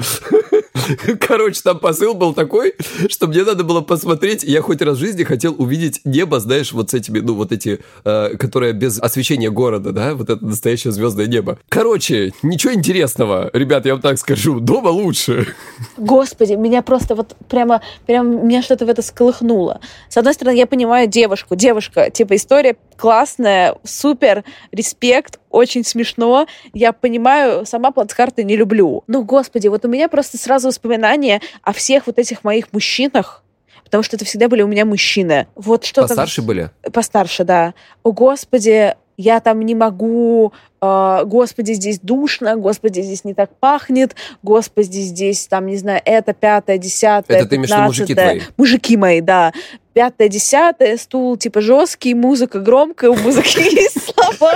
Короче, 1.21 1.61
там 1.62 1.79
посыл 1.79 2.14
был 2.14 2.35
такой, 2.35 2.75
что 3.09 3.27
мне 3.27 3.45
надо 3.45 3.64
было 3.64 3.81
посмотреть. 3.81 4.42
Я 4.42 4.62
хоть 4.62 4.83
раз 4.83 4.97
в 4.97 5.01
жизни 5.01 5.25
хотел 5.25 5.55
увидеть 5.59 6.01
небо, 6.05 6.40
знаешь, 6.40 6.73
вот 6.73 6.90
с 6.90 6.95
этими, 6.95 7.21
ну, 7.21 7.35
вот 7.35 7.53
эти, 7.53 7.81
э, 8.05 8.37
которые 8.37 8.73
без 8.73 9.01
освещения 9.01 9.51
города, 9.51 9.92
да, 9.92 10.14
вот 10.14 10.31
это 10.31 10.45
настоящее 10.45 10.92
звездное 10.92 11.27
небо. 11.27 11.59
Короче, 11.68 12.33
ничего 12.42 12.73
интересного, 12.75 13.51
ребят, 13.53 13.87
я 13.87 13.92
вам 13.92 14.03
так 14.03 14.18
скажу, 14.18 14.61
дома 14.61 14.88
лучше. 14.88 15.55
Господи, 15.97 16.55
меня 16.55 16.83
просто 16.83 17.14
вот 17.14 17.37
прямо, 17.49 17.83
прямо 18.07 18.29
меня 18.29 18.62
что-то 18.62 18.87
в 18.87 18.88
это 18.88 19.03
сколыхнуло. 19.03 19.81
С 20.09 20.16
одной 20.16 20.35
стороны, 20.35 20.57
я 20.57 20.66
понимаю 20.66 21.09
девушку. 21.09 21.55
Девушка, 21.55 22.11
типа, 22.11 22.37
история 22.37 22.77
классная, 22.97 23.77
супер, 23.85 24.45
респект, 24.71 25.40
очень 25.53 25.85
смешно. 25.85 26.47
Я 26.73 26.93
понимаю, 26.93 27.65
сама 27.67 27.91
плацкарты 27.91 28.43
не 28.45 28.57
люблю. 28.57 29.05
Ну, 29.07 29.23
господи, 29.23 29.69
вот 29.69 29.85
у 29.85 29.88
меня 29.88 30.09
просто 30.09 30.38
сразу 30.38 30.69
воспоминания 30.69 31.41
о 31.62 31.73
всех 31.73 32.07
вот 32.07 32.19
этих 32.19 32.45
моих 32.45 32.73
мужчинах, 32.73 33.45
потому 33.85 34.03
что 34.03 34.17
это 34.17 34.25
всегда 34.25 34.49
были 34.49 34.62
у 34.62 34.67
меня 34.67 34.85
мужчины. 34.85 35.47
Вот 35.55 35.85
что 35.85 36.03
Постарше 36.03 36.43
были? 36.43 36.71
Постарше, 36.93 37.45
да. 37.45 37.75
О, 38.03 38.12
господи, 38.12 38.95
я 39.17 39.41
там 39.41 39.61
не 39.61 39.75
могу, 39.75 40.53
э, 40.81 41.23
господи, 41.25 41.73
здесь 41.73 42.01
душно, 42.01 42.57
господи, 42.57 43.01
здесь 43.01 43.25
не 43.25 43.35
так 43.35 43.51
пахнет, 43.59 44.17
господи, 44.43 44.99
здесь 45.01 45.47
там, 45.47 45.67
не 45.67 45.77
знаю, 45.77 46.01
это 46.05 46.33
пятое, 46.33 46.79
десятое, 46.79 47.38
Это 47.38 47.49
ты 47.49 47.57
имеешь 47.57 47.71
в 47.71 47.75
виду 47.75 47.85
мужики 47.85 48.15
твои? 48.15 48.41
Мужики 48.57 48.97
мои, 48.97 49.21
да. 49.21 49.53
Пятое, 49.93 50.29
десятое, 50.29 50.97
стул 50.97 51.37
типа 51.37 51.61
жесткий, 51.61 52.15
музыка 52.15 52.61
громкая, 52.61 53.11
у 53.11 53.17
музыки 53.17 53.59
есть 53.59 54.12
слова. 54.12 54.55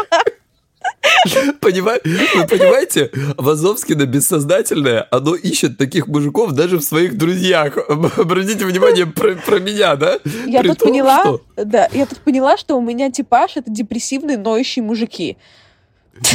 Понимаете, 1.61 2.03
вы 2.35 2.47
понимаете, 2.47 3.11
Вазовскина 3.37 4.07
бессознательное, 4.07 5.07
оно 5.11 5.35
ищет 5.35 5.79
таких 5.79 6.07
мужиков 6.09 6.53
даже 6.53 6.79
в 6.79 6.83
своих 6.83 7.17
друзьях. 7.17 7.79
Обратите 7.89 8.65
внимание 8.65 9.07
про, 9.07 9.35
про 9.35 9.59
меня, 9.59 9.97
да? 9.97 10.19
Я 10.47 10.61
При 10.61 10.69
тут 10.69 10.79
том, 10.79 10.89
поняла, 10.89 11.21
что 11.21 11.41
да, 11.57 11.89
я 11.93 12.07
тут 12.07 12.19
поняла, 12.21 12.57
что 12.57 12.77
у 12.77 12.81
меня 12.81 13.11
типаж 13.11 13.53
это 13.57 13.71
депрессивные 13.71 14.37
ноющие 14.39 14.83
мужики. 14.85 15.37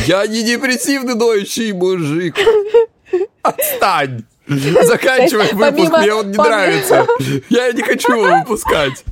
Я 0.06 0.26
не 0.28 0.44
депрессивный 0.44 1.16
ноющий 1.16 1.72
мужик. 1.74 2.36
Отстань! 3.42 4.24
Заканчивай 4.48 5.44
есть, 5.44 5.54
выпуск, 5.54 5.92
помимо- 5.92 6.02
мне 6.02 6.14
он 6.14 6.32
не 6.32 6.38
помимо- 6.38 6.44
нравится. 6.44 7.08
Я 7.50 7.72
не 7.72 7.82
хочу 7.82 8.14
его 8.14 8.38
выпускать. 8.40 9.04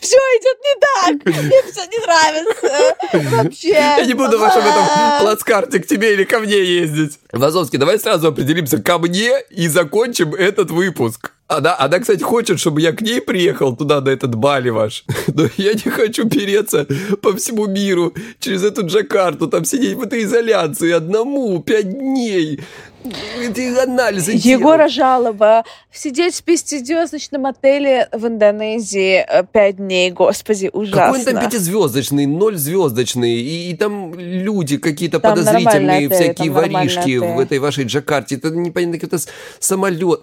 Все 0.00 0.16
идет 0.16 0.58
не 0.64 0.80
так, 0.80 1.36
мне 1.44 1.62
все 1.70 1.84
не 1.86 1.98
нравится. 2.04 3.36
Вообще. 3.36 3.68
Я 3.68 4.04
не 4.04 4.14
буду 4.14 4.38
в 4.38 4.40
вашем 4.40 4.62
этом 4.62 4.84
плацкарте 5.20 5.80
к 5.80 5.86
тебе 5.86 6.14
или 6.14 6.24
ко 6.24 6.40
мне 6.40 6.62
ездить. 6.62 7.18
Вазовский, 7.32 7.78
давай 7.78 7.98
сразу 7.98 8.28
определимся 8.28 8.82
ко 8.82 8.98
мне 8.98 9.40
и 9.50 9.68
закончим 9.68 10.34
этот 10.34 10.70
выпуск. 10.70 11.32
Она, 11.50 11.76
она, 11.76 11.98
кстати, 11.98 12.22
хочет, 12.22 12.60
чтобы 12.60 12.80
я 12.80 12.92
к 12.92 13.00
ней 13.00 13.20
приехал 13.20 13.74
туда, 13.74 14.00
на 14.00 14.10
этот 14.10 14.36
Бали 14.36 14.70
ваш. 14.70 15.04
Но 15.34 15.48
я 15.56 15.72
не 15.74 15.90
хочу 15.90 16.28
переться 16.28 16.86
по 17.22 17.36
всему 17.36 17.66
миру 17.66 18.14
через 18.38 18.62
эту 18.62 18.86
Джакарту, 18.86 19.48
там 19.48 19.64
сидеть 19.64 19.96
в 19.96 20.02
этой 20.02 20.22
изоляции 20.22 20.92
одному 20.92 21.60
пять 21.60 21.90
дней. 21.90 22.60
Эти 23.04 23.82
анализы 23.82 24.32
Егора 24.32 24.78
делать. 24.78 24.92
жалоба. 24.92 25.64
Сидеть 25.92 26.34
в 26.36 26.42
пятизвездочном 26.42 27.46
отеле 27.46 28.08
в 28.12 28.26
Индонезии 28.26 29.24
э, 29.26 29.44
пять 29.50 29.76
дней, 29.76 30.10
господи, 30.10 30.70
ужасно. 30.72 31.00
Какой 31.00 31.18
он 31.20 31.24
там 31.24 31.44
пятизвездочный, 31.44 32.26
ноль 32.26 32.56
звездочный, 32.56 33.40
и, 33.40 33.70
и 33.70 33.76
там 33.76 34.14
люди 34.14 34.76
какие-то 34.76 35.18
подозрительные, 35.18 36.06
отель, 36.06 36.12
всякие 36.12 36.50
воришки 36.50 37.16
в 37.16 37.24
отель. 37.24 37.42
этой 37.42 37.58
вашей 37.58 37.84
Джакарте. 37.84 38.36
Это 38.36 38.50
непонятно 38.50 38.98
какой-то 38.98 39.24
самолет. 39.58 40.20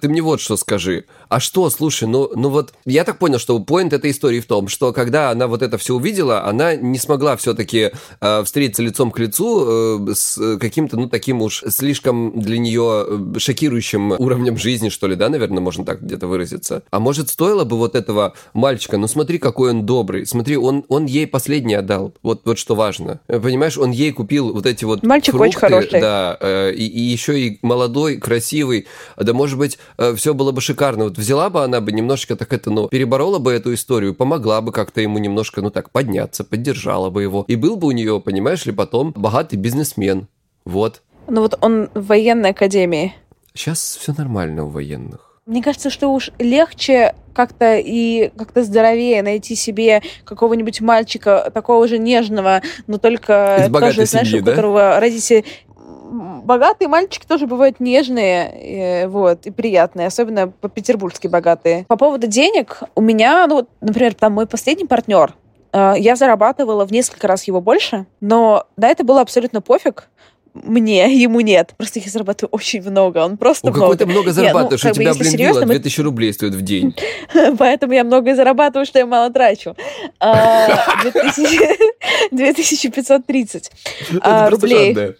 Ты 0.00 0.08
мне 0.08 0.20
вот 0.20 0.40
что 0.40 0.56
скажи. 0.56 1.04
А 1.28 1.40
что, 1.40 1.70
слушай, 1.70 2.08
ну, 2.08 2.30
ну 2.34 2.48
вот 2.48 2.74
я 2.86 3.04
так 3.04 3.18
понял, 3.18 3.38
что 3.38 3.58
поинт 3.60 3.92
этой 3.92 4.10
истории 4.10 4.40
в 4.40 4.46
том, 4.46 4.68
что 4.68 4.92
когда 4.92 5.30
она 5.30 5.46
вот 5.46 5.62
это 5.62 5.78
все 5.78 5.94
увидела, 5.94 6.44
она 6.44 6.74
не 6.74 6.98
смогла 6.98 7.36
все-таки 7.36 7.92
встретиться 8.44 8.82
лицом 8.82 9.10
к 9.10 9.18
лицу 9.18 10.08
э, 10.08 10.14
с 10.14 10.38
э, 10.38 10.58
каким-то, 10.58 10.96
ну, 10.96 11.08
таким 11.08 11.42
уж 11.42 11.62
слишком 11.70 12.40
для 12.40 12.58
нее 12.58 13.06
э, 13.06 13.38
шокирующим 13.38 14.12
уровнем 14.12 14.56
жизни, 14.56 14.88
что 14.88 15.06
ли, 15.06 15.16
да, 15.16 15.28
наверное, 15.28 15.60
можно 15.60 15.84
так 15.84 16.02
где-то 16.02 16.26
выразиться. 16.26 16.82
А 16.90 17.00
может, 17.00 17.28
стоило 17.28 17.64
бы 17.64 17.76
вот 17.76 17.94
этого 17.94 18.34
мальчика, 18.54 18.96
ну 18.96 19.06
смотри, 19.06 19.38
какой 19.38 19.70
он 19.70 19.86
добрый, 19.86 20.26
смотри, 20.26 20.56
он, 20.56 20.84
он 20.88 21.06
ей 21.06 21.26
последний 21.26 21.74
отдал, 21.74 22.14
вот, 22.22 22.42
вот 22.44 22.58
что 22.58 22.74
важно. 22.74 23.20
Понимаешь, 23.26 23.78
он 23.78 23.90
ей 23.90 24.12
купил 24.12 24.52
вот 24.52 24.66
эти 24.66 24.84
вот 24.84 25.02
Мальчик 25.02 25.34
фрукты, 25.34 25.48
очень 25.48 25.58
хороший. 25.58 26.00
Да, 26.00 26.36
э, 26.40 26.72
и, 26.72 26.86
и 26.86 27.00
еще 27.00 27.40
и 27.40 27.58
молодой, 27.62 28.16
красивый, 28.16 28.86
да, 29.16 29.32
может 29.32 29.58
быть, 29.58 29.78
э, 29.98 30.14
все 30.14 30.34
было 30.34 30.52
бы 30.52 30.60
шикарно. 30.60 31.04
Вот 31.04 31.18
взяла 31.18 31.50
бы 31.50 31.62
она 31.62 31.80
бы 31.80 31.92
немножечко 31.92 32.36
так 32.36 32.52
это, 32.52 32.70
ну, 32.70 32.88
переборола 32.88 33.38
бы 33.38 33.52
эту 33.52 33.74
историю, 33.74 34.14
помогла 34.14 34.60
бы 34.60 34.72
как-то 34.72 35.00
ему 35.00 35.18
немножко, 35.18 35.62
ну 35.62 35.70
так, 35.70 35.90
подняться, 35.90 36.44
поддержала 36.44 37.10
бы 37.10 37.22
его. 37.22 37.44
И 37.48 37.56
был 37.56 37.76
бы 37.76 37.88
у 37.88 37.92
нее, 37.92 38.20
понимаешь 38.20 38.66
ли, 38.66 38.72
потом 38.72 39.12
богатый 39.16 39.56
бизнесмен. 39.56 40.28
Вот. 40.64 41.02
Ну 41.28 41.42
вот 41.42 41.58
он 41.60 41.90
в 41.94 42.06
военной 42.06 42.50
академии. 42.50 43.14
Сейчас 43.54 43.98
все 44.00 44.14
нормально 44.16 44.64
у 44.64 44.68
военных. 44.68 45.40
Мне 45.46 45.62
кажется, 45.62 45.88
что 45.90 46.08
уж 46.08 46.30
легче 46.38 47.14
как-то 47.34 47.76
и 47.76 48.30
как-то 48.36 48.64
здоровее 48.64 49.22
найти 49.22 49.54
себе 49.54 50.02
какого-нибудь 50.24 50.80
мальчика 50.80 51.50
такого 51.54 51.88
же 51.88 51.98
нежного, 51.98 52.62
но 52.86 52.98
только 52.98 53.66
Из 53.66 53.72
тоже, 53.72 54.06
знаешь, 54.06 54.28
семьи, 54.28 54.42
у 54.42 54.44
да? 54.44 54.50
которого 54.50 55.00
родители 55.00 55.44
богатые 56.10 56.88
мальчики 56.88 57.26
тоже 57.26 57.46
бывают 57.46 57.80
нежные, 57.80 59.04
э, 59.04 59.08
вот, 59.08 59.46
и 59.46 59.50
приятные, 59.50 60.06
особенно 60.06 60.48
по-петербургски 60.48 61.26
богатые. 61.26 61.84
По 61.86 61.96
поводу 61.96 62.26
денег, 62.26 62.82
у 62.94 63.00
меня, 63.00 63.46
ну, 63.46 63.56
вот, 63.56 63.68
например, 63.80 64.14
там 64.14 64.32
мой 64.32 64.46
последний 64.46 64.86
партнер, 64.86 65.34
э, 65.72 65.94
я 65.98 66.16
зарабатывала 66.16 66.86
в 66.86 66.90
несколько 66.90 67.28
раз 67.28 67.44
его 67.44 67.60
больше, 67.60 68.06
но 68.20 68.66
на 68.76 68.88
это 68.88 69.04
было 69.04 69.20
абсолютно 69.20 69.60
пофиг, 69.60 70.08
мне, 70.64 71.12
ему 71.14 71.40
нет. 71.40 71.74
Просто 71.76 71.98
я 72.00 72.10
зарабатываю 72.10 72.50
очень 72.52 72.82
много. 72.82 73.18
Он 73.18 73.36
просто 73.36 73.66
Ну, 73.68 73.72
какой 73.72 73.96
ты 73.96 74.04
много. 74.06 74.20
много 74.20 74.28
ну, 74.28 74.34
зарабатываешь, 74.34 74.82
как 74.82 74.92
у 74.92 74.94
бы, 74.94 75.00
тебя, 75.00 75.08
если 75.10 75.20
блин, 75.20 75.32
серьезно, 75.32 75.58
вилла 75.60 75.66
мы- 75.68 75.74
2000 75.74 76.00
рублей 76.02 76.32
стоит 76.32 76.54
в 76.54 76.62
день. 76.62 76.94
Поэтому 77.58 77.92
я 77.92 78.04
много 78.04 78.34
зарабатываю, 78.34 78.86
что 78.86 78.98
я 78.98 79.06
мало 79.06 79.30
трачу. 79.32 79.76
А, 80.20 80.68
2000 81.02 81.58
2530 82.30 83.70
Ты 84.10 84.18
а, 84.22 84.46
просто 84.48 84.66
рублей. 84.66 85.14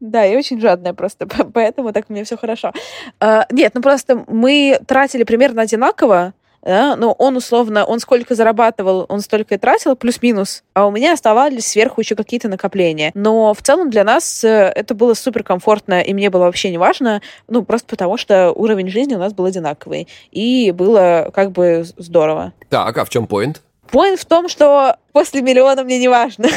Да, 0.00 0.24
я 0.24 0.36
очень 0.36 0.60
жадная 0.60 0.94
просто, 0.94 1.26
по- 1.26 1.44
поэтому 1.54 1.92
так 1.92 2.06
у 2.08 2.12
меня 2.12 2.24
все 2.24 2.36
хорошо. 2.36 2.72
А, 3.20 3.46
Нет, 3.50 3.72
ну 3.74 3.82
просто 3.82 4.24
мы 4.26 4.80
тратили 4.86 5.22
примерно 5.22 5.62
одинаково, 5.62 6.34
да, 6.62 6.96
но 6.96 7.12
он 7.12 7.36
условно, 7.36 7.84
он 7.84 8.00
сколько 8.00 8.34
зарабатывал, 8.34 9.06
он 9.08 9.20
столько 9.20 9.56
и 9.56 9.58
тратил, 9.58 9.96
плюс-минус, 9.96 10.62
а 10.74 10.86
у 10.86 10.90
меня 10.90 11.12
оставались 11.12 11.66
сверху 11.66 12.00
еще 12.00 12.14
какие-то 12.14 12.48
накопления. 12.48 13.10
Но 13.14 13.52
в 13.52 13.62
целом 13.62 13.90
для 13.90 14.04
нас 14.04 14.44
э, 14.44 14.72
это 14.74 14.94
было 14.94 15.14
супер 15.14 15.42
комфортно, 15.42 16.00
и 16.00 16.14
мне 16.14 16.30
было 16.30 16.44
вообще 16.44 16.70
не 16.70 16.78
важно, 16.78 17.20
ну, 17.48 17.64
просто 17.64 17.88
потому 17.88 18.16
что 18.16 18.52
уровень 18.52 18.88
жизни 18.88 19.14
у 19.14 19.18
нас 19.18 19.32
был 19.32 19.44
одинаковый, 19.44 20.08
и 20.30 20.70
было 20.70 21.30
как 21.34 21.52
бы 21.52 21.84
здорово. 21.96 22.52
Так, 22.68 22.96
а 22.96 23.04
в 23.04 23.10
чем 23.10 23.26
поинт? 23.26 23.60
Поинт 23.90 24.20
в 24.20 24.24
том, 24.24 24.48
что 24.48 24.96
после 25.12 25.42
миллиона 25.42 25.84
мне 25.84 25.98
не 25.98 26.08
важно. 26.08 26.48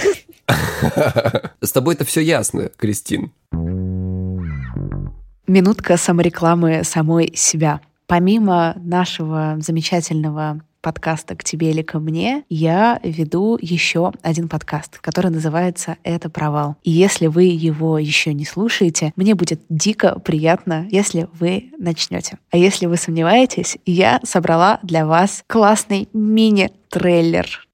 С 1.61 1.71
тобой-то 1.71 2.05
все 2.05 2.21
ясно, 2.21 2.69
Кристин. 2.77 3.33
Минутка 5.47 5.97
саморекламы 5.97 6.83
самой 6.83 7.33
себя. 7.35 7.81
Помимо 8.07 8.75
нашего 8.77 9.57
замечательного 9.59 10.61
подкаста 10.81 11.35
«К 11.35 11.43
тебе 11.43 11.71
или 11.71 11.81
ко 11.81 11.97
мне», 11.97 12.43
я 12.47 12.99
веду 13.01 13.57
еще 13.59 14.11
один 14.21 14.47
подкаст, 14.47 14.99
который 14.99 15.31
называется 15.31 15.97
«Это 16.03 16.29
провал». 16.29 16.75
И 16.83 16.91
если 16.91 17.25
вы 17.25 17.45
его 17.45 17.97
еще 17.97 18.33
не 18.33 18.45
слушаете, 18.45 19.11
мне 19.15 19.33
будет 19.33 19.61
дико 19.69 20.19
приятно, 20.19 20.87
если 20.91 21.27
вы 21.33 21.71
начнете. 21.79 22.37
А 22.51 22.57
если 22.57 22.85
вы 22.85 22.97
сомневаетесь, 22.97 23.79
я 23.87 24.19
собрала 24.23 24.79
для 24.83 25.07
вас 25.07 25.43
классный 25.47 26.07
мини-трейлер 26.13 27.65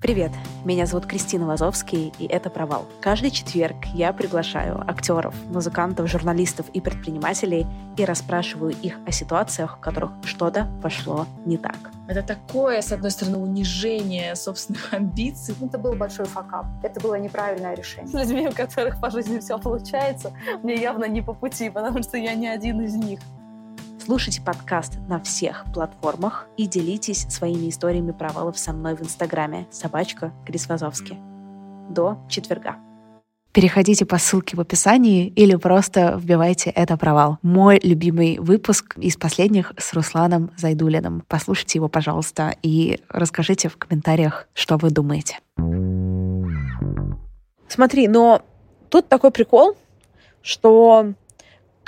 Привет, 0.00 0.30
меня 0.64 0.86
зовут 0.86 1.06
Кристина 1.06 1.46
Вазовский, 1.46 2.12
и 2.18 2.26
это 2.26 2.50
«Провал». 2.50 2.86
Каждый 3.00 3.30
четверг 3.30 3.76
я 3.94 4.12
приглашаю 4.12 4.82
актеров, 4.88 5.34
музыкантов, 5.46 6.08
журналистов 6.10 6.66
и 6.72 6.80
предпринимателей 6.80 7.66
и 7.96 8.04
расспрашиваю 8.04 8.72
их 8.82 8.98
о 9.06 9.12
ситуациях, 9.12 9.76
в 9.76 9.80
которых 9.80 10.12
что-то 10.24 10.68
пошло 10.82 11.26
не 11.44 11.56
так. 11.56 11.76
Это 12.08 12.22
такое, 12.22 12.80
с 12.80 12.90
одной 12.90 13.10
стороны, 13.10 13.38
унижение 13.38 14.34
собственных 14.34 14.92
амбиций. 14.94 15.54
Это 15.60 15.78
был 15.78 15.94
большой 15.94 16.26
факап. 16.26 16.66
Это 16.82 17.00
было 17.00 17.16
неправильное 17.16 17.74
решение. 17.74 18.08
с 18.08 18.14
людьми, 18.14 18.48
у 18.48 18.52
которых 18.52 19.00
по 19.00 19.10
жизни 19.10 19.38
все 19.38 19.58
получается, 19.58 20.32
мне 20.62 20.74
явно 20.74 21.04
не 21.04 21.22
по 21.22 21.34
пути, 21.34 21.70
потому 21.70 22.02
что 22.02 22.16
я 22.16 22.34
не 22.34 22.48
один 22.48 22.80
из 22.80 22.94
них. 22.94 23.20
Слушайте 24.08 24.40
подкаст 24.40 24.94
на 25.06 25.20
всех 25.20 25.66
платформах 25.74 26.46
и 26.56 26.66
делитесь 26.66 27.26
своими 27.28 27.68
историями 27.68 28.12
провалов 28.12 28.58
со 28.58 28.72
мной 28.72 28.96
в 28.96 29.02
Инстаграме. 29.02 29.66
Собачка 29.70 30.32
Крис 30.46 30.66
Вазовский. 30.66 31.18
До 31.90 32.16
четверга. 32.26 32.76
Переходите 33.52 34.06
по 34.06 34.16
ссылке 34.16 34.56
в 34.56 34.60
описании 34.60 35.26
или 35.26 35.56
просто 35.56 36.18
вбивайте 36.18 36.70
«Это 36.70 36.96
провал». 36.96 37.36
Мой 37.42 37.78
любимый 37.82 38.38
выпуск 38.38 38.96
из 38.96 39.18
последних 39.18 39.74
с 39.76 39.92
Русланом 39.92 40.52
Зайдулиным. 40.56 41.22
Послушайте 41.28 41.76
его, 41.78 41.90
пожалуйста, 41.90 42.56
и 42.62 43.02
расскажите 43.10 43.68
в 43.68 43.76
комментариях, 43.76 44.48
что 44.54 44.78
вы 44.78 44.88
думаете. 44.88 45.38
Смотри, 47.68 48.08
но 48.08 48.40
тут 48.88 49.06
такой 49.10 49.32
прикол, 49.32 49.76
что, 50.40 51.12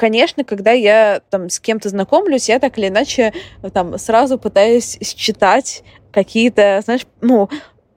конечно, 0.00 0.44
когда 0.44 0.72
я 0.72 1.20
там 1.28 1.50
с 1.50 1.60
кем-то 1.60 1.90
знакомлюсь, 1.90 2.48
я 2.48 2.58
так 2.58 2.78
или 2.78 2.88
иначе 2.88 3.34
там 3.74 3.98
сразу 3.98 4.38
пытаюсь 4.38 4.96
считать 5.02 5.82
какие-то, 6.10 6.80
знаешь, 6.82 7.02
ну, 7.20 7.50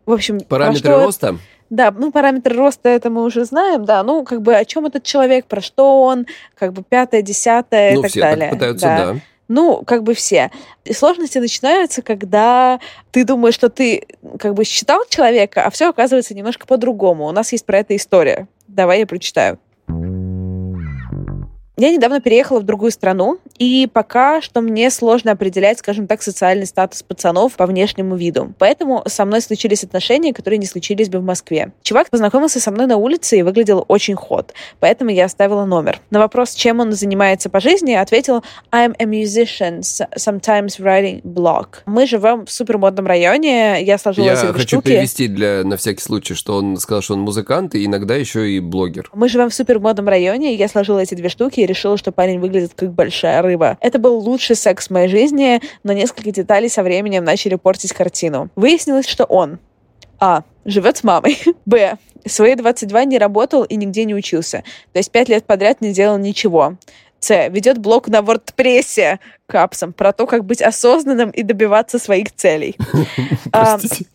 в 0.05 0.11
общем, 0.11 0.41
Параметры 0.41 0.79
что- 0.79 1.05
роста? 1.05 1.37
Да, 1.69 1.91
ну, 1.91 2.11
параметры 2.11 2.55
роста 2.57 2.89
это 2.89 3.09
мы 3.09 3.23
уже 3.23 3.45
знаем, 3.45 3.85
да, 3.85 4.03
ну, 4.03 4.23
как 4.25 4.41
бы 4.41 4.53
о 4.53 4.65
чем 4.65 4.85
этот 4.85 5.03
человек, 5.03 5.45
про 5.45 5.61
что 5.61 6.01
он, 6.03 6.27
как 6.55 6.73
бы 6.73 6.83
пятое, 6.83 7.21
десятое 7.21 7.93
и 7.93 7.95
Ну, 7.95 8.01
так 8.01 8.11
все 8.11 8.19
далее. 8.19 8.49
так 8.49 8.59
пытаются, 8.59 8.85
да. 8.85 9.13
да. 9.13 9.19
Ну, 9.47 9.81
как 9.85 10.03
бы 10.03 10.13
все. 10.13 10.51
И 10.83 10.91
сложности 10.93 11.37
начинаются, 11.37 12.01
когда 12.01 12.79
ты 13.11 13.23
думаешь, 13.23 13.55
что 13.55 13.69
ты 13.69 14.05
как 14.39 14.53
бы 14.55 14.65
считал 14.65 15.03
человека, 15.09 15.63
а 15.65 15.69
все 15.69 15.89
оказывается 15.89 16.35
немножко 16.35 16.67
по-другому. 16.67 17.27
У 17.27 17.31
нас 17.31 17.51
есть 17.53 17.65
про 17.65 17.79
это 17.79 17.95
история. 17.95 18.47
Давай 18.67 18.99
я 18.99 19.07
прочитаю. 19.07 19.57
Я 21.75 21.89
недавно 21.89 22.21
переехала 22.21 22.59
в 22.59 22.63
другую 22.63 22.91
страну, 22.91 23.39
и 23.57 23.89
пока 23.91 24.41
что 24.41 24.61
мне 24.61 24.91
сложно 24.91 25.31
определять, 25.31 25.79
скажем 25.79 26.05
так, 26.05 26.21
социальный 26.21 26.67
статус 26.67 27.01
пацанов 27.01 27.53
по 27.53 27.65
внешнему 27.65 28.15
виду. 28.15 28.53
Поэтому 28.59 29.01
со 29.07 29.25
мной 29.25 29.41
случились 29.41 29.83
отношения, 29.83 30.33
которые 30.33 30.59
не 30.59 30.67
случились 30.67 31.09
бы 31.09 31.17
в 31.17 31.23
Москве. 31.23 31.71
Чувак 31.81 32.11
познакомился 32.11 32.59
со 32.59 32.69
мной 32.69 32.85
на 32.85 32.97
улице 32.97 33.39
и 33.39 33.41
выглядел 33.41 33.85
очень 33.87 34.13
ход, 34.13 34.53
поэтому 34.79 35.09
я 35.09 35.25
оставила 35.25 35.65
номер. 35.65 35.99
На 36.11 36.19
вопрос, 36.19 36.53
чем 36.53 36.79
он 36.79 36.91
занимается 36.91 37.49
по 37.49 37.59
жизни, 37.59 37.93
ответил 37.93 38.43
I'm 38.71 38.93
a 38.99 39.05
musician, 39.05 39.79
sometimes 40.15 40.79
writing 40.79 41.23
blog. 41.23 41.67
Мы 41.87 42.05
живем 42.05 42.45
в 42.45 42.51
супермодном 42.51 43.07
районе, 43.07 43.81
я 43.81 43.97
сложила 43.97 44.25
Я 44.27 44.33
эти 44.33 44.41
две 44.41 44.53
хочу 44.53 44.67
штуки. 44.67 44.89
перевести 44.89 45.27
для, 45.27 45.63
на 45.63 45.77
всякий 45.77 46.03
случай, 46.03 46.35
что 46.35 46.57
он 46.57 46.77
сказал, 46.77 47.01
что 47.01 47.15
он 47.15 47.21
музыкант 47.21 47.73
и 47.73 47.83
иногда 47.83 48.15
еще 48.15 48.47
и 48.47 48.59
блогер. 48.59 49.09
Мы 49.15 49.27
живем 49.27 49.49
в 49.49 49.55
супермодном 49.55 50.07
районе, 50.07 50.53
я 50.53 50.67
сложила 50.67 50.99
эти 50.99 51.15
две 51.15 51.29
штуки 51.29 51.62
и 51.63 51.67
решила, 51.67 51.97
что 51.97 52.11
парень 52.11 52.39
выглядит 52.39 52.73
как 52.75 52.91
большая 52.91 53.41
рыба. 53.41 53.77
Это 53.81 53.99
был 53.99 54.17
лучший 54.19 54.55
секс 54.55 54.87
в 54.87 54.91
моей 54.91 55.07
жизни, 55.07 55.61
но 55.83 55.93
несколько 55.93 56.31
деталей 56.31 56.69
со 56.69 56.83
временем 56.83 57.23
начали 57.23 57.55
портить 57.55 57.93
картину. 57.93 58.49
Выяснилось, 58.55 59.07
что 59.07 59.25
он 59.25 59.59
А. 60.19 60.43
Живет 60.65 60.97
с 60.97 61.03
мамой. 61.03 61.37
Б. 61.65 61.97
Свои 62.25 62.55
22 62.55 63.03
не 63.05 63.17
работал 63.17 63.63
и 63.63 63.75
нигде 63.75 64.05
не 64.05 64.15
учился. 64.15 64.63
То 64.93 64.99
есть 64.99 65.11
пять 65.11 65.27
лет 65.27 65.45
подряд 65.45 65.81
не 65.81 65.91
делал 65.91 66.17
ничего. 66.17 66.75
С. 67.19 67.47
Ведет 67.49 67.77
блог 67.79 68.07
на 68.07 68.19
WordPress 68.19 69.19
капсом 69.45 69.91
про 69.93 70.13
то, 70.13 70.25
как 70.25 70.45
быть 70.45 70.61
осознанным 70.61 71.29
и 71.31 71.43
добиваться 71.43 71.99
своих 71.99 72.33
целей. 72.33 72.75
А, 73.51 73.77
Простите. 73.77 74.05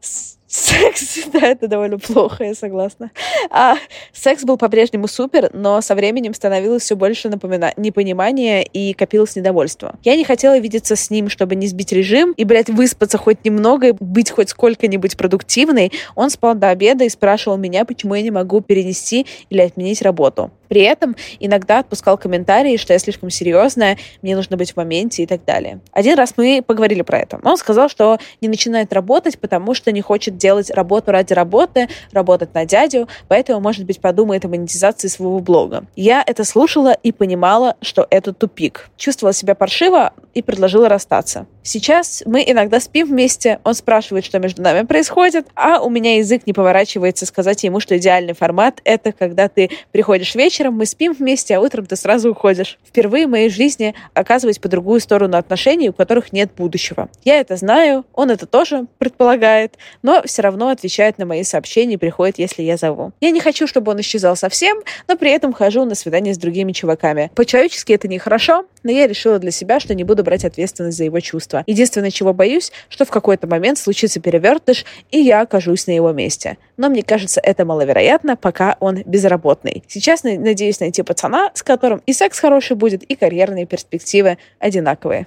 с- 0.00 0.27
Секс, 0.48 1.26
да, 1.32 1.40
это 1.40 1.68
довольно 1.68 1.98
плохо, 1.98 2.42
я 2.42 2.54
согласна. 2.54 3.10
А, 3.50 3.76
секс 4.14 4.44
был 4.44 4.56
по-прежнему 4.56 5.06
супер, 5.06 5.50
но 5.52 5.82
со 5.82 5.94
временем 5.94 6.32
становилось 6.32 6.84
все 6.84 6.96
больше 6.96 7.28
напомина- 7.28 7.74
непонимания 7.76 8.62
и 8.62 8.94
копилось 8.94 9.36
недовольство. 9.36 9.96
Я 10.04 10.16
не 10.16 10.24
хотела 10.24 10.58
видеться 10.58 10.96
с 10.96 11.10
ним, 11.10 11.28
чтобы 11.28 11.54
не 11.54 11.66
сбить 11.66 11.92
режим 11.92 12.32
и, 12.32 12.44
блядь, 12.44 12.70
выспаться 12.70 13.18
хоть 13.18 13.44
немного 13.44 13.88
и 13.88 13.94
быть 14.00 14.30
хоть 14.30 14.48
сколько-нибудь 14.48 15.18
продуктивной. 15.18 15.92
Он 16.14 16.30
спал 16.30 16.54
до 16.54 16.70
обеда 16.70 17.04
и 17.04 17.10
спрашивал 17.10 17.58
меня, 17.58 17.84
почему 17.84 18.14
я 18.14 18.22
не 18.22 18.30
могу 18.30 18.62
перенести 18.62 19.26
или 19.50 19.60
отменить 19.60 20.00
работу. 20.00 20.50
При 20.68 20.82
этом 20.82 21.16
иногда 21.40 21.80
отпускал 21.80 22.18
комментарии, 22.18 22.76
что 22.76 22.92
я 22.92 22.98
слишком 22.98 23.30
серьезная, 23.30 23.98
мне 24.22 24.36
нужно 24.36 24.56
быть 24.56 24.72
в 24.72 24.76
моменте 24.76 25.22
и 25.22 25.26
так 25.26 25.44
далее. 25.44 25.80
Один 25.92 26.16
раз 26.16 26.34
мы 26.36 26.62
поговорили 26.66 27.02
про 27.02 27.18
это. 27.18 27.40
Он 27.42 27.56
сказал, 27.56 27.88
что 27.88 28.18
не 28.40 28.48
начинает 28.48 28.92
работать, 28.92 29.38
потому 29.38 29.74
что 29.74 29.92
не 29.92 30.00
хочет 30.00 30.36
делать 30.36 30.70
работу 30.70 31.12
ради 31.12 31.32
работы, 31.32 31.88
работать 32.12 32.54
на 32.54 32.64
дядю, 32.64 33.08
поэтому, 33.28 33.60
может 33.60 33.84
быть, 33.84 34.00
подумает 34.00 34.44
о 34.44 34.48
монетизации 34.48 35.08
своего 35.08 35.40
блога. 35.40 35.84
Я 35.96 36.22
это 36.26 36.44
слушала 36.44 36.92
и 36.92 37.12
понимала, 37.12 37.76
что 37.80 38.06
это 38.10 38.32
тупик. 38.32 38.90
Чувствовала 38.96 39.32
себя 39.32 39.54
паршиво 39.54 40.12
и 40.34 40.42
предложила 40.42 40.88
расстаться. 40.88 41.46
Сейчас 41.68 42.22
мы 42.24 42.42
иногда 42.46 42.80
спим 42.80 43.08
вместе, 43.08 43.60
он 43.62 43.74
спрашивает, 43.74 44.24
что 44.24 44.38
между 44.38 44.62
нами 44.62 44.86
происходит, 44.86 45.48
а 45.54 45.80
у 45.80 45.90
меня 45.90 46.16
язык 46.16 46.46
не 46.46 46.54
поворачивается 46.54 47.26
сказать 47.26 47.62
ему, 47.62 47.78
что 47.78 47.98
идеальный 47.98 48.32
формат— 48.32 48.80
это 48.84 49.12
когда 49.12 49.50
ты 49.50 49.68
приходишь 49.92 50.34
вечером, 50.34 50.78
мы 50.78 50.86
спим 50.86 51.12
вместе, 51.12 51.54
а 51.54 51.60
утром 51.60 51.84
ты 51.84 51.94
сразу 51.96 52.30
уходишь. 52.30 52.78
Впервые 52.86 53.26
в 53.26 53.30
моей 53.30 53.50
жизни 53.50 53.94
оказываюсь 54.14 54.58
по 54.58 54.68
другую 54.68 55.00
сторону 55.00 55.36
отношений, 55.36 55.90
у 55.90 55.92
которых 55.92 56.32
нет 56.32 56.50
будущего. 56.56 57.10
Я 57.22 57.38
это 57.38 57.56
знаю, 57.56 58.06
он 58.14 58.30
это 58.30 58.46
тоже 58.46 58.86
предполагает, 58.96 59.76
но 60.00 60.22
все 60.24 60.40
равно 60.40 60.70
отвечает 60.70 61.18
на 61.18 61.26
мои 61.26 61.42
сообщения 61.42 61.96
и 61.96 61.98
приходит, 61.98 62.38
если 62.38 62.62
я 62.62 62.78
зову. 62.78 63.12
Я 63.20 63.30
не 63.30 63.40
хочу, 63.40 63.66
чтобы 63.66 63.92
он 63.92 64.00
исчезал 64.00 64.36
совсем, 64.36 64.78
но 65.06 65.18
при 65.18 65.32
этом 65.32 65.52
хожу 65.52 65.84
на 65.84 65.94
свидание 65.94 66.32
с 66.32 66.38
другими 66.38 66.72
чуваками. 66.72 67.30
По-человечески 67.34 67.92
это 67.92 68.08
нехорошо, 68.08 68.64
но 68.84 68.90
я 68.90 69.06
решила 69.06 69.38
для 69.38 69.50
себя, 69.50 69.80
что 69.80 69.94
не 69.94 70.04
буду 70.04 70.24
брать 70.24 70.46
ответственность 70.46 70.96
за 70.96 71.04
его 71.04 71.20
чувства. 71.20 71.57
Единственное, 71.66 72.10
чего 72.10 72.32
боюсь, 72.32 72.72
что 72.88 73.04
в 73.04 73.10
какой-то 73.10 73.46
момент 73.46 73.78
случится 73.78 74.20
перевертыш, 74.20 74.84
и 75.10 75.18
я 75.18 75.42
окажусь 75.42 75.86
на 75.86 75.92
его 75.92 76.12
месте. 76.12 76.58
Но 76.76 76.88
мне 76.88 77.02
кажется, 77.02 77.40
это 77.40 77.64
маловероятно, 77.64 78.36
пока 78.36 78.76
он 78.80 79.02
безработный. 79.04 79.82
Сейчас 79.88 80.22
надеюсь 80.22 80.80
найти 80.80 81.02
пацана, 81.02 81.50
с 81.54 81.62
которым 81.62 82.02
и 82.06 82.12
секс 82.12 82.38
хороший 82.38 82.76
будет, 82.76 83.02
и 83.02 83.14
карьерные 83.14 83.66
перспективы 83.66 84.38
одинаковые. 84.58 85.26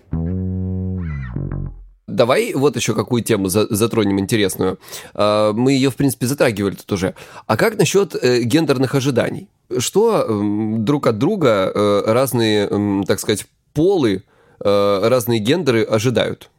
Давай 2.12 2.54
вот 2.54 2.76
еще 2.76 2.94
какую 2.94 3.24
тему 3.24 3.48
затронем 3.48 4.20
интересную. 4.20 4.80
А, 5.14 5.54
мы 5.54 5.72
ее, 5.74 5.90
в 5.90 5.96
принципе, 5.96 6.28
затрагивали 6.28 6.76
тут 6.76 6.92
уже. 6.92 7.16
А 7.48 7.58
как 7.58 7.78
насчет 7.78 8.16
э, 8.16 8.42
гендерных 8.42 8.96
ожиданий? 8.96 9.48
Что 9.78 10.28
друг 10.80 11.08
от 11.08 11.18
друга 11.18 11.72
э, 11.74 12.04
разные, 12.06 13.06
так 13.06 13.20
сказать, 13.20 13.46
полы, 13.74 14.24
разные 14.64 15.40
гендеры 15.40 15.84
ожидают? 15.84 16.50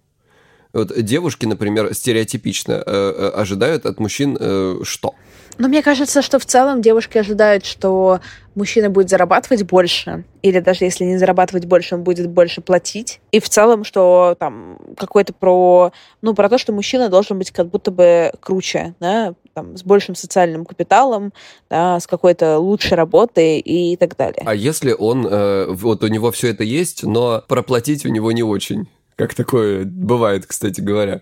Вот 0.72 0.92
девушки, 1.02 1.46
например, 1.46 1.94
стереотипично 1.94 2.80
ожидают 2.80 3.86
от 3.86 4.00
мужчин 4.00 4.36
что? 4.84 5.14
Но 5.58 5.68
мне 5.68 5.82
кажется, 5.82 6.22
что 6.22 6.38
в 6.38 6.46
целом 6.46 6.82
девушки 6.82 7.18
ожидают, 7.18 7.64
что 7.64 8.20
мужчина 8.54 8.90
будет 8.90 9.08
зарабатывать 9.08 9.64
больше, 9.64 10.24
или 10.42 10.60
даже 10.60 10.84
если 10.84 11.04
не 11.04 11.18
зарабатывать 11.18 11.66
больше, 11.66 11.94
он 11.94 12.02
будет 12.02 12.28
больше 12.28 12.60
платить. 12.60 13.20
И 13.30 13.40
в 13.40 13.48
целом, 13.48 13.84
что 13.84 14.36
там 14.38 14.78
какой-то 14.96 15.32
про, 15.32 15.92
ну, 16.20 16.34
про 16.34 16.48
то, 16.48 16.58
что 16.58 16.72
мужчина 16.72 17.08
должен 17.08 17.38
быть 17.38 17.50
как 17.50 17.68
будто 17.68 17.90
бы 17.90 18.32
круче, 18.40 18.94
да, 19.00 19.34
там, 19.54 19.76
с 19.76 19.82
большим 19.82 20.14
социальным 20.14 20.64
капиталом, 20.64 21.32
да, 21.68 22.00
с 22.00 22.06
какой-то 22.06 22.58
лучшей 22.58 22.94
работой 22.94 23.58
и 23.58 23.96
так 23.96 24.16
далее. 24.16 24.42
А 24.46 24.54
если 24.54 24.94
он, 24.98 25.26
э, 25.30 25.66
вот 25.68 26.02
у 26.02 26.08
него 26.08 26.30
все 26.32 26.48
это 26.48 26.64
есть, 26.64 27.02
но 27.04 27.42
проплатить 27.46 28.04
у 28.06 28.08
него 28.08 28.32
не 28.32 28.42
очень? 28.42 28.88
Как 29.16 29.34
такое 29.34 29.84
бывает, 29.84 30.46
кстати 30.46 30.80
говоря? 30.80 31.20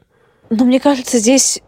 Ну, 0.51 0.64
мне 0.64 0.81
кажется, 0.81 1.18
здесь 1.18 1.62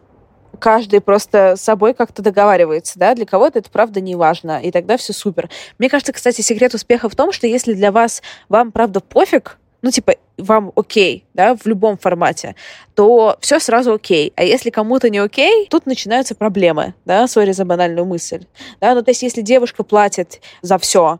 каждый 0.58 1.00
просто 1.00 1.56
с 1.56 1.62
собой 1.62 1.94
как-то 1.94 2.22
договаривается, 2.22 2.98
да, 2.98 3.14
для 3.14 3.26
кого-то 3.26 3.58
это 3.58 3.70
правда 3.70 4.00
не 4.00 4.14
важно, 4.14 4.60
и 4.62 4.70
тогда 4.70 4.96
все 4.96 5.12
супер. 5.12 5.50
Мне 5.78 5.88
кажется, 5.88 6.12
кстати, 6.12 6.40
секрет 6.40 6.74
успеха 6.74 7.08
в 7.08 7.16
том, 7.16 7.32
что 7.32 7.46
если 7.46 7.74
для 7.74 7.92
вас, 7.92 8.22
вам 8.48 8.72
правда 8.72 9.00
пофиг, 9.00 9.58
ну, 9.82 9.90
типа, 9.90 10.14
вам 10.38 10.72
окей, 10.76 11.26
да, 11.34 11.56
в 11.56 11.66
любом 11.66 11.98
формате, 11.98 12.54
то 12.94 13.36
все 13.40 13.58
сразу 13.58 13.94
окей. 13.94 14.32
А 14.36 14.44
если 14.44 14.70
кому-то 14.70 15.10
не 15.10 15.18
окей, 15.18 15.66
тут 15.68 15.86
начинаются 15.86 16.34
проблемы, 16.34 16.94
да, 17.04 17.26
сори 17.26 17.52
за 17.52 17.64
банальную 17.64 18.06
мысль. 18.06 18.46
Да, 18.80 18.94
ну, 18.94 19.02
то 19.02 19.10
есть, 19.10 19.22
если 19.22 19.42
девушка 19.42 19.82
платит 19.82 20.40
за 20.62 20.78
все, 20.78 21.18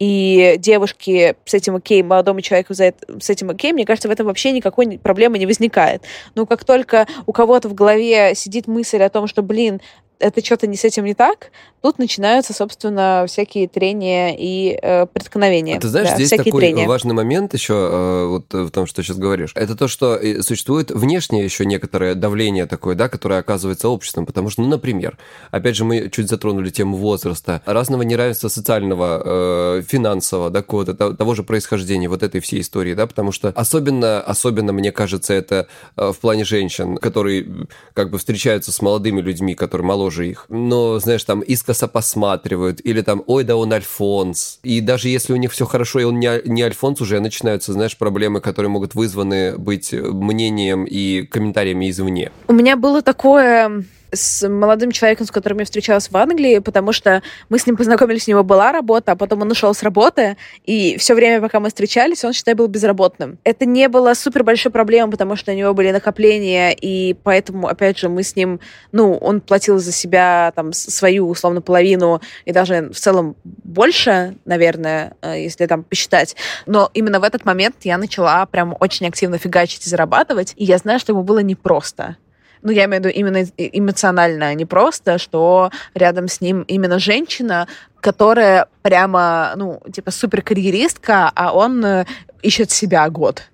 и 0.00 0.56
девушки 0.58 1.36
с 1.44 1.54
этим 1.54 1.76
окей, 1.76 2.02
молодому 2.02 2.40
человеку 2.40 2.72
за 2.74 2.84
это, 2.84 3.20
с 3.20 3.28
этим 3.28 3.50
окей, 3.50 3.72
мне 3.72 3.84
кажется, 3.84 4.08
в 4.08 4.10
этом 4.10 4.26
вообще 4.26 4.50
никакой 4.50 4.98
проблемы 4.98 5.38
не 5.38 5.46
возникает. 5.46 6.02
Но 6.34 6.46
как 6.46 6.64
только 6.64 7.06
у 7.26 7.32
кого-то 7.32 7.68
в 7.68 7.74
голове 7.74 8.34
сидит 8.34 8.66
мысль 8.66 9.02
о 9.02 9.10
том, 9.10 9.26
что, 9.26 9.42
блин, 9.42 9.80
это 10.20 10.44
что-то 10.44 10.66
не 10.66 10.76
с 10.76 10.84
этим 10.84 11.04
не 11.04 11.14
так, 11.14 11.50
тут 11.82 11.98
начинаются, 11.98 12.52
собственно, 12.52 13.24
всякие 13.26 13.66
трения 13.68 14.36
и 14.38 14.78
э, 14.80 15.06
преткновения. 15.06 15.78
А 15.78 15.80
ты 15.80 15.88
знаешь, 15.88 16.10
да, 16.10 16.16
здесь 16.16 16.30
такой 16.30 16.52
трения. 16.52 16.86
важный 16.86 17.14
момент 17.14 17.54
еще, 17.54 17.74
э, 17.74 18.26
вот 18.26 18.52
в 18.52 18.70
том, 18.70 18.86
что 18.86 19.02
сейчас 19.02 19.16
говоришь, 19.16 19.52
это 19.54 19.74
то, 19.74 19.88
что 19.88 20.16
э, 20.16 20.42
существует 20.42 20.90
внешнее 20.90 21.44
еще 21.44 21.64
некоторое 21.64 22.14
давление 22.14 22.66
такое, 22.66 22.94
да, 22.94 23.08
которое 23.08 23.40
оказывается 23.40 23.88
обществом, 23.88 24.26
потому 24.26 24.50
что, 24.50 24.62
ну, 24.62 24.68
например, 24.68 25.16
опять 25.50 25.76
же, 25.76 25.84
мы 25.84 26.10
чуть 26.10 26.28
затронули 26.28 26.70
тему 26.70 26.96
возраста, 26.96 27.62
разного 27.64 28.02
неравенства 28.02 28.48
социального, 28.48 29.78
э, 29.78 29.82
финансового, 29.82 30.50
да, 30.50 30.60
какого-то 30.60 30.94
того 31.14 31.34
же 31.34 31.42
происхождения, 31.42 32.08
вот 32.08 32.22
этой 32.22 32.40
всей 32.40 32.60
истории, 32.60 32.94
да, 32.94 33.06
потому 33.06 33.32
что 33.32 33.48
особенно, 33.48 34.20
особенно, 34.20 34.72
мне 34.72 34.92
кажется, 34.92 35.32
это 35.32 35.66
э, 35.96 36.12
в 36.12 36.18
плане 36.18 36.44
женщин, 36.44 36.98
которые 36.98 37.66
как 37.94 38.10
бы 38.10 38.18
встречаются 38.18 38.70
с 38.70 38.82
молодыми 38.82 39.22
людьми, 39.22 39.54
которые 39.54 39.86
моложе 39.86 40.09
моложе 40.10 40.28
их. 40.28 40.46
Но, 40.48 40.98
знаешь, 40.98 41.24
там 41.24 41.40
искоса 41.40 41.88
посматривают, 41.88 42.80
или 42.84 43.02
там, 43.02 43.22
ой, 43.26 43.44
да 43.44 43.56
он 43.56 43.72
Альфонс. 43.72 44.58
И 44.62 44.80
даже 44.80 45.08
если 45.08 45.32
у 45.32 45.36
них 45.36 45.52
все 45.52 45.66
хорошо, 45.66 46.00
и 46.00 46.04
он 46.04 46.18
не, 46.18 46.40
не 46.44 46.62
Альфонс, 46.62 47.00
уже 47.00 47.20
начинаются, 47.20 47.72
знаешь, 47.72 47.96
проблемы, 47.96 48.40
которые 48.40 48.70
могут 48.70 48.94
вызваны 48.94 49.56
быть 49.58 49.92
мнением 49.92 50.84
и 50.84 51.22
комментариями 51.22 51.90
извне. 51.90 52.30
У 52.48 52.52
меня 52.52 52.76
было 52.76 53.02
такое 53.02 53.84
с 54.12 54.48
молодым 54.48 54.90
человеком, 54.90 55.26
с 55.26 55.30
которым 55.30 55.58
я 55.58 55.64
встречалась 55.64 56.10
в 56.10 56.16
Англии, 56.16 56.58
потому 56.58 56.92
что 56.92 57.22
мы 57.48 57.58
с 57.58 57.66
ним 57.66 57.76
познакомились, 57.76 58.28
у 58.28 58.30
него 58.32 58.44
была 58.44 58.72
работа, 58.72 59.12
а 59.12 59.16
потом 59.16 59.42
он 59.42 59.50
ушел 59.50 59.74
с 59.74 59.82
работы, 59.82 60.36
и 60.64 60.96
все 60.98 61.14
время, 61.14 61.40
пока 61.40 61.60
мы 61.60 61.68
встречались, 61.68 62.24
он, 62.24 62.32
считай, 62.32 62.54
был 62.54 62.66
безработным. 62.66 63.38
Это 63.44 63.66
не 63.66 63.88
было 63.88 64.14
супер 64.14 64.44
большой 64.44 64.72
проблемой, 64.72 65.10
потому 65.10 65.36
что 65.36 65.52
у 65.52 65.54
него 65.54 65.74
были 65.74 65.90
накопления, 65.90 66.72
и 66.72 67.14
поэтому, 67.22 67.68
опять 67.68 67.98
же, 67.98 68.08
мы 68.08 68.22
с 68.22 68.36
ним, 68.36 68.60
ну, 68.92 69.14
он 69.14 69.40
платил 69.40 69.78
за 69.78 69.92
себя 69.92 70.52
там 70.54 70.72
свою, 70.72 71.28
условно, 71.28 71.60
половину, 71.60 72.20
и 72.44 72.52
даже 72.52 72.90
в 72.92 72.98
целом 72.98 73.36
больше, 73.44 74.36
наверное, 74.44 75.14
э, 75.22 75.42
если 75.42 75.66
там 75.66 75.84
посчитать. 75.84 76.36
Но 76.66 76.90
именно 76.94 77.20
в 77.20 77.24
этот 77.24 77.44
момент 77.44 77.76
я 77.82 77.98
начала 77.98 78.46
прям 78.46 78.76
очень 78.80 79.06
активно 79.06 79.38
фигачить 79.38 79.86
и 79.86 79.90
зарабатывать, 79.90 80.54
и 80.56 80.64
я 80.64 80.78
знаю, 80.78 80.98
что 80.98 81.12
ему 81.12 81.22
было 81.22 81.40
непросто 81.40 82.16
ну, 82.62 82.70
я 82.72 82.84
имею 82.84 83.02
в 83.02 83.06
виду 83.06 83.16
именно 83.16 83.44
эмоционально, 83.56 84.48
а 84.48 84.54
не 84.54 84.64
просто, 84.64 85.18
что 85.18 85.70
рядом 85.94 86.28
с 86.28 86.40
ним 86.40 86.62
именно 86.62 86.98
женщина, 86.98 87.68
которая 88.00 88.66
прямо, 88.82 89.52
ну, 89.56 89.80
типа 89.92 90.10
суперкарьеристка, 90.10 91.30
а 91.34 91.52
он 91.52 91.84
э, 91.84 92.04
ищет 92.42 92.70
себя 92.70 93.08
год 93.10 93.50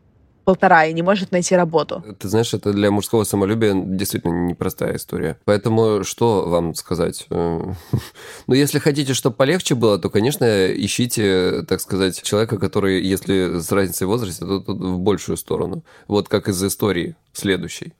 полтора 0.46 0.86
и 0.86 0.92
не 0.92 1.02
может 1.02 1.32
найти 1.32 1.57
работу. 1.57 2.04
Ты 2.20 2.28
знаешь, 2.28 2.54
это 2.54 2.72
для 2.72 2.92
мужского 2.92 3.24
самолюбия 3.24 3.74
действительно 3.74 4.46
непростая 4.46 4.96
история. 4.96 5.38
Поэтому 5.44 6.04
что 6.04 6.48
вам 6.48 6.74
сказать? 6.76 7.26
Э, 7.30 7.72
ну, 8.46 8.54
если 8.54 8.78
хотите, 8.78 9.12
чтобы 9.12 9.34
полегче 9.34 9.74
было, 9.74 9.98
то, 9.98 10.09
конечно, 10.09 10.44
ищите, 10.68 11.64
так 11.68 11.80
сказать, 11.80 12.22
человека, 12.22 12.59
который, 12.59 13.02
если 13.04 13.59
с 13.59 13.72
разницей 13.72 14.07
в 14.07 14.11
возрасте, 14.11 14.44
то, 14.44 14.61
то 14.61 14.72
в 14.72 15.00
большую 15.00 15.36
сторону. 15.36 15.82
Вот 16.07 16.28
как 16.28 16.48
из 16.48 16.62
истории 16.62 17.16
следующей. 17.32 17.92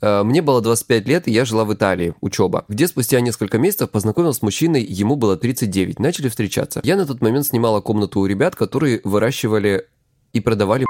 Э, 0.00 0.22
мне 0.22 0.42
было 0.42 0.60
25 0.60 1.08
лет, 1.08 1.28
и 1.28 1.32
я 1.32 1.44
жила 1.44 1.64
в 1.64 1.74
Италии, 1.74 2.14
учеба, 2.20 2.64
где 2.68 2.86
спустя 2.86 3.20
несколько 3.20 3.58
месяцев 3.58 3.90
познакомился 3.90 4.40
с 4.40 4.42
мужчиной, 4.42 4.82
ему 4.82 5.16
было 5.16 5.36
39, 5.36 5.98
начали 5.98 6.28
встречаться. 6.28 6.80
Я 6.84 6.96
на 6.96 7.06
тот 7.06 7.20
момент 7.20 7.46
снимала 7.46 7.80
комнату 7.80 8.20
у 8.20 8.26
ребят, 8.26 8.56
которые 8.56 9.00
выращивали 9.04 9.86
и 10.32 10.40
продавали 10.40 10.86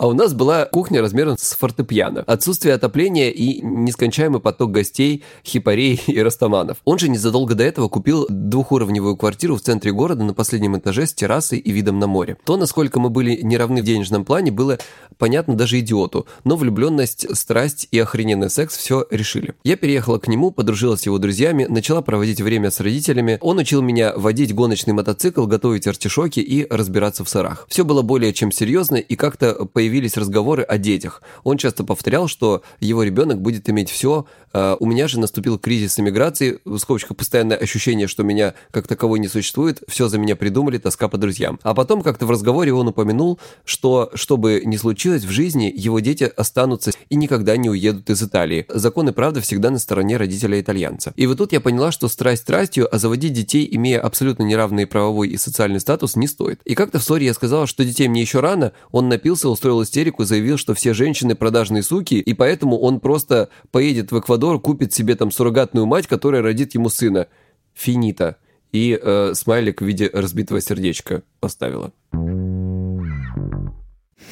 а 0.00 0.06
у 0.06 0.14
нас 0.14 0.32
была 0.32 0.64
кухня 0.64 1.02
размером 1.02 1.36
с 1.38 1.54
фортепиано. 1.54 2.24
Отсутствие 2.26 2.74
отопления 2.74 3.28
и 3.28 3.60
нескончаемый 3.60 4.40
поток 4.40 4.70
гостей, 4.70 5.22
хипарей 5.44 6.00
и 6.06 6.22
растаманов. 6.22 6.78
Он 6.86 6.98
же 6.98 7.10
незадолго 7.10 7.54
до 7.54 7.64
этого 7.64 7.88
купил 7.88 8.26
двухуровневую 8.30 9.18
квартиру 9.18 9.56
в 9.56 9.60
центре 9.60 9.92
города 9.92 10.24
на 10.24 10.32
последнем 10.32 10.78
этаже 10.78 11.04
с 11.04 11.12
террасой 11.12 11.58
и 11.58 11.70
видом 11.70 11.98
на 11.98 12.06
море. 12.06 12.38
То, 12.46 12.56
насколько 12.56 12.98
мы 12.98 13.10
были 13.10 13.40
неравны 13.42 13.82
в 13.82 13.84
денежном 13.84 14.24
плане, 14.24 14.50
было 14.50 14.78
понятно 15.18 15.54
даже 15.54 15.78
идиоту, 15.80 16.26
но 16.44 16.56
влюбленность, 16.56 17.36
страсть 17.36 17.86
и 17.90 17.98
охрененный 17.98 18.48
секс 18.48 18.78
все 18.78 19.06
решили. 19.10 19.52
Я 19.64 19.76
переехала 19.76 20.18
к 20.18 20.28
нему, 20.28 20.50
подружилась 20.50 21.02
с 21.02 21.06
его 21.06 21.18
друзьями, 21.18 21.66
начала 21.68 22.00
проводить 22.00 22.40
время 22.40 22.70
с 22.70 22.80
родителями. 22.80 23.36
Он 23.42 23.58
учил 23.58 23.82
меня 23.82 24.14
водить 24.16 24.54
гоночный 24.54 24.94
мотоцикл, 24.94 25.44
готовить 25.44 25.86
артишоки 25.86 26.40
и 26.40 26.66
разбираться 26.70 27.22
в 27.22 27.28
сырах. 27.28 27.66
Все 27.68 27.84
было 27.84 28.00
более 28.00 28.32
чем 28.32 28.50
серьезно, 28.50 28.96
и 28.96 29.14
как-то 29.14 29.66
появилось 29.66 29.89
появились 29.90 30.16
разговоры 30.16 30.62
о 30.62 30.78
детях. 30.78 31.20
Он 31.42 31.58
часто 31.58 31.82
повторял, 31.82 32.28
что 32.28 32.62
его 32.78 33.02
ребенок 33.02 33.42
будет 33.42 33.68
иметь 33.68 33.90
все. 33.90 34.24
А, 34.52 34.76
у 34.78 34.86
меня 34.86 35.08
же 35.08 35.18
наступил 35.18 35.58
кризис 35.58 35.98
иммиграции, 35.98 36.60
в 36.64 36.78
скобочках 36.78 37.16
постоянное 37.16 37.56
ощущение, 37.56 38.06
что 38.06 38.22
меня 38.22 38.54
как 38.70 38.86
таковой 38.86 39.18
не 39.18 39.26
существует, 39.26 39.82
все 39.88 40.06
за 40.06 40.18
меня 40.18 40.36
придумали, 40.36 40.78
тоска 40.78 41.08
по 41.08 41.18
друзьям. 41.18 41.58
А 41.64 41.74
потом 41.74 42.02
как-то 42.02 42.24
в 42.26 42.30
разговоре 42.30 42.72
он 42.72 42.86
упомянул, 42.86 43.40
что, 43.64 44.12
что 44.14 44.36
бы 44.36 44.62
ни 44.64 44.76
случилось 44.76 45.24
в 45.24 45.30
жизни, 45.30 45.72
его 45.76 45.98
дети 45.98 46.30
останутся 46.36 46.92
и 47.08 47.16
никогда 47.16 47.56
не 47.56 47.68
уедут 47.68 48.08
из 48.10 48.22
Италии. 48.22 48.66
Закон 48.68 49.08
и 49.08 49.12
правда 49.12 49.40
всегда 49.40 49.70
на 49.70 49.80
стороне 49.80 50.18
родителя-итальянца. 50.18 51.12
И 51.16 51.26
вот 51.26 51.38
тут 51.38 51.52
я 51.52 51.60
поняла, 51.60 51.90
что 51.90 52.06
страсть 52.06 52.42
страстью, 52.42 52.88
а 52.94 52.98
заводить 52.98 53.32
детей, 53.32 53.68
имея 53.72 54.00
абсолютно 54.00 54.44
неравный 54.44 54.86
правовой 54.86 55.30
и 55.30 55.36
социальный 55.36 55.80
статус, 55.80 56.14
не 56.14 56.28
стоит. 56.28 56.60
И 56.64 56.76
как-то 56.76 57.00
в 57.00 57.02
ссоре 57.02 57.26
я 57.26 57.34
сказала, 57.34 57.66
что 57.66 57.84
детей 57.84 58.06
мне 58.06 58.20
еще 58.20 58.38
рано, 58.38 58.72
он 58.92 59.08
напился, 59.08 59.48
устроил 59.48 59.79
истерику, 59.82 60.24
заявил, 60.24 60.56
что 60.58 60.74
все 60.74 60.94
женщины 60.94 61.34
продажные 61.34 61.82
суки, 61.82 62.14
и 62.14 62.34
поэтому 62.34 62.78
он 62.78 63.00
просто 63.00 63.48
поедет 63.70 64.12
в 64.12 64.18
Эквадор, 64.18 64.60
купит 64.60 64.92
себе 64.92 65.16
там 65.16 65.30
суррогатную 65.30 65.86
мать, 65.86 66.06
которая 66.06 66.42
родит 66.42 66.74
ему 66.74 66.88
сына. 66.88 67.26
Финита. 67.74 68.36
И 68.72 68.98
э, 69.00 69.32
смайлик 69.34 69.80
в 69.80 69.84
виде 69.84 70.10
разбитого 70.12 70.60
сердечка 70.60 71.22
поставила. 71.40 71.92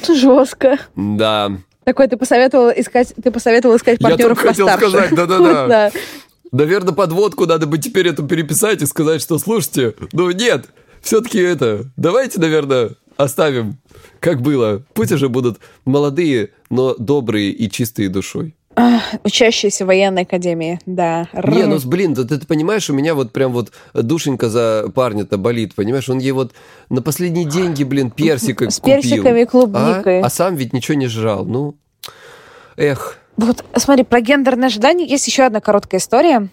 Жестко. 0.07 0.79
Да. 0.95 1.51
Такой 1.83 2.07
ты 2.07 2.17
посоветовал 2.17 2.69
искать, 2.69 3.13
ты 3.21 3.31
посоветовал 3.31 3.75
искать 3.75 3.99
Я 3.99 4.09
партнеров 4.09 4.37
только 4.37 4.49
хотел 4.49 4.69
сказать, 4.69 5.13
да-да-да. 5.13 5.67
Да. 5.91 5.91
Наверное, 6.51 6.93
подводку 6.93 7.45
надо 7.45 7.67
бы 7.67 7.77
теперь 7.77 8.07
эту 8.07 8.27
переписать 8.27 8.81
и 8.81 8.85
сказать, 8.85 9.21
что 9.21 9.37
слушайте, 9.37 9.93
ну 10.13 10.31
нет, 10.31 10.65
все-таки 11.01 11.39
это, 11.39 11.85
давайте, 11.95 12.39
наверное, 12.39 12.91
оставим, 13.19 13.77
как 14.19 14.41
было. 14.41 14.83
Пусть 14.93 15.11
уже 15.11 15.29
будут 15.29 15.59
молодые, 15.85 16.51
но 16.69 16.95
добрые 16.95 17.51
и 17.51 17.69
чистые 17.69 18.09
душой. 18.09 18.55
Ах, 18.75 19.03
Учащиеся 19.25 19.85
военной 19.85 20.21
академии, 20.21 20.79
да. 20.85 21.27
Не, 21.33 21.65
ну 21.65 21.77
блин, 21.83 22.15
ты, 22.15 22.23
ты 22.23 22.39
понимаешь, 22.47 22.89
у 22.89 22.93
меня 22.93 23.13
вот 23.13 23.33
прям 23.33 23.51
вот 23.51 23.73
душенька 23.93 24.47
за 24.47 24.85
парня-то 24.95 25.37
болит, 25.37 25.75
понимаешь? 25.75 26.07
Он 26.07 26.19
ей 26.19 26.31
вот 26.31 26.53
на 26.89 27.01
последние 27.01 27.43
деньги, 27.43 27.83
блин, 27.83 28.09
персика 28.09 28.69
С 28.69 28.79
купил. 28.79 28.95
персиками 28.95 29.41
и 29.41 29.45
клубникой. 29.45 30.21
А? 30.21 30.25
а 30.25 30.29
сам 30.29 30.55
ведь 30.55 30.71
ничего 30.71 30.95
не 30.95 31.07
жрал. 31.07 31.45
Ну, 31.45 31.75
эх. 32.77 33.17
Вот, 33.35 33.65
смотри, 33.75 34.05
про 34.05 34.21
гендерное 34.21 34.67
ожидание 34.67 35.07
есть 35.07 35.27
еще 35.27 35.43
одна 35.43 35.59
короткая 35.59 35.99
история. 35.99 36.47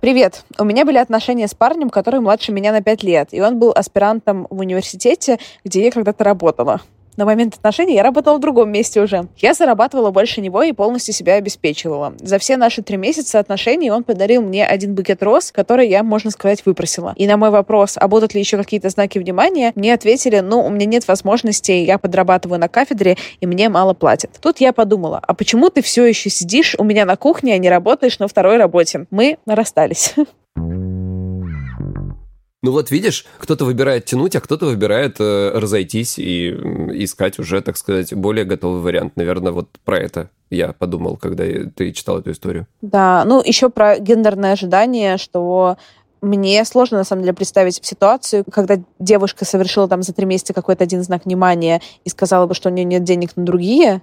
Привет. 0.00 0.44
У 0.58 0.64
меня 0.64 0.86
были 0.86 0.96
отношения 0.96 1.46
с 1.46 1.52
парнем, 1.52 1.90
который 1.90 2.20
младше 2.20 2.52
меня 2.52 2.72
на 2.72 2.80
5 2.80 3.02
лет, 3.02 3.28
и 3.32 3.42
он 3.42 3.58
был 3.58 3.70
аспирантом 3.70 4.46
в 4.48 4.58
университете, 4.58 5.38
где 5.62 5.84
я 5.84 5.90
когда-то 5.90 6.24
работала. 6.24 6.80
На 7.16 7.24
момент 7.24 7.54
отношений 7.54 7.94
я 7.94 8.02
работала 8.02 8.36
в 8.36 8.40
другом 8.40 8.70
месте 8.70 9.00
уже. 9.00 9.26
Я 9.36 9.54
зарабатывала 9.54 10.10
больше 10.10 10.40
него 10.40 10.62
и 10.62 10.72
полностью 10.72 11.12
себя 11.14 11.34
обеспечивала. 11.34 12.14
За 12.20 12.38
все 12.38 12.56
наши 12.56 12.82
три 12.82 12.96
месяца 12.96 13.38
отношений 13.38 13.90
он 13.90 14.04
подарил 14.04 14.42
мне 14.42 14.66
один 14.66 14.94
букет 14.94 15.22
роз, 15.22 15.52
который 15.52 15.88
я, 15.88 16.02
можно 16.02 16.30
сказать, 16.30 16.64
выпросила. 16.64 17.14
И 17.16 17.26
на 17.26 17.36
мой 17.36 17.50
вопрос, 17.50 17.96
а 17.96 18.08
будут 18.08 18.34
ли 18.34 18.40
еще 18.40 18.56
какие-то 18.56 18.88
знаки 18.88 19.18
внимания, 19.18 19.72
мне 19.74 19.92
ответили, 19.94 20.40
ну, 20.40 20.64
у 20.64 20.70
меня 20.70 20.86
нет 20.86 21.06
возможности, 21.08 21.72
я 21.72 21.98
подрабатываю 21.98 22.58
на 22.58 22.68
кафедре, 22.68 23.16
и 23.40 23.46
мне 23.46 23.68
мало 23.68 23.94
платят. 23.94 24.30
Тут 24.40 24.60
я 24.60 24.72
подумала, 24.72 25.20
а 25.22 25.34
почему 25.34 25.70
ты 25.70 25.82
все 25.82 26.04
еще 26.04 26.30
сидишь 26.30 26.74
у 26.78 26.84
меня 26.84 27.04
на 27.04 27.16
кухне, 27.16 27.54
а 27.54 27.58
не 27.58 27.68
работаешь 27.68 28.18
на 28.18 28.28
второй 28.28 28.56
работе? 28.56 29.06
Мы 29.10 29.38
расстались. 29.46 30.14
Ну 32.62 32.72
вот 32.72 32.90
видишь, 32.90 33.24
кто-то 33.38 33.64
выбирает 33.64 34.04
тянуть, 34.04 34.36
а 34.36 34.40
кто-то 34.40 34.66
выбирает 34.66 35.16
э, 35.18 35.52
разойтись 35.54 36.18
и 36.18 36.50
искать 37.02 37.38
уже, 37.38 37.62
так 37.62 37.78
сказать, 37.78 38.12
более 38.12 38.44
готовый 38.44 38.82
вариант. 38.82 39.16
Наверное, 39.16 39.52
вот 39.52 39.68
про 39.82 39.98
это 39.98 40.28
я 40.50 40.74
подумал, 40.74 41.16
когда 41.16 41.44
ты 41.74 41.92
читал 41.92 42.18
эту 42.18 42.32
историю. 42.32 42.66
Да, 42.82 43.24
ну 43.24 43.42
еще 43.42 43.70
про 43.70 43.98
гендерное 43.98 44.52
ожидание, 44.52 45.16
что 45.16 45.78
мне 46.20 46.62
сложно, 46.66 46.98
на 46.98 47.04
самом 47.04 47.22
деле, 47.22 47.32
представить 47.32 47.80
ситуацию, 47.82 48.44
когда 48.50 48.76
девушка 48.98 49.46
совершила 49.46 49.88
там 49.88 50.02
за 50.02 50.12
три 50.12 50.26
месяца 50.26 50.52
какой-то 50.52 50.84
один 50.84 51.02
знак 51.02 51.24
внимания 51.24 51.80
и 52.04 52.10
сказала 52.10 52.46
бы, 52.46 52.54
что 52.54 52.68
у 52.68 52.72
нее 52.72 52.84
нет 52.84 53.04
денег 53.04 53.36
на 53.36 53.44
другие, 53.46 54.02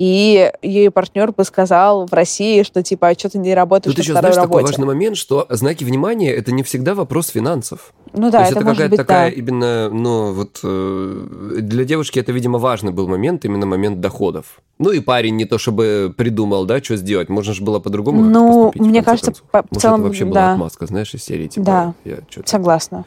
и 0.00 0.50
ее 0.62 0.90
партнер 0.90 1.30
бы 1.30 1.44
сказал 1.44 2.06
в 2.06 2.14
России, 2.14 2.62
что 2.62 2.82
типа, 2.82 3.08
а 3.08 3.12
что 3.18 3.28
ты 3.28 3.36
не 3.38 3.54
работаешь 3.54 3.94
Тут 3.94 3.98
на 3.98 4.02
еще, 4.02 4.12
второй 4.12 4.32
знаешь, 4.32 4.46
такой 4.46 4.60
работе? 4.62 4.72
важный 4.72 4.86
момент, 4.86 5.16
что 5.18 5.46
знаки 5.50 5.84
внимания 5.84 6.32
это 6.32 6.52
не 6.52 6.62
всегда 6.62 6.94
вопрос 6.94 7.28
финансов. 7.28 7.92
Ну 8.14 8.30
То 8.30 8.32
да, 8.32 8.40
есть 8.40 8.52
это, 8.52 8.60
это, 8.60 8.70
какая-то 8.70 8.96
такая 8.96 9.30
да. 9.30 9.36
именно, 9.36 9.90
ну 9.90 10.32
вот 10.32 10.58
э, 10.64 11.58
для 11.60 11.84
девушки 11.84 12.18
это, 12.18 12.32
видимо, 12.32 12.58
важный 12.58 12.92
был 12.92 13.08
момент, 13.08 13.44
именно 13.44 13.66
момент 13.66 14.00
доходов. 14.00 14.62
Ну 14.78 14.90
и 14.90 15.00
парень 15.00 15.36
не 15.36 15.44
то 15.44 15.58
чтобы 15.58 16.14
придумал, 16.16 16.64
да, 16.64 16.82
что 16.82 16.96
сделать, 16.96 17.28
можно 17.28 17.52
же 17.52 17.62
было 17.62 17.78
по-другому 17.78 18.22
Ну, 18.22 18.64
поступить, 18.72 18.82
в 18.82 18.88
мне 18.88 19.02
кажется, 19.02 19.32
концов. 19.32 19.44
по- 19.50 19.62
в 19.62 19.66
Может, 19.70 19.82
целом, 19.82 20.00
это 20.00 20.04
вообще 20.08 20.24
была 20.24 20.34
да. 20.34 20.52
отмазка, 20.54 20.86
знаешь, 20.86 21.12
из 21.12 21.22
серии, 21.22 21.48
типа, 21.48 21.66
Да. 21.66 21.94
я 22.06 22.16
Согласна. 22.46 23.04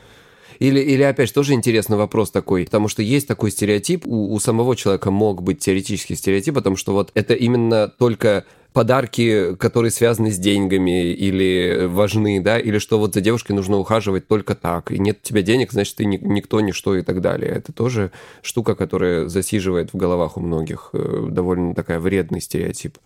Или, 0.63 0.79
или 0.79 1.03
опять 1.03 1.27
же, 1.27 1.33
тоже 1.33 1.55
интересный 1.55 1.97
вопрос 1.97 2.31
такой, 2.31 2.63
потому 2.63 2.87
что 2.87 3.01
есть 3.01 3.27
такой 3.27 3.51
стереотип, 3.51 4.07
у, 4.07 4.33
у 4.33 4.39
самого 4.39 4.77
человека 4.77 5.11
мог 5.11 5.43
быть 5.43 5.59
теоретический 5.59 6.15
стереотип, 6.15 6.55
потому 6.55 6.77
что 6.77 6.93
вот 6.93 7.11
это 7.15 7.33
именно 7.33 7.89
только 7.89 8.45
подарки, 8.71 9.55
которые 9.57 9.91
связаны 9.91 10.31
с 10.31 10.37
деньгами 10.37 11.11
или 11.11 11.87
важны, 11.87 12.39
да, 12.39 12.57
или 12.57 12.77
что 12.77 12.97
вот 12.97 13.13
за 13.13 13.19
девушкой 13.19 13.51
нужно 13.51 13.77
ухаживать 13.77 14.29
только 14.29 14.55
так, 14.55 14.89
и 14.93 14.99
нет 14.99 15.19
у 15.21 15.27
тебя 15.27 15.41
денег, 15.41 15.73
значит, 15.73 15.97
ты 15.97 16.05
ни- 16.05 16.15
никто, 16.15 16.61
ничто 16.61 16.95
и 16.95 17.01
так 17.01 17.19
далее. 17.19 17.51
Это 17.51 17.73
тоже 17.73 18.11
штука, 18.41 18.75
которая 18.75 19.27
засиживает 19.27 19.91
в 19.91 19.97
головах 19.97 20.37
у 20.37 20.39
многих, 20.39 20.91
э, 20.93 21.27
довольно 21.29 21.75
такая 21.75 21.99
вредный 21.99 22.39
стереотип. 22.39 22.99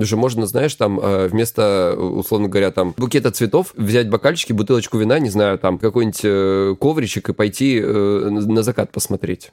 Даже 0.00 0.16
можно, 0.16 0.46
знаешь, 0.46 0.74
там 0.76 0.98
э, 0.98 1.28
вместо, 1.28 1.94
условно 1.94 2.48
говоря, 2.48 2.70
там 2.70 2.94
букета 2.96 3.30
цветов 3.30 3.74
взять 3.76 4.08
бокальчики, 4.08 4.54
бутылочку 4.54 4.96
вина, 4.96 5.18
не 5.18 5.28
знаю, 5.28 5.58
там 5.58 5.78
какой-нибудь 5.78 6.20
э, 6.24 6.74
ковричек 6.80 7.28
и 7.28 7.32
пойти 7.34 7.78
э, 7.78 8.28
на 8.30 8.62
закат 8.62 8.92
посмотреть. 8.92 9.52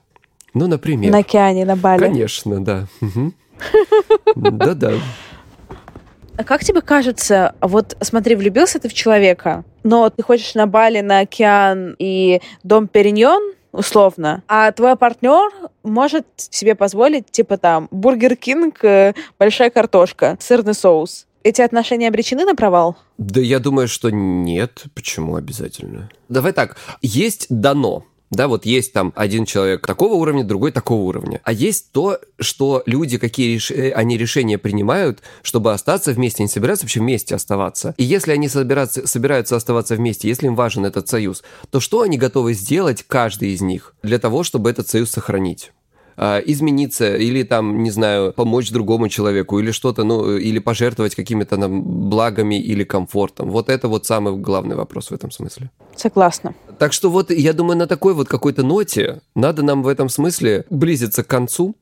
Ну, 0.53 0.67
например. 0.67 1.11
На 1.11 1.17
океане, 1.17 1.65
на 1.65 1.75
Бали. 1.75 1.99
Конечно, 1.99 2.63
да. 2.63 2.87
Да-да. 4.37 4.93
А 6.37 6.43
как 6.45 6.63
тебе 6.63 6.79
кажется, 6.79 7.53
вот 7.59 7.97
смотри, 7.99 8.37
влюбился 8.37 8.79
ты 8.79 8.87
в 8.87 8.93
человека, 8.93 9.65
но 9.83 10.09
ты 10.09 10.23
хочешь 10.23 10.55
на 10.55 10.65
Бали, 10.65 11.01
на 11.01 11.19
океан 11.19 11.93
и 11.99 12.39
Dom 12.63 12.88
Pérignon, 12.88 13.51
условно, 13.78 14.43
а 14.47 14.71
твой 14.71 14.95
партнер 14.95 15.51
может 15.84 16.25
себе 16.36 16.75
позволить, 16.75 17.32
типа 17.32 17.57
там, 17.57 17.88
Burger 17.91 18.35
King, 18.35 18.83
э, 18.84 19.13
большая 19.39 19.69
картошка, 19.69 20.38
сырный 20.39 20.73
соус. 20.73 21.28
Эти 21.43 21.61
отношения 21.61 22.09
обречены 22.09 22.43
на 22.43 22.55
провал? 22.55 22.97
Да 23.17 23.39
я 23.39 23.59
думаю, 23.59 23.88
что 23.88 24.09
нет. 24.09 24.84
Почему 24.93 25.36
обязательно? 25.36 26.09
Давай 26.28 26.51
так, 26.51 26.75
есть 27.01 27.45
дано. 27.49 28.03
Да, 28.30 28.47
вот 28.47 28.65
есть 28.65 28.91
там 28.93 29.13
один 29.15 29.45
человек 29.45 29.88
такого 29.88 30.15
уровня, 30.15 30.43
другой 30.43 30.71
такого 30.71 31.03
уровня. 31.03 31.39
А 31.43 31.53
есть 31.53 31.91
то, 31.91 32.19
что 32.39 32.84
люди, 32.86 33.17
какие 33.17 33.55
реш- 33.55 33.73
э, 33.73 33.91
они 33.91 34.17
решения 34.17 34.57
принимают, 34.57 35.21
чтобы 35.43 35.73
остаться 35.73 36.11
вместе, 36.11 36.43
они 36.43 36.49
собираются 36.49 36.86
вообще 36.86 36.99
вместе 36.99 37.36
оставаться. 37.36 37.95
И 37.97 38.03
если 38.03 38.32
они 38.32 38.49
собираются, 38.49 39.07
собираются 39.07 39.55
оставаться 39.55 39.95
вместе, 39.95 40.28
если 40.28 40.47
им 40.47 40.55
важен 40.55 40.86
этот 40.86 41.07
союз, 41.07 41.43
то 41.69 41.80
что 41.80 42.01
они 42.01 42.17
готовы 42.17 42.53
сделать, 42.53 43.03
каждый 43.07 43.53
из 43.53 43.61
них, 43.61 43.95
для 44.03 44.19
того, 44.19 44.43
чтобы 44.43 44.69
этот 44.69 44.89
союз 44.89 45.11
сохранить? 45.11 45.71
А, 46.18 46.39
измениться 46.39 47.15
или 47.15 47.43
там, 47.43 47.84
не 47.84 47.91
знаю, 47.91 48.34
помочь 48.34 48.72
другому 48.72 49.07
человеку 49.07 49.59
или 49.59 49.70
что-то, 49.72 50.03
ну, 50.03 50.36
или 50.36 50.57
пожертвовать 50.57 51.13
какими-то 51.13 51.57
нам 51.57 52.09
благами 52.09 52.59
или 52.59 52.84
комфортом. 52.84 53.51
Вот 53.51 53.70
это 53.70 53.88
вот 53.88 54.07
самый 54.07 54.36
главный 54.36 54.76
вопрос 54.76 55.11
в 55.11 55.13
этом 55.13 55.30
смысле. 55.30 55.70
Согласна. 55.95 56.55
Так 56.80 56.93
что 56.93 57.11
вот, 57.11 57.30
я 57.30 57.53
думаю, 57.53 57.78
на 57.78 57.86
такой 57.86 58.15
вот 58.15 58.28
какой-то 58.28 58.63
ноте 58.63 59.22
надо 59.36 59.61
нам 59.61 59.84
в 59.84 59.88
этом 59.88 60.09
смысле 60.09 60.65
близиться 60.72 61.24
к 61.24 61.28
концу 61.28 61.76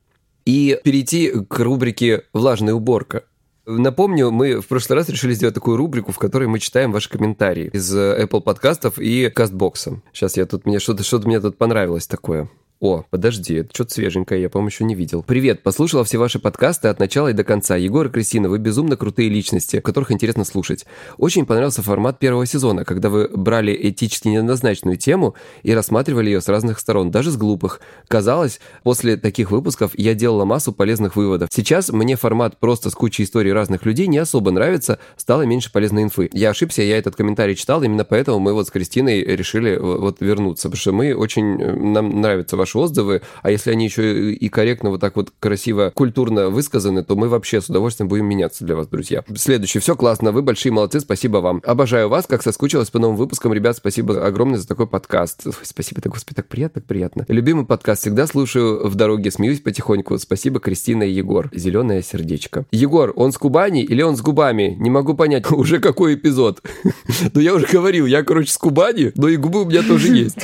и 0.45 0.77
перейти 0.83 1.31
к 1.47 1.59
рубрике 1.59 2.23
«Влажная 2.33 2.73
уборка». 2.73 3.23
Напомню, 3.65 4.29
мы 4.31 4.61
в 4.61 4.67
прошлый 4.67 4.99
раз 4.99 5.09
решили 5.09 5.33
сделать 5.33 5.55
такую 5.55 5.77
рубрику, 5.77 6.11
в 6.11 6.19
которой 6.19 6.47
мы 6.47 6.59
читаем 6.59 6.91
ваши 6.91 7.09
комментарии 7.09 7.71
из 7.73 7.95
э, 7.95 8.23
Apple 8.23 8.41
подкастов 8.41 8.99
и 8.99 9.29
кастбокса. 9.29 10.01
Сейчас 10.13 10.37
я 10.37 10.45
тут, 10.45 10.67
мне 10.67 10.79
что-то 10.79 11.03
что 11.03 11.17
мне 11.19 11.39
тут 11.39 11.57
понравилось 11.57 12.05
такое. 12.05 12.47
О, 12.85 13.03
подожди, 13.09 13.55
это 13.55 13.69
что-то 13.73 13.95
свеженькое, 13.95 14.43
я, 14.43 14.47
по-моему, 14.47 14.67
еще 14.67 14.83
не 14.83 14.93
видел. 14.93 15.23
Привет, 15.23 15.63
послушала 15.63 16.03
все 16.03 16.19
ваши 16.19 16.37
подкасты 16.37 16.87
от 16.87 16.99
начала 16.99 17.29
и 17.29 17.33
до 17.33 17.43
конца. 17.43 17.75
Егор 17.75 18.05
и 18.05 18.09
Кристина, 18.11 18.47
вы 18.47 18.59
безумно 18.59 18.95
крутые 18.95 19.27
личности, 19.27 19.79
которых 19.79 20.11
интересно 20.11 20.45
слушать. 20.45 20.85
Очень 21.17 21.47
понравился 21.47 21.81
формат 21.81 22.19
первого 22.19 22.45
сезона, 22.45 22.85
когда 22.85 23.09
вы 23.09 23.27
брали 23.27 23.75
этически 23.89 24.27
неоднозначную 24.27 24.97
тему 24.97 25.33
и 25.63 25.73
рассматривали 25.73 26.27
ее 26.27 26.41
с 26.41 26.47
разных 26.47 26.77
сторон, 26.77 27.09
даже 27.09 27.31
с 27.31 27.37
глупых. 27.37 27.81
Казалось, 28.07 28.59
после 28.83 29.17
таких 29.17 29.49
выпусков 29.49 29.97
я 29.97 30.13
делала 30.13 30.45
массу 30.45 30.71
полезных 30.71 31.15
выводов. 31.15 31.49
Сейчас 31.51 31.89
мне 31.89 32.15
формат 32.15 32.59
просто 32.59 32.91
с 32.91 32.93
кучей 32.93 33.23
историй 33.23 33.51
разных 33.51 33.83
людей 33.87 34.05
не 34.05 34.19
особо 34.19 34.51
нравится, 34.51 34.99
стало 35.17 35.41
меньше 35.41 35.71
полезной 35.71 36.03
инфы. 36.03 36.29
Я 36.33 36.51
ошибся, 36.51 36.83
я 36.83 36.99
этот 36.99 37.15
комментарий 37.15 37.55
читал, 37.55 37.81
именно 37.81 38.05
поэтому 38.05 38.37
мы 38.37 38.53
вот 38.53 38.67
с 38.67 38.69
Кристиной 38.69 39.23
решили 39.23 39.71
э, 39.71 39.79
вот 39.79 40.21
вернуться, 40.21 40.69
потому 40.69 40.79
что 40.79 40.91
мы 40.91 41.15
очень, 41.15 41.59
э, 41.59 41.75
нам 41.75 42.21
нравится 42.21 42.55
ваш 42.55 42.74
ваши 42.75 42.85
отзывы, 42.85 43.21
а 43.41 43.51
если 43.51 43.71
они 43.71 43.85
еще 43.85 44.33
и 44.33 44.49
корректно, 44.49 44.89
вот 44.89 45.01
так 45.01 45.15
вот 45.15 45.31
красиво, 45.39 45.91
культурно 45.93 46.49
высказаны, 46.49 47.03
то 47.03 47.15
мы 47.15 47.29
вообще 47.29 47.61
с 47.61 47.69
удовольствием 47.69 48.07
будем 48.07 48.25
меняться 48.25 48.65
для 48.65 48.75
вас, 48.75 48.87
друзья. 48.87 49.23
Следующий. 49.35 49.79
Все 49.79 49.95
классно, 49.95 50.31
вы 50.31 50.41
большие 50.41 50.71
молодцы, 50.71 50.99
спасибо 50.99 51.37
вам. 51.37 51.61
Обожаю 51.65 52.09
вас, 52.09 52.25
как 52.27 52.43
соскучилась 52.43 52.89
по 52.89 52.99
новым 52.99 53.17
выпускам. 53.17 53.53
Ребят, 53.53 53.77
спасибо 53.77 54.25
огромное 54.25 54.59
за 54.59 54.67
такой 54.67 54.87
подкаст. 54.87 55.41
Ой, 55.45 55.53
спасибо, 55.63 56.01
так, 56.01 56.13
господи, 56.13 56.35
так 56.35 56.47
приятно, 56.47 56.81
так 56.81 56.87
приятно. 56.87 57.25
Любимый 57.27 57.65
подкаст, 57.65 58.01
всегда 58.01 58.27
слушаю 58.27 58.87
в 58.87 58.95
дороге, 58.95 59.31
смеюсь 59.31 59.61
потихоньку. 59.61 60.17
Спасибо, 60.17 60.59
Кристина 60.59 61.03
и 61.03 61.11
Егор. 61.11 61.49
Зеленое 61.53 62.01
сердечко. 62.03 62.65
Егор, 62.71 63.13
он 63.15 63.31
с 63.31 63.37
Кубани 63.37 63.83
или 63.83 64.01
он 64.01 64.17
с 64.17 64.21
губами? 64.21 64.75
Не 64.79 64.89
могу 64.89 65.13
понять, 65.13 65.49
уже 65.51 65.79
какой 65.79 66.15
эпизод. 66.15 66.61
Ну, 67.33 67.41
я 67.41 67.53
уже 67.53 67.65
говорил, 67.67 68.05
я, 68.05 68.23
короче, 68.23 68.51
с 68.51 68.57
Кубани, 68.57 69.11
но 69.15 69.27
и 69.27 69.35
губы 69.35 69.63
у 69.63 69.65
меня 69.65 69.83
тоже 69.83 70.15
есть. 70.15 70.37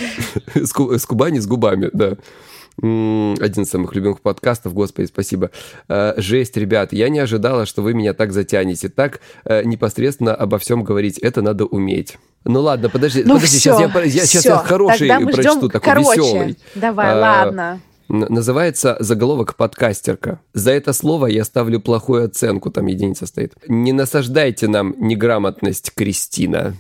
С 0.53 1.05
Кубани, 1.05 1.39
с 1.39 1.47
губами, 1.47 1.89
да. 1.93 2.10
Один 2.77 3.63
из 3.63 3.69
самых 3.69 3.93
любимых 3.93 4.21
подкастов, 4.21 4.73
господи, 4.73 5.05
спасибо. 5.05 5.51
Э, 5.87 6.13
жесть, 6.17 6.57
ребят, 6.57 6.93
я 6.93 7.09
не 7.09 7.19
ожидала, 7.19 7.65
что 7.65 7.81
вы 7.81 7.93
меня 7.93 8.13
так 8.13 8.31
затянете. 8.31 8.89
Так 8.89 9.19
э, 9.45 9.63
непосредственно 9.63 10.33
обо 10.33 10.57
всем 10.57 10.83
говорить, 10.83 11.19
это 11.19 11.41
надо 11.41 11.65
уметь. 11.65 12.17
Ну 12.43 12.61
ладно, 12.61 12.89
подожди, 12.89 13.23
ну 13.23 13.35
подожди, 13.35 13.57
все, 13.57 13.77
сейчас 13.77 13.79
я, 13.79 14.01
я, 14.03 14.25
сейчас 14.25 14.45
я 14.45 14.57
хороший 14.57 15.09
прочту, 15.09 15.69
такой 15.69 15.81
короче. 15.81 16.21
веселый. 16.21 16.57
Давай, 16.73 17.11
А, 17.11 17.19
ладно. 17.19 17.81
Называется 18.07 18.97
заголовок 18.99 19.55
подкастерка. 19.55 20.41
За 20.53 20.71
это 20.71 20.91
слово 20.91 21.27
я 21.27 21.45
ставлю 21.45 21.79
плохую 21.79 22.25
оценку, 22.25 22.69
там 22.71 22.87
единица 22.87 23.25
стоит. 23.25 23.53
Не 23.67 23.93
насаждайте 23.93 24.67
нам 24.67 24.95
неграмотность, 24.97 25.93
Кристина. 25.93 26.75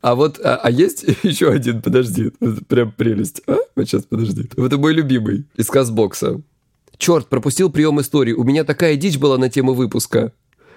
А 0.00 0.14
вот, 0.14 0.40
а, 0.42 0.56
а 0.56 0.70
есть 0.70 1.04
еще 1.22 1.50
один, 1.50 1.82
подожди, 1.82 2.32
это 2.40 2.64
прям 2.64 2.92
прелесть. 2.92 3.42
А? 3.46 3.56
Вот 3.76 3.86
сейчас, 3.86 4.04
подожди. 4.04 4.48
Это 4.56 4.78
мой 4.78 4.94
любимый 4.94 5.44
из 5.56 5.66
Казбокса. 5.66 6.40
Черт, 6.96 7.28
пропустил 7.28 7.70
прием 7.70 8.00
истории. 8.00 8.32
У 8.32 8.44
меня 8.44 8.64
такая 8.64 8.96
дичь 8.96 9.18
была 9.18 9.38
на 9.38 9.48
тему 9.48 9.74
выпуска. 9.74 10.32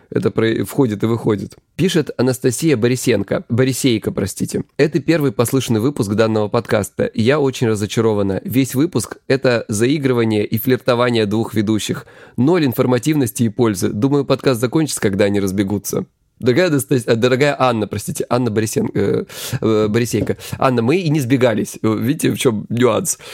Это 0.09 0.29
про... 0.29 0.63
входит 0.63 1.03
и 1.03 1.07
выходит. 1.07 1.55
Пишет 1.75 2.11
Анастасия 2.17 2.77
Борисенко. 2.77 3.45
Борисейка, 3.49 4.11
простите. 4.11 4.63
Это 4.77 4.99
первый 4.99 5.31
послышанный 5.31 5.79
выпуск 5.79 6.13
данного 6.13 6.49
подкаста. 6.49 7.09
Я 7.13 7.39
очень 7.39 7.67
разочарована. 7.67 8.39
Весь 8.43 8.75
выпуск– 8.75 9.17
это 9.27 9.65
заигрывание 9.69 10.45
и 10.45 10.57
флиртование 10.57 11.25
двух 11.25 11.55
ведущих. 11.55 12.05
Ноль 12.37 12.65
информативности 12.65 13.43
и 13.43 13.49
пользы. 13.49 13.89
Думаю, 13.89 14.23
подкаст 14.23 14.61
закончится, 14.61 15.01
когда 15.01 15.25
они 15.25 15.39
разбегутся. 15.39 16.05
Дорогая, 16.43 16.69
э, 16.89 17.15
дорогая 17.15 17.55
Анна, 17.57 17.87
простите, 17.87 18.25
Анна 18.29 18.51
Борисенко, 18.51 18.99
э, 18.99 19.23
э, 19.61 19.87
Борисейко. 19.87 20.35
Анна, 20.59 20.81
мы 20.81 20.97
и 20.97 21.09
не 21.09 21.21
сбегались. 21.21 21.79
Видите, 21.81 22.31
в 22.31 22.37
чем 22.37 22.65
нюанс? 22.69 23.17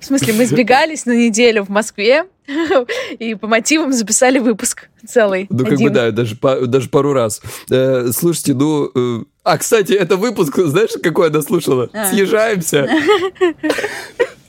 В 0.00 0.04
смысле, 0.04 0.32
мы 0.34 0.46
сбегались 0.46 1.06
на 1.06 1.12
неделю 1.12 1.64
в 1.64 1.68
Москве 1.68 2.24
и 3.18 3.34
по 3.34 3.46
мотивам 3.48 3.92
записали 3.92 4.38
выпуск 4.38 4.88
целый. 5.06 5.46
Ну, 5.50 5.64
как 5.64 5.78
бы, 5.78 5.90
да, 5.90 6.12
даже, 6.12 6.36
даже 6.66 6.88
пару 6.88 7.12
раз. 7.12 7.42
Э, 7.70 8.10
слушайте, 8.12 8.54
ну... 8.54 8.90
э, 8.94 9.24
а, 9.42 9.58
кстати, 9.58 9.92
это 9.92 10.16
выпуск, 10.16 10.56
знаешь, 10.56 10.90
какой 11.02 11.30
она 11.30 11.42
слушала? 11.42 11.90
А. 11.92 12.06
Съезжаемся. 12.06 12.88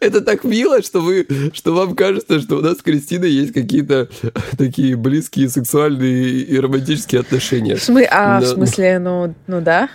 Это 0.00 0.20
так 0.20 0.44
мило, 0.44 0.82
что 0.82 1.00
вы, 1.00 1.26
что 1.52 1.74
вам 1.74 1.94
кажется, 1.96 2.40
что 2.40 2.58
у 2.58 2.60
нас 2.62 2.78
с 2.78 2.82
Кристиной 2.82 3.30
есть 3.30 3.52
какие-то 3.52 4.08
такие 4.56 4.96
близкие 4.96 5.48
сексуальные 5.48 6.40
и 6.42 6.58
романтические 6.58 7.20
отношения. 7.20 7.76
В 7.76 7.88
смы- 7.88 8.06
а, 8.10 8.38
в 8.38 8.42
Да. 8.42 8.46
смысле, 8.48 8.98
ну, 8.98 9.34
ну 9.46 9.60
да. 9.60 9.88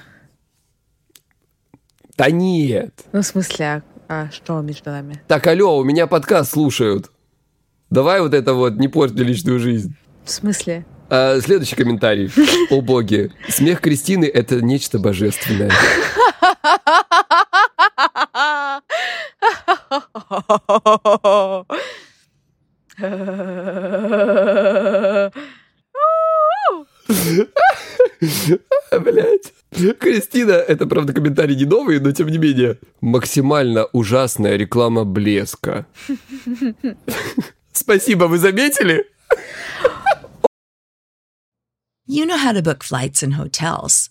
Да 2.18 2.30
нет. 2.30 2.92
Ну, 3.14 3.22
в 3.22 3.26
смысле, 3.26 3.66
а, 3.66 3.82
а 4.08 4.30
что 4.32 4.62
между 4.62 4.90
нами? 4.92 5.22
Так, 5.28 5.48
алло, 5.48 5.78
у 5.78 5.84
меня 5.84 6.08
подкаст 6.08 6.52
слушают. 6.52 7.10
Давай 7.90 8.22
вот 8.22 8.34
это 8.34 8.54
вот, 8.54 8.76
не 8.76 8.88
порти 8.88 9.20
личную 9.20 9.60
жизнь. 9.60 9.96
В 10.24 10.30
смысле? 10.32 10.86
А, 11.10 11.40
следующий 11.42 11.76
комментарий. 11.76 12.32
О 12.70 12.82
боги. 12.82 13.32
Смех 13.50 13.82
Кристины– 13.82 14.26
это 14.34 14.62
нечто 14.62 15.00
божественное. 15.00 15.72
Блять. 28.92 29.54
Кристина, 30.00 30.52
это, 30.52 30.86
правда, 30.86 31.14
комментарий 31.14 31.56
не 31.56 31.66
новый, 31.66 32.00
но 32.00 32.12
тем 32.12 32.28
не 32.28 32.38
менее. 32.38 32.78
Максимально 33.02 33.86
ужасная 33.86 34.56
реклама 34.56 35.04
блеска. 35.04 35.86
Спасибо, 37.74 38.26
вы 38.26 38.38
заметили? 38.38 39.06
You 42.08 42.26
know 42.26 42.38
how 42.38 42.54
to 42.54 42.62
book 42.62 42.84
flights 42.84 43.24
and 43.24 43.34
hotels. 43.34 44.11